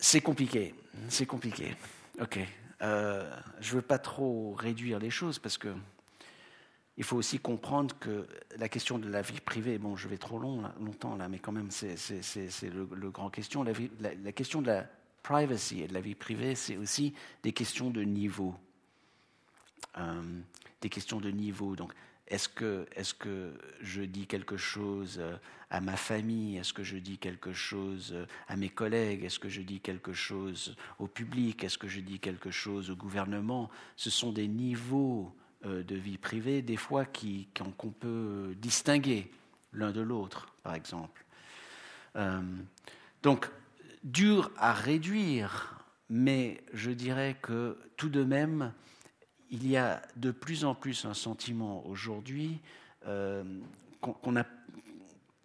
[0.00, 0.74] c'est compliqué,
[1.08, 1.76] c'est compliqué.
[2.20, 2.38] Ok.
[2.82, 3.30] euh,
[3.60, 5.68] je veux pas trop réduire les choses parce que
[7.00, 8.26] il faut aussi comprendre que
[8.58, 11.50] la question de la vie privée, bon, je vais trop long, longtemps là, mais quand
[11.50, 11.96] même, c'est
[12.64, 13.64] le, le, grand question.
[13.64, 14.86] La, question de la
[15.22, 18.54] privacy et de la vie privée, c'est aussi des questions de niveau.
[19.96, 20.40] Euh,
[20.82, 21.74] des questions de niveau.
[21.74, 21.94] Donc,
[22.28, 25.36] est-ce que, est que je dis quelque chose euh,
[25.70, 26.58] à ma famille?
[26.58, 29.24] Est-ce que je dis quelque chose euh, à mes collègues?
[29.24, 31.64] Est-ce que je dis quelque chose au public?
[31.64, 33.70] Est-ce que je dis quelque chose au gouvernement?
[33.96, 35.34] Ce sont des niveaux
[35.64, 39.30] de vie privée, des fois qu'on peut distinguer
[39.72, 41.24] l'un de l'autre, par exemple.
[43.22, 43.50] donc,
[44.02, 48.72] dur à réduire, mais je dirais que tout de même,
[49.50, 52.60] il y a de plus en plus un sentiment aujourd'hui
[53.06, 53.44] euh,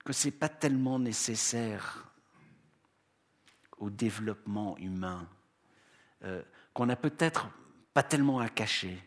[0.03, 2.11] que ce n'est pas tellement nécessaire
[3.77, 5.27] au développement humain,
[6.23, 6.41] euh,
[6.73, 7.49] qu'on n'a peut-être
[7.93, 8.97] pas tellement à cacher.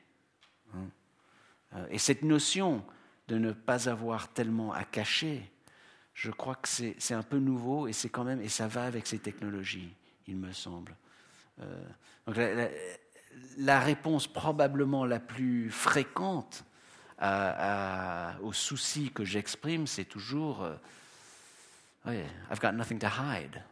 [1.74, 2.84] Euh, et cette notion
[3.28, 5.50] de ne pas avoir tellement à cacher,
[6.14, 9.06] je crois que c'est un peu nouveau et c'est quand même et ça va avec
[9.06, 9.94] ces technologies,
[10.26, 10.96] il me semble.
[12.26, 12.36] donc
[13.58, 16.64] la réponse probablement la plus fréquente
[17.20, 20.66] aux soucis que j'exprime, c'est toujours
[22.08, 23.62] euh, I've got nothing to hide.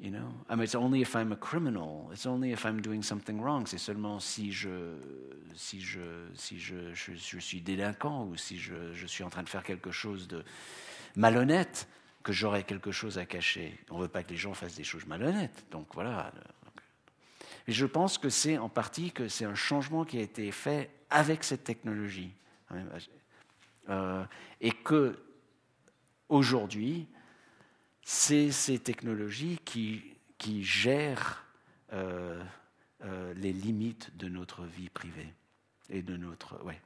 [0.00, 2.08] You know, I mean, it's only if I'm a criminal.
[2.12, 3.66] It's only if I'm doing something wrong.
[3.66, 4.94] C'est seulement si je,
[5.56, 6.00] si je,
[6.34, 9.90] si je, je, suis délinquant ou si je, je, suis en train de faire quelque
[9.90, 10.44] chose de
[11.16, 11.88] malhonnête
[12.22, 13.76] que j'aurai quelque chose à cacher.
[13.90, 15.64] On ne veut pas que les gens fassent des choses malhonnêtes.
[15.72, 16.32] Donc voilà,
[17.68, 20.90] et je pense que c'est en partie que c'est un changement qui a été fait
[21.10, 22.32] avec cette technologie.
[23.90, 24.24] Euh,
[24.62, 25.18] et que
[26.30, 27.06] aujourd'hui,
[28.10, 30.02] c'est ces technologies qui,
[30.38, 31.44] qui gèrent
[31.92, 32.42] euh,
[33.04, 35.34] euh, les limites de notre vie privée
[35.90, 36.64] et de notre.
[36.64, 36.80] Ouais,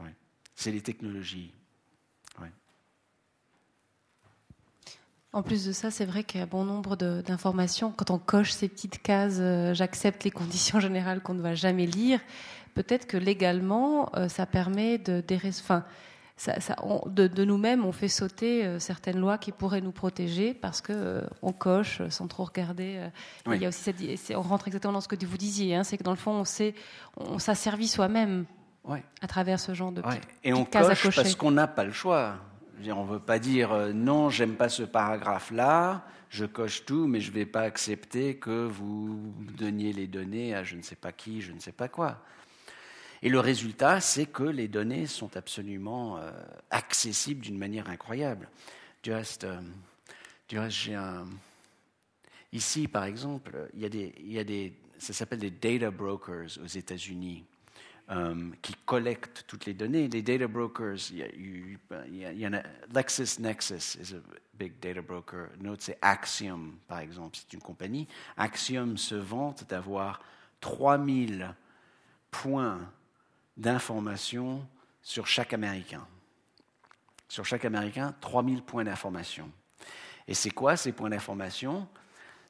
[0.00, 0.14] ouais.
[0.54, 1.52] C'est les technologies.
[2.40, 2.50] Ouais.
[5.34, 7.92] En plus de ça, c'est vrai qu'il y a bon nombre d'informations.
[7.92, 11.84] Quand on coche ces petites cases, euh, j'accepte les conditions générales qu'on ne va jamais
[11.84, 12.20] lire.
[12.72, 15.84] Peut-être que légalement, ça permet de, enfin,
[16.36, 20.52] ça, ça, de, de nous-mêmes, on fait sauter euh, certaines lois qui pourraient nous protéger
[20.52, 23.08] parce que on coche sans trop regarder.
[23.46, 25.96] Il y a aussi cette, on rentre exactement dans ce que vous disiez, hein, c'est
[25.96, 26.74] que dans le fond, on sait,
[27.16, 28.46] on s'asservit soi-même
[29.22, 32.36] à travers ce genre de petites, Et on coche parce qu'on n'a pas le choix
[32.92, 37.20] on ne veut pas dire euh, non, j'aime pas ce paragraphe-là, je coche tout, mais
[37.20, 41.12] je ne vais pas accepter que vous donniez les données à je ne sais pas
[41.12, 42.18] qui, je ne sais pas quoi.
[43.24, 46.30] Et le résultat, c'est que les données sont absolument euh,
[46.68, 48.50] accessibles d'une manière incroyable.
[49.02, 51.26] Du reste, euh, j'ai un.
[52.52, 56.58] Ici, par exemple, il y a des, y a des ça s'appelle des data brokers
[56.62, 57.44] aux États-Unis.
[58.10, 60.08] Euh, qui collectent toutes les données.
[60.08, 61.78] Les data brokers, il
[62.12, 62.62] y, en a,
[62.94, 64.18] LexisNexis is a
[64.52, 65.48] big data broker.
[65.58, 68.06] Une autre, c'est Axiom, par exemple, c'est une compagnie.
[68.36, 70.20] Axiom se vante d'avoir
[70.60, 71.54] 3000
[72.30, 72.92] points
[73.56, 74.66] d'information
[75.02, 76.06] sur chaque Américain.
[77.28, 79.50] Sur chaque Américain, 3000 points d'information.
[80.26, 81.86] Et c'est quoi ces points d'information?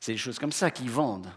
[0.00, 1.30] C'est des choses comme ça qu'ils vendent.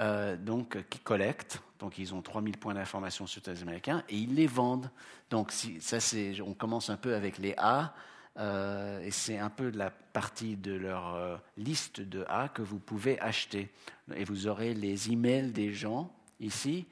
[0.00, 1.62] Euh, donc, qui collectent.
[1.78, 4.90] Donc, ils ont 3000 points d'information sur les Américains et ils les vendent.
[5.30, 5.98] Donc, ça,
[6.44, 7.94] on commence un peu avec les A.
[8.36, 12.80] Euh, et c'est un peu la partie de leur euh, liste de A que vous
[12.80, 13.70] pouvez acheter.
[14.16, 16.86] Et vous aurez les emails des gens ici.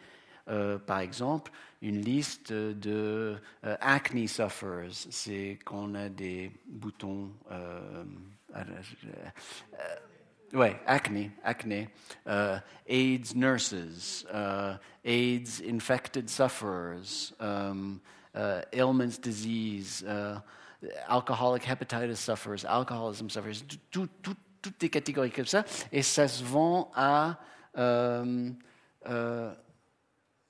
[0.86, 7.30] Par exemple, une liste de acne sufferers, c'est qu'on a des boutons
[10.52, 11.88] Ouais, acne, acne.
[12.26, 18.02] Uh, AIDS nurses, uh, AIDS infected sufferers, um,
[18.34, 20.40] uh, ailments, disease, uh,
[21.08, 25.64] alcoholic hepatitis sufferers, alcoholism sufferers, tout, tout, toutes des catégories comme ça.
[25.90, 27.38] Et ça se vend à
[27.78, 28.50] euh,
[29.08, 29.54] euh,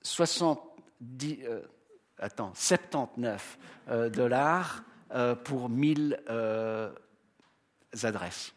[0.02, 1.62] 70, euh,
[2.54, 3.58] 79
[3.88, 6.18] euh, dollars euh, pour 1000
[8.02, 8.54] adresses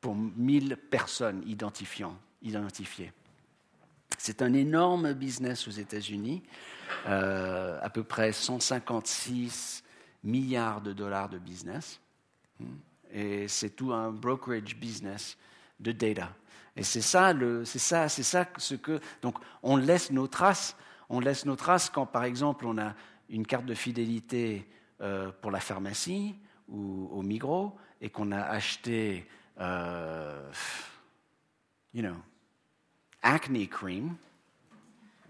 [0.00, 3.12] pour 1000 personnes identifiant, identifiées.
[4.18, 6.42] C'est un énorme business aux États-Unis,
[7.06, 9.84] à peu près 156
[10.24, 12.00] milliards de dollars de business.
[13.12, 15.36] Et c'est tout un brokerage business
[15.78, 16.34] de data.
[16.76, 17.34] Et c'est ça,
[17.64, 19.00] c'est ça, c'est ça ce que.
[19.20, 20.76] Donc, on laisse nos traces.
[21.08, 22.94] On laisse nos traces quand, par exemple, on a
[23.28, 24.68] une carte de fidélité
[25.00, 26.34] euh, pour la pharmacie
[26.68, 29.26] ou au Migros et qu'on a acheté
[29.58, 30.52] uh,
[31.92, 32.16] you know,
[33.22, 34.16] acne cream,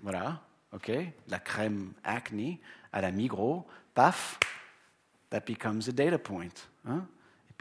[0.03, 0.41] voilà,
[0.73, 0.93] ok,
[1.29, 2.61] la crème acne
[2.93, 4.39] à la Migros, paf,
[5.31, 6.69] that becomes a data point.
[6.87, 7.07] Hein?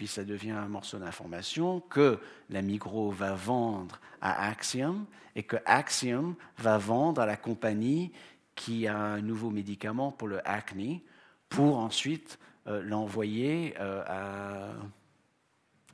[0.01, 2.17] Puis ça devient un morceau d'information que
[2.49, 5.05] la Migros va vendre à Axiom
[5.35, 8.11] et que Axiom va vendre à la compagnie
[8.55, 11.03] qui a un nouveau médicament pour le acne
[11.49, 14.69] pour ensuite euh, l'envoyer euh, à...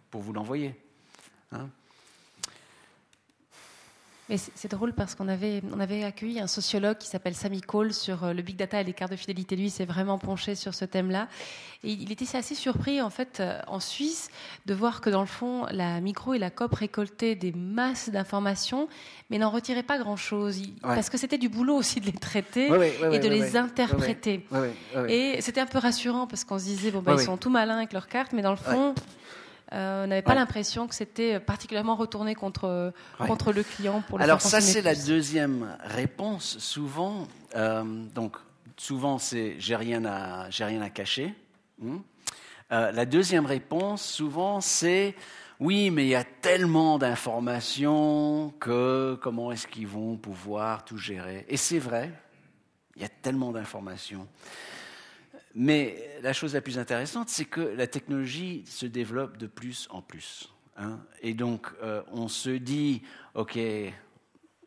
[0.09, 0.73] pour vous l'envoyer.
[1.51, 1.69] Hein
[4.29, 7.93] mais c'est drôle parce qu'on avait, on avait accueilli un sociologue qui s'appelle Samy Cole
[7.93, 9.55] sur euh, le big data et les cartes de fidélité.
[9.55, 11.27] Lui, s'est vraiment penché sur ce thème-là.
[11.83, 14.29] Et il était assez surpris, en fait, euh, en Suisse,
[14.65, 18.89] de voir que dans le fond, la micro et la COP récoltaient des masses d'informations,
[19.29, 20.61] mais n'en retiraient pas grand-chose.
[20.81, 22.67] Parce que c'était du boulot aussi de les traiter
[23.11, 24.45] et de les interpréter.
[25.07, 27.77] Et c'était un peu rassurant parce qu'on se disait, bon, bah, ils sont tout malins
[27.77, 28.93] avec leurs cartes, mais dans le fond,
[29.73, 34.23] euh, on n'avait pas l'impression que c'était particulièrement retourné contre, contre le client pour le
[34.23, 36.57] Alors ça, c'est la deuxième réponse.
[36.59, 37.83] Souvent, euh,
[38.15, 38.37] donc
[38.77, 41.33] souvent c'est j'ai rien à j'ai rien à cacher.
[41.79, 41.97] Hmm.
[42.71, 45.15] Euh, la deuxième réponse, souvent, c'est
[45.59, 51.45] oui, mais il y a tellement d'informations que comment est-ce qu'ils vont pouvoir tout gérer?
[51.47, 52.11] Et c'est vrai,
[52.95, 54.27] il y a tellement d'informations.
[55.59, 60.03] Mais la chose la plus intéressante, c'est que la technologie se développe de plus en
[60.03, 60.53] plus.
[60.77, 60.99] Hein.
[61.23, 63.01] Et donc, euh, on se dit,
[63.33, 63.57] OK,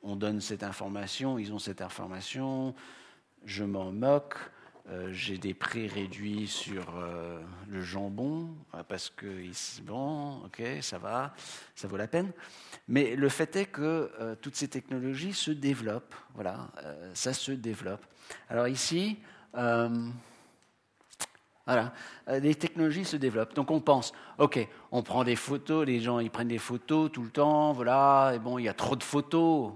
[0.03, 2.75] on donne cette information, ils ont cette information,
[3.45, 4.35] je m'en moque,
[4.89, 8.53] euh, j'ai des prix réduits sur euh, le jambon,
[8.89, 9.45] parce que,
[9.83, 11.37] bon, OK, ça va,
[11.77, 12.33] ça vaut la peine.
[12.89, 14.11] Mais le fait est que
[14.43, 16.69] toutes ces technologies se développent, voilà,
[17.15, 18.05] ça se développe.
[18.49, 19.19] Alors ici,
[21.67, 21.93] voilà.
[22.29, 23.55] Euh, les technologies se développent.
[23.55, 27.23] Donc on pense, OK, on prend des photos, les gens ils prennent des photos tout
[27.23, 29.73] le temps, voilà, et bon, il y a trop de photos.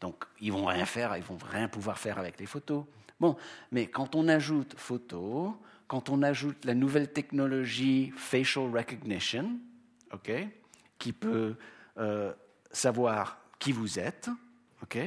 [0.00, 2.84] Donc ils vont rien faire, ils vont rien pouvoir faire avec les photos.
[3.18, 3.36] Bon,
[3.72, 5.52] mais quand on ajoute photos,
[5.88, 9.58] quand on ajoute la nouvelle technologie facial recognition,
[10.12, 10.32] OK,
[10.98, 11.56] qui peut
[11.98, 12.32] euh,
[12.70, 14.28] savoir qui vous êtes,
[14.82, 14.98] OK,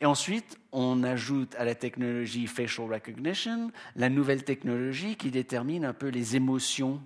[0.00, 5.92] et ensuite, on ajoute à la technologie facial recognition la nouvelle technologie qui détermine un
[5.92, 7.02] peu les émotions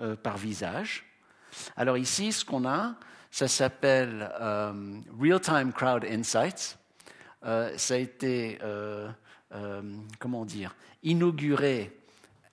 [0.00, 1.04] euh, par visage.
[1.76, 2.94] Alors ici, ce qu'on a,
[3.32, 6.78] ça s'appelle euh, Real-Time Crowd Insights.
[7.44, 8.58] Euh, ça a été,
[10.20, 11.98] comment dire, inauguré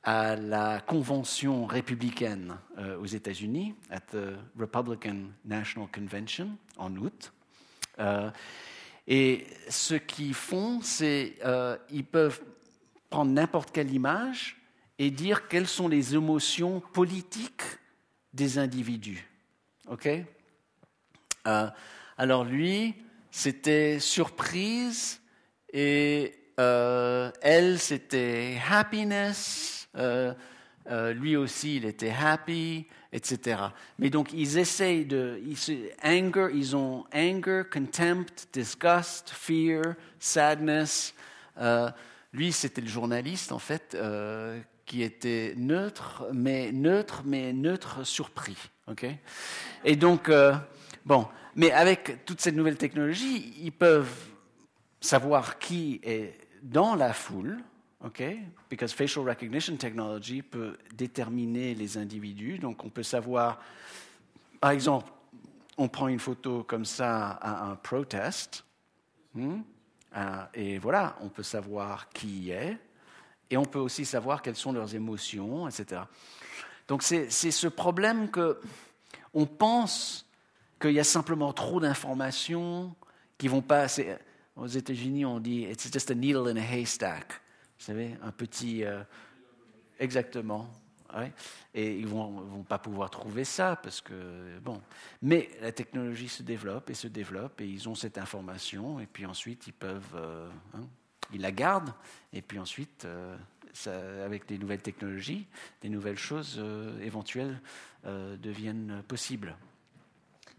[0.03, 2.57] à la convention républicaine
[2.99, 7.31] aux États-Unis, à the Republican National Convention, en août.
[9.07, 12.41] Et ce qu'ils font, c'est euh, ils peuvent
[13.09, 14.57] prendre n'importe quelle image
[14.99, 17.63] et dire quelles sont les émotions politiques
[18.33, 19.27] des individus.
[19.89, 20.07] OK?
[21.47, 21.67] Euh,
[22.17, 22.95] Alors lui,
[23.31, 25.19] c'était surprise
[25.73, 29.89] et euh, elle, c'était happiness.
[29.95, 30.33] Euh,
[30.89, 33.61] euh, lui aussi, il était happy etc.
[33.99, 35.41] Mais donc, ils essayent de.
[35.45, 41.13] Ils, anger, ils ont anger, contempt, disgust, fear, sadness.
[41.57, 41.89] Euh,
[42.31, 48.57] lui, c'était le journaliste, en fait, euh, qui était neutre, mais neutre, mais neutre surpris.
[48.87, 49.05] ok?
[49.83, 50.31] Et donc,
[51.05, 54.13] bon, mais avec toute cette nouvelle technologie, ils peuvent
[55.01, 56.33] savoir qui est
[56.63, 57.57] dans la foule,
[58.03, 58.23] OK
[58.69, 62.57] Because facial recognition technology peut déterminer les individus.
[62.57, 63.59] Donc, on peut savoir,
[64.59, 65.11] par exemple,
[65.77, 68.65] on prend une photo comme ça à un protest,
[69.33, 69.61] hmm,
[70.53, 72.77] et voilà, on peut savoir qui y est,
[73.49, 76.01] et on peut aussi savoir quelles sont leurs émotions, etc.
[76.87, 78.59] Donc, c'est ce problème que
[79.33, 80.25] on pense
[80.79, 82.95] qu'il y a simplement trop d'informations
[83.37, 83.87] qui vont pas.
[84.57, 87.41] Aux États-Unis, on dit it's just a needle in a haystack.
[87.81, 88.85] Vous savez, un petit...
[88.85, 89.01] Euh,
[89.97, 90.69] exactement.
[91.73, 94.79] Et ils ne vont, vont, pas pouvoir trouver ça parce que, bon.
[95.23, 99.25] Mais la technologie se développe et se développe et ils ont cette information et puis
[99.25, 100.13] ensuite ils peuvent.
[100.13, 100.87] Euh, hein,
[101.33, 101.91] ils la gardent
[102.33, 103.35] et puis ensuite, euh,
[103.73, 105.47] ça, avec des nouvelles technologies,
[105.81, 106.63] des nouvelles choses
[107.01, 107.59] éventuelles
[108.05, 109.55] deviennent possibles.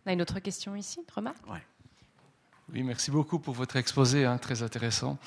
[0.05, 1.63] On a une autre question ici, remarque ouais.
[2.75, 5.19] Oui, merci beaucoup pour votre exposé, hein, très intéressant.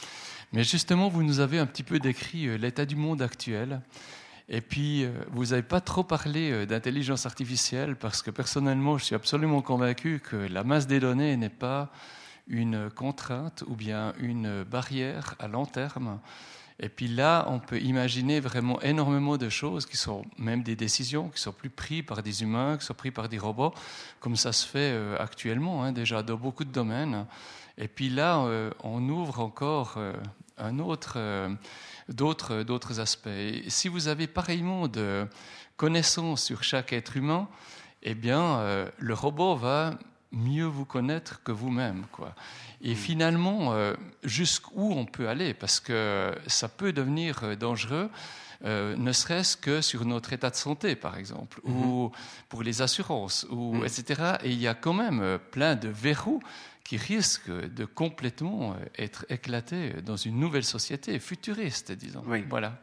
[0.52, 3.82] Mais justement, vous nous avez un petit peu décrit euh, l'état du monde actuel.
[4.50, 9.06] Et puis, euh, vous n'avez pas trop parlé euh, d'intelligence artificielle parce que personnellement, je
[9.06, 11.92] suis absolument convaincu que la masse des données n'est pas
[12.48, 16.20] une contrainte ou bien une barrière à long terme
[16.80, 21.30] Et puis là, on peut imaginer vraiment énormément de choses qui sont même des décisions
[21.30, 23.74] qui sont plus prises par des humains, qui sont prises par des robots,
[24.20, 27.26] comme ça se fait euh, actuellement hein, déjà dans beaucoup de domaines.
[27.78, 30.14] Et puis là, euh, on ouvre encore euh,
[30.58, 31.18] un autre,
[32.10, 33.30] d'autres, d'autres aspects.
[33.68, 35.28] Si vous avez pareillement de
[35.78, 37.50] connaissances sur chaque être humain,
[38.04, 39.96] eh bien, le robot va
[40.36, 42.06] mieux vous connaître que vous-même.
[42.12, 42.36] Quoi.
[42.82, 42.96] Et mm.
[42.96, 48.10] finalement, euh, jusqu'où on peut aller, parce que ça peut devenir euh, dangereux,
[48.64, 52.12] euh, ne serait-ce que sur notre état de santé, par exemple, ou mm-hmm.
[52.50, 53.86] pour les assurances, ou, mm.
[53.86, 54.22] etc.
[54.44, 56.42] Et il y a quand même plein de verrous
[56.84, 62.24] qui risquent de complètement être éclatés dans une nouvelle société futuriste, disons.
[62.48, 62.80] Voilà.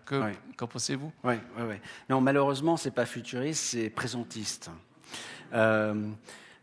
[0.56, 1.12] Qu'en pensez-vous?
[1.22, 1.76] Oui, oui, oui.
[2.10, 4.72] Non, malheureusement, c'est pas futuriste, c'est présentiste.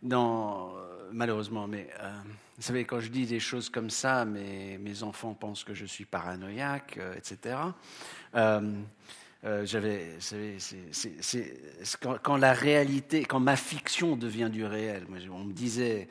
[0.02, 0.74] Dans,
[1.12, 1.90] malheureusement, mais
[2.60, 5.86] vous savez, quand je dis des choses comme ça, mes, mes enfants pensent que je
[5.86, 7.56] suis paranoïaque, euh, etc.
[8.36, 8.82] Euh,
[9.46, 10.18] euh, j'avais,
[12.22, 16.10] quand, la réalité, quand ma fiction devient du réel, on me disait,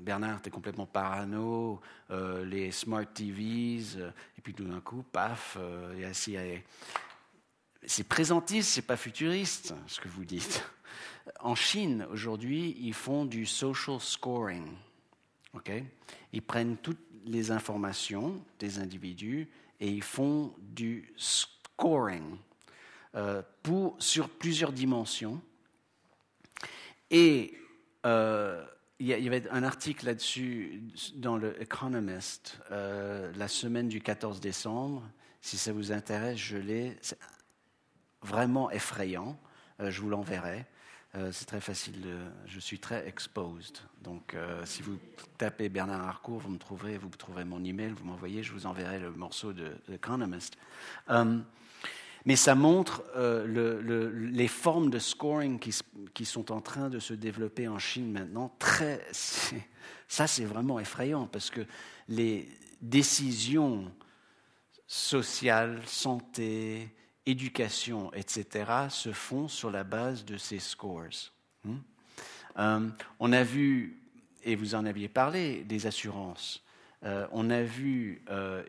[0.00, 1.80] Bernard, tu es complètement parano,
[2.10, 3.98] les smart TVs,
[4.36, 5.56] et puis tout d'un coup, paf,
[5.94, 6.42] il y a
[7.84, 10.68] C'est présentiste, c'est pas futuriste, ce que vous dites.
[11.40, 14.66] En Chine, aujourd'hui, ils font du social scoring.
[16.32, 19.48] Ils prennent toutes les informations des individus
[19.80, 22.36] et ils font du scoring
[23.14, 23.42] euh,
[23.98, 25.40] sur plusieurs dimensions.
[27.10, 27.54] Et
[28.04, 28.64] euh,
[28.98, 30.82] il y, avait un article là-dessus
[31.16, 35.02] dans le Economist euh, la semaine du 14 décembre.
[35.40, 36.96] Si ça vous intéresse, je l'ai.
[37.02, 37.18] C'est
[38.22, 39.38] vraiment effrayant.
[39.78, 40.66] je vous l'enverrai.
[41.16, 42.04] Euh, c'est très facile.
[42.46, 43.78] je suis très exposed.
[44.02, 44.98] Donc, euh, si vous
[45.38, 48.98] tapez Bernard Harcourt, vous me trouverez, vous trouverez mon email, vous m'envoyez, je vous enverrai
[48.98, 50.58] le morceau de, The Economist.
[51.08, 51.38] Euh,
[52.26, 57.78] mais ça montre les formes de scoring qui, sont en train de se développer en
[57.78, 58.52] Chine maintenant.
[58.58, 59.06] Très,
[60.08, 61.60] ça, c'est vraiment effrayant parce que
[62.08, 62.48] les
[62.82, 63.92] décisions
[64.88, 66.95] sociales, santé,
[67.26, 71.32] éducation, etc., se font sur la base de ces scores.
[71.64, 71.78] Hmm?
[72.58, 72.88] Euh,
[73.18, 74.00] on a vu,
[74.44, 76.64] et vous en aviez parlé, des assurances.
[77.04, 78.62] Euh, on a vu euh,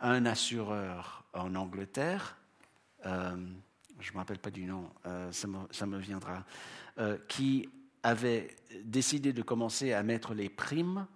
[0.00, 2.36] un assureur en Angleterre,
[3.04, 4.90] je ne me rappelle pas du nom,
[5.30, 6.44] ça me, ça, me, viendra,
[7.28, 7.68] qui
[8.02, 11.06] avait décidé de commencer à mettre les primes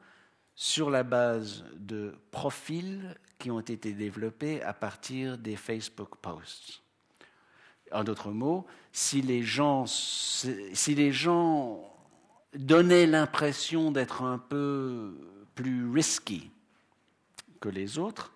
[0.55, 6.83] sur la base de profils qui ont été développés à partir des Facebook posts.
[7.93, 11.95] En d'autres mots, si les gens, si les gens
[12.55, 15.15] donnaient l'impression d'être un peu
[15.55, 16.51] plus risky
[17.61, 18.33] que les autres,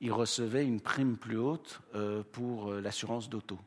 [0.00, 3.58] ils recevaient une prime plus haute euh, pour euh, l'assurance d'auto.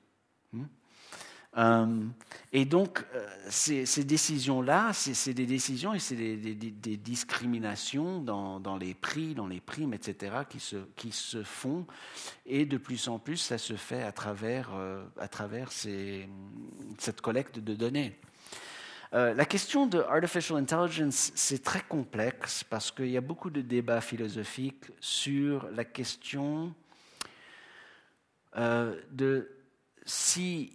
[1.57, 2.05] Euh,
[2.51, 9.35] et donc, euh, ces, décisions-là, c'est des décisions et c'est des, discriminations dans, les prix,
[9.35, 11.85] dans les primes, etc., qui se, qui se font.
[12.45, 17.59] Et de plus en plus, ça se fait à travers, euh, à travers cette collecte
[17.59, 18.17] de données.
[19.11, 24.01] la question de artificial intelligence, c'est très complexe parce qu'il y a beaucoup de débats
[24.01, 26.73] philosophiques sur la question
[28.55, 29.49] de
[30.05, 30.73] si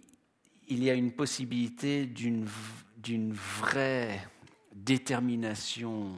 [0.69, 4.27] il y a une possibilité d'une vraie
[4.73, 6.15] détermination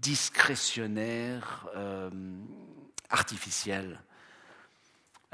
[0.00, 2.10] discrétionnaire, euh,
[3.10, 4.00] artificielle.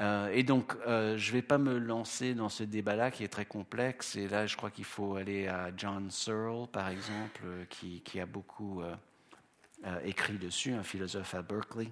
[0.01, 3.29] Euh, et donc, euh, je ne vais pas me lancer dans ce débat-là qui est
[3.29, 4.15] très complexe.
[4.15, 8.25] Et là, je crois qu'il faut aller à John Searle, par exemple, qui, qui a
[8.25, 8.81] beaucoup
[10.03, 11.91] écrit dessus, un philosophe à Berkeley.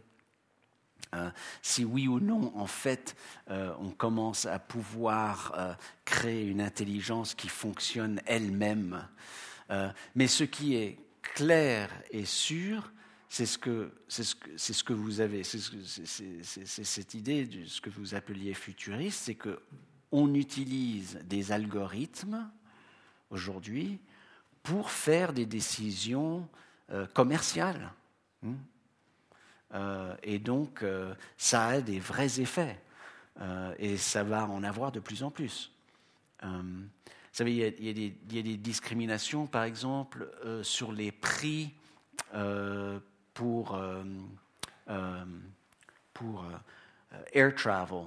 [1.14, 1.30] Euh,
[1.61, 3.15] si oui ou non, en fait,
[3.49, 5.73] euh, on commence à pouvoir euh,
[6.06, 9.07] créer une intelligence qui fonctionne elle-même.
[10.14, 12.91] mais ce qui est clair et sûr,
[13.27, 15.60] c'est ce que, c'est ce, ce que vous avez, c'est,
[16.44, 19.60] cette idée de ce que vous appeliez futuriste, c'est que
[20.11, 22.52] on utilise des algorithmes
[23.31, 23.99] aujourd'hui
[24.61, 26.48] pour faire des décisions
[27.15, 27.91] commerciales.
[29.74, 32.80] Euh, et donc, euh, ça a des vrais effets.
[33.41, 35.72] Euh, et ça va en avoir de plus en plus.
[36.41, 36.50] vous
[37.32, 40.30] savez, il y, a, des, discriminations, par exemple,
[40.62, 41.74] sur les prix
[43.34, 43.80] pour,
[46.14, 46.45] pour
[47.32, 48.04] air travel.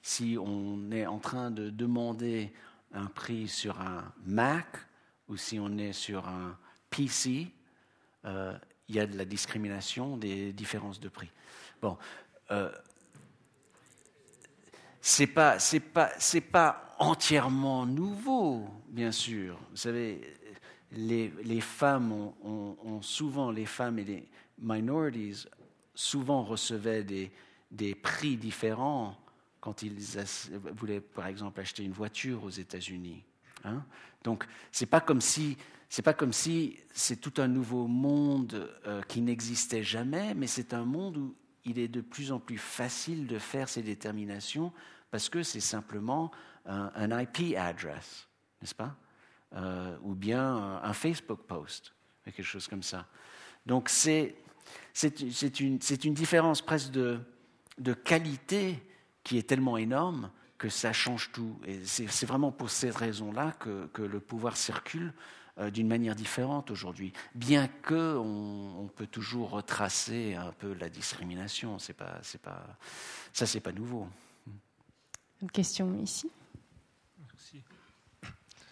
[0.00, 2.50] si on est en train de demander
[2.94, 4.78] un prix sur un Mac
[5.28, 6.56] ou si on est sur un
[6.88, 7.52] PC,
[8.88, 11.30] il y a de la discrimination, des différences de prix.
[11.80, 11.96] Bon,
[12.50, 12.70] euh,
[15.00, 15.58] c'est pas,
[15.92, 16.10] pas,
[16.50, 19.58] pas entièrement nouveau, bien sûr.
[19.70, 20.20] Vous savez,
[20.92, 24.28] les, femmes ont, souvent, les femmes et les
[24.58, 25.46] minorities
[25.94, 27.30] souvent recevaient des,
[27.70, 29.16] des prix différents
[29.60, 29.96] quand ils
[30.76, 33.24] voulaient, par exemple, acheter une voiture aux États-Unis.
[33.64, 33.84] Hein.
[34.24, 35.56] Donc, c'est pas comme si
[35.88, 40.74] c'est pas comme si c'est tout un nouveau monde euh, qui n'existait jamais, mais c'est
[40.74, 41.34] un monde où
[41.64, 44.72] il est de plus en plus facile de faire ces déterminations
[45.10, 46.30] parce que c'est simplement
[46.66, 48.28] un, IP address,
[48.60, 48.94] n'est-ce pas?
[49.54, 51.94] Euh, Ou bien un, Facebook post,
[52.24, 53.06] quelque chose comme ça.
[53.64, 54.36] Donc c'est
[55.20, 57.18] une, une, différence presque de,
[57.78, 58.82] de qualité
[59.24, 61.58] qui est tellement énorme que ça change tout.
[61.66, 65.14] Et c'est vraiment pour cette raison-là que, que, le pouvoir circule
[65.72, 71.78] d'une manière différente aujourd'hui, bien que on, peut toujours retracer un peu la discrimination.
[71.78, 72.64] C'est pas, c'est pas,
[73.32, 74.08] ça, c'est pas nouveau.
[75.42, 76.30] Une question ici.
[77.20, 77.62] Merci.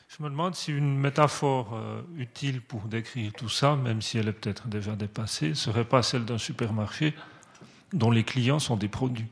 [0.08, 4.28] Je me demande si une métaphore euh, utile pour décrire tout ça, même si elle
[4.28, 7.14] est peut-être déjà dépassée, serait pas celle d'un supermarché
[7.92, 9.28] dont les clients sont des produits,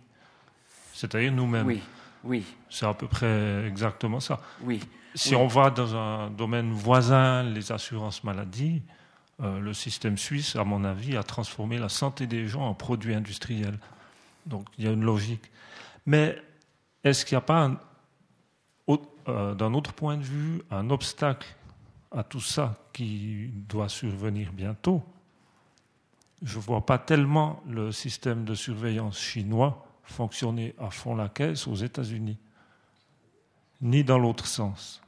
[0.93, 1.67] c'est-à-dire nous-mêmes.
[1.67, 1.81] Oui,
[2.23, 2.45] oui.
[2.71, 4.41] C'est à peu près exactement ça.
[4.61, 4.81] Oui.
[5.15, 8.83] Si on va dans un domaine voisin, les assurances maladie,
[9.41, 13.15] euh, le système suisse, à mon avis, a transformé la santé des gens en produit
[13.15, 13.79] industriel.
[14.47, 15.51] Donc il y a une logique.
[16.07, 16.41] Mais
[17.03, 17.71] est-ce qu'il n'y a pas,
[19.29, 21.49] euh, d'un autre point de vue, un obstacle
[22.11, 25.03] à tout ça qui doit survenir bientôt?
[26.43, 31.67] Je ne vois pas tellement le système de surveillance chinois fonctionner à fond la caisse
[31.67, 32.37] aux États-Unis,
[33.81, 35.01] ni dans l'autre sens.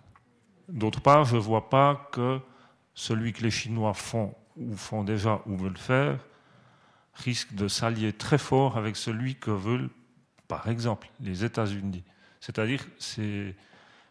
[0.69, 2.41] D'autre part, je ne vois pas que
[2.95, 6.19] celui que les Chinois font ou font déjà ou veulent faire
[7.15, 9.91] risque de s'allier très fort avec celui que veulent
[10.49, 12.05] par exemple les États-Unis.
[12.41, 13.55] C'est-à-dire ces,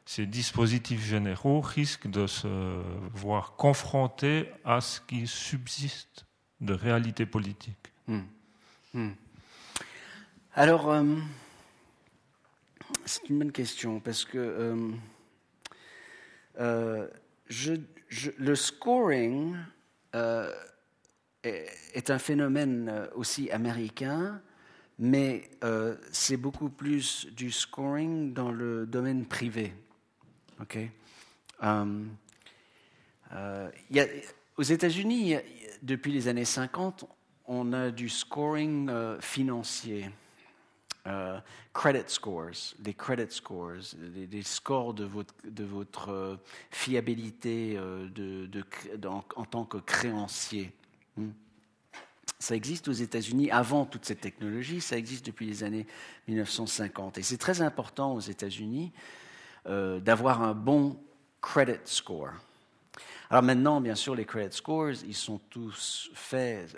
[0.05, 2.81] ces dispositifs généraux risquent de se
[3.13, 6.25] voir confrontés à ce qui subsiste
[6.61, 7.91] de réalité politique.
[8.07, 8.21] Hmm.
[8.93, 9.11] Hmm.
[10.55, 11.03] Alors, euh,
[13.05, 14.91] c'est une bonne question parce que euh,
[16.59, 17.07] euh,
[18.37, 19.55] le scoring
[20.13, 24.41] est, est, un phénomène aussi américain
[24.97, 29.73] mais euh, c'est beaucoup plus du scoring dans le domaine privé.
[31.63, 32.05] Euh,
[33.33, 33.69] euh,
[34.57, 35.35] aux États-Unis,
[35.81, 37.05] depuis les années 50,
[37.45, 40.09] on a du scoring financier.
[41.73, 46.39] Credit scores, des credit scores, des, scores de votre, votre
[46.71, 48.49] fiabilité de,
[49.07, 50.71] en, tant que créancier.
[51.15, 51.29] Hmm.
[52.39, 55.87] Ça existe aux États-Unis avant toute cette technologie, ça existe depuis les années
[56.27, 57.17] 1950.
[57.17, 58.91] Et c'est très important aux États-Unis
[59.67, 60.97] euh, d'avoir un bon
[61.41, 62.33] credit score.
[63.29, 66.77] Alors maintenant, bien sûr, les credit scores, ils sont tous faits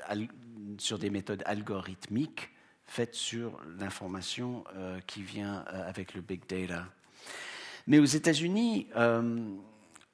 [0.77, 2.49] sur des méthodes algorithmiques,
[2.87, 6.85] faites sur l'information euh, qui vient euh, avec le big data.
[7.85, 8.87] Mais aux États-Unis,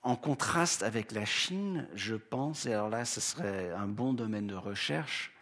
[0.04, 4.48] en contraste avec la Chine, je pense, et alors là, ce serait un bon domaine
[4.48, 5.34] de recherche,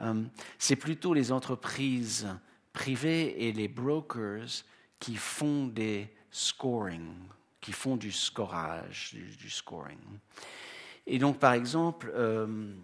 [0.00, 0.22] euh,
[0.58, 2.28] c'est plutôt les entreprises
[2.72, 4.64] privées et les brokers
[4.98, 7.12] qui font des scoring,
[7.60, 9.98] qui font du scorage, du, scoring.
[11.06, 12.74] Et donc, par exemple, euh,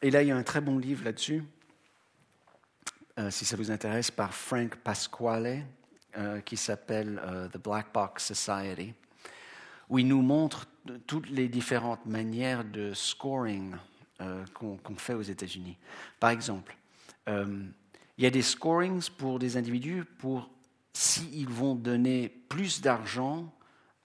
[0.00, 1.42] et là, il y a un très bon livre là-dessus,
[3.18, 5.64] euh, si ça vous intéresse, par Frank Pasquale,
[6.44, 7.18] qui s'appelle
[7.54, 8.92] The Black Box Society,
[9.88, 10.66] où il nous montre
[11.06, 13.74] toutes les différentes manières de scoring
[14.20, 15.76] euh, qu'on fait aux États-Unis.
[16.20, 16.76] Par exemple,
[17.28, 17.64] euh,
[18.18, 20.48] il y a des scorings pour des individus pour
[20.92, 23.52] s'ils vont donner plus d'argent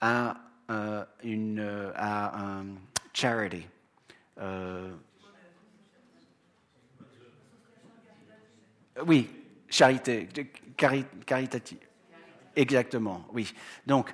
[0.02, 0.38] à,
[0.72, 2.66] euh, une, à un
[3.14, 3.68] charity.
[9.06, 9.30] Oui,
[9.70, 10.28] charité,
[11.26, 11.80] caritative.
[12.56, 13.54] Exactement, oui.
[13.86, 14.14] Donc,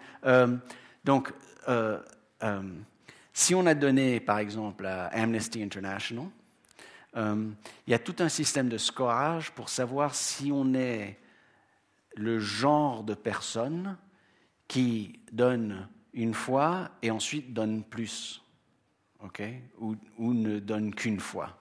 [1.03, 1.33] donc
[3.33, 6.27] si on a donné, par exemple, à Amnesty International,
[7.15, 7.51] euh,
[7.87, 11.19] il y a tout un système de scorage pour savoir si on est
[12.15, 13.97] le genre de personne
[14.67, 18.41] qui donne une fois et ensuite donne plus,
[19.79, 21.57] ou, ne donne qu'une fois.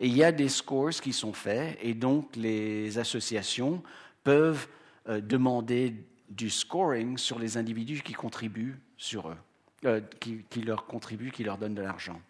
[0.00, 3.82] Et il y a des scores qui sont faits, et donc les associations
[4.22, 4.68] peuvent
[5.08, 5.94] euh, demander
[6.28, 9.36] du scoring sur les individus qui contribuent sur eux.
[9.84, 12.20] Euh, qui, leur contribuent, qui leur donnent de l'argent.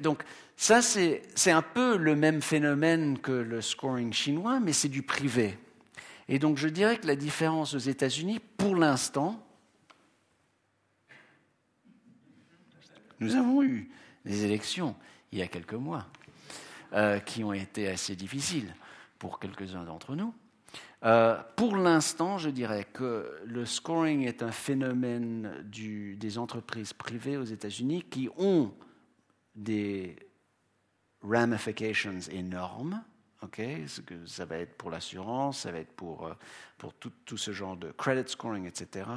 [0.00, 0.24] Donc
[0.56, 5.58] ça, c'est un peu le même phénomène que le scoring chinois, mais c'est du privé.
[6.28, 9.46] Et donc je dirais que la différence aux États-Unis, pour l'instant,
[13.20, 13.90] nous avons eu
[14.24, 14.96] des élections
[15.30, 16.06] il y a quelques mois
[16.96, 18.74] euh, qui ont été assez difficiles
[19.18, 20.32] pour quelques-uns d'entre nous.
[21.04, 27.44] Euh, pour l'instant, je dirais que le scoring est un phénomène des entreprises privées aux
[27.44, 28.72] États-Unis qui ont
[29.54, 30.16] des
[31.22, 33.04] ramifications énormes.
[34.24, 36.34] ça va être pour l'assurance, ça va être pour, euh,
[36.78, 39.10] pour tout, ce genre de credit scoring, etc.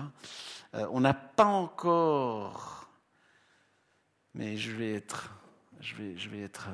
[0.73, 2.89] On n'a pas encore,
[4.33, 5.33] mais je vais être,
[5.79, 6.67] je vais, je vais être,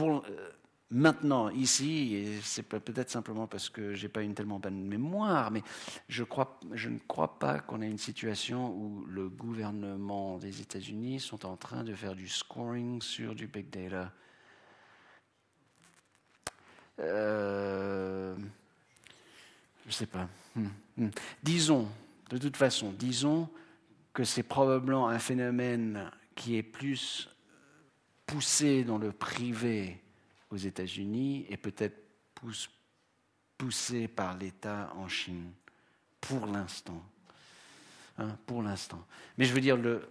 [0.00, 0.50] euh,
[0.90, 5.50] maintenant, ici, et c'est peut-être simplement parce que je n'ai pas une tellement bonne mémoire,
[5.50, 5.62] mais
[6.08, 11.56] je ne crois pas qu'on ait une situation où le gouvernement des États-Unis sont en
[11.56, 14.12] train de faire du scoring sur du big data.
[17.00, 18.36] Euh,
[19.82, 20.28] je ne sais pas.
[20.56, 21.10] Hmm, hmm.
[21.42, 21.88] Disons,
[22.30, 23.48] de toute façon, disons
[24.12, 27.28] que c'est probablement un phénomène qui est plus
[28.24, 30.00] poussé dans le privé
[30.50, 31.98] aux États-Unis et peut-être
[33.56, 35.50] poussé par l'État en Chine,
[36.20, 37.02] pour l'instant.
[38.18, 39.04] Hein, pour l'instant.
[39.36, 40.08] Mais je veux dire, le,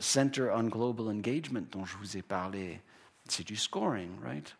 [0.00, 2.80] Center on Global Engagement dont je vous ai parlé,
[3.28, 4.56] c'est du scoring, right?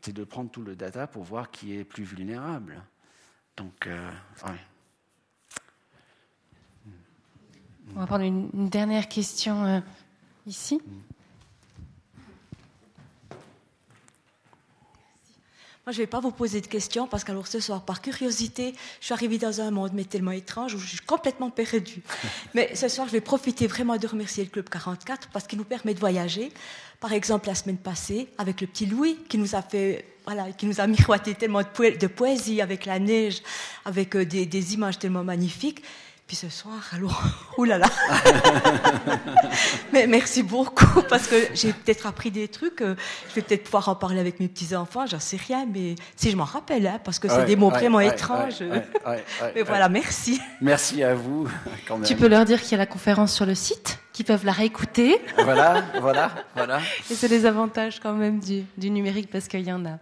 [0.00, 2.80] C'est de prendre tout le data pour voir qui est plus vulnérable.
[3.56, 4.10] Donc, euh,
[7.94, 9.80] On va prendre une, dernière question euh,
[10.46, 10.80] ici.
[15.84, 18.74] Moi, je ne vais pas vous poser de questions parce qu'alors ce soir, par curiosité,
[19.00, 22.02] je suis arrivée dans un monde mais tellement étrange où je suis complètement perdue.
[22.54, 25.64] Mais ce soir, je vais profiter vraiment de remercier le Club 44 parce qu'il nous
[25.64, 26.50] permet de voyager.
[26.98, 30.66] Par exemple, la semaine passée, avec le petit Louis qui nous a fait, voilà, qui
[30.66, 33.40] nous a miroité tellement de, poésie avec la neige,
[33.84, 35.84] avec euh, des images tellement magnifiques.
[36.26, 37.22] Puis ce soir, alors,
[37.56, 37.86] oulala.
[39.92, 42.80] Mais merci beaucoup parce que j'ai peut-être appris des trucs.
[42.80, 42.96] Euh,
[43.28, 45.06] je vais peut-être pouvoir en parler avec mes petits enfants.
[45.06, 48.00] J'en sais rien, mais si je m'en rappelle, hein, parce que c'est des mots vraiment
[48.00, 48.64] étranges.
[49.54, 50.40] mais voilà, merci.
[50.60, 51.48] Merci à vous.
[51.86, 52.06] Quand même.
[52.06, 54.52] Tu peux leur dire qu'il y a la conférence sur le site, qu'ils peuvent la
[54.52, 55.20] réécouter.
[55.44, 56.80] Voilà, voilà, voilà.
[57.08, 59.98] Et c'est les avantages quand même du, du numérique parce qu'il y en a.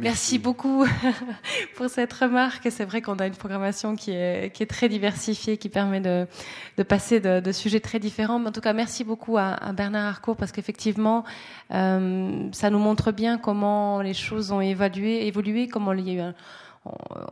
[0.00, 0.86] Merci, beaucoup
[1.76, 2.68] pour cette remarque.
[2.70, 6.26] C'est vrai qu'on a une programmation qui est, qui est, très diversifiée, qui permet de,
[6.76, 8.38] de passer de, de, sujets très différents.
[8.38, 11.24] Mais en tout cas, merci beaucoup à, à Bernard Harcourt parce qu'effectivement,
[11.72, 16.14] euh, ça nous montre bien comment les choses ont évalué, évolué, comment il y a
[16.14, 16.34] eu un,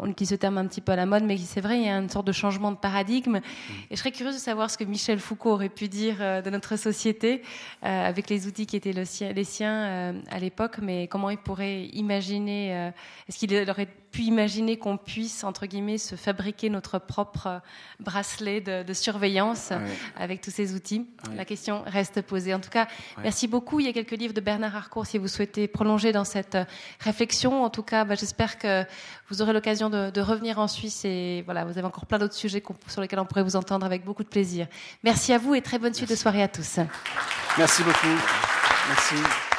[0.00, 1.88] on, utilise ce terme un petit peu à la mode, mais c'est vrai, il y
[1.88, 3.38] a une sorte de changement de paradigme.
[3.38, 3.72] Mm.
[3.90, 6.50] Et je serais curieuse de savoir ce que Michel Foucault aurait pu dire euh, de
[6.50, 7.42] notre société
[7.84, 11.86] euh, avec les outils qui étaient les siens euh, à l'époque, mais comment il pourrait
[11.86, 12.90] imaginer,
[13.28, 17.60] est-ce qu'il aurait pu imaginer qu'on puisse, entre guillemets, se fabriquer notre propre
[17.98, 19.72] bracelet de, surveillance
[20.16, 21.04] avec tous ces outils
[21.34, 22.54] La question reste posée.
[22.54, 22.86] En tout cas,
[23.18, 23.80] merci beaucoup.
[23.80, 26.56] Il y a quelques livres de Bernard Harcourt si vous souhaitez prolonger dans cette
[27.00, 27.64] réflexion.
[27.64, 28.84] En tout cas, bah, j'espère que
[29.30, 32.62] vous aurez l'occasion de, revenir en Suisse et voilà, vous avez encore plein d'autres sujets
[32.86, 34.68] sur lesquels on pourrait vous entendre avec beaucoup de plaisir.
[35.02, 36.78] Merci à vous et très bonne suite de soirée à tous.
[37.58, 38.06] Merci beaucoup.
[38.88, 39.53] Merci.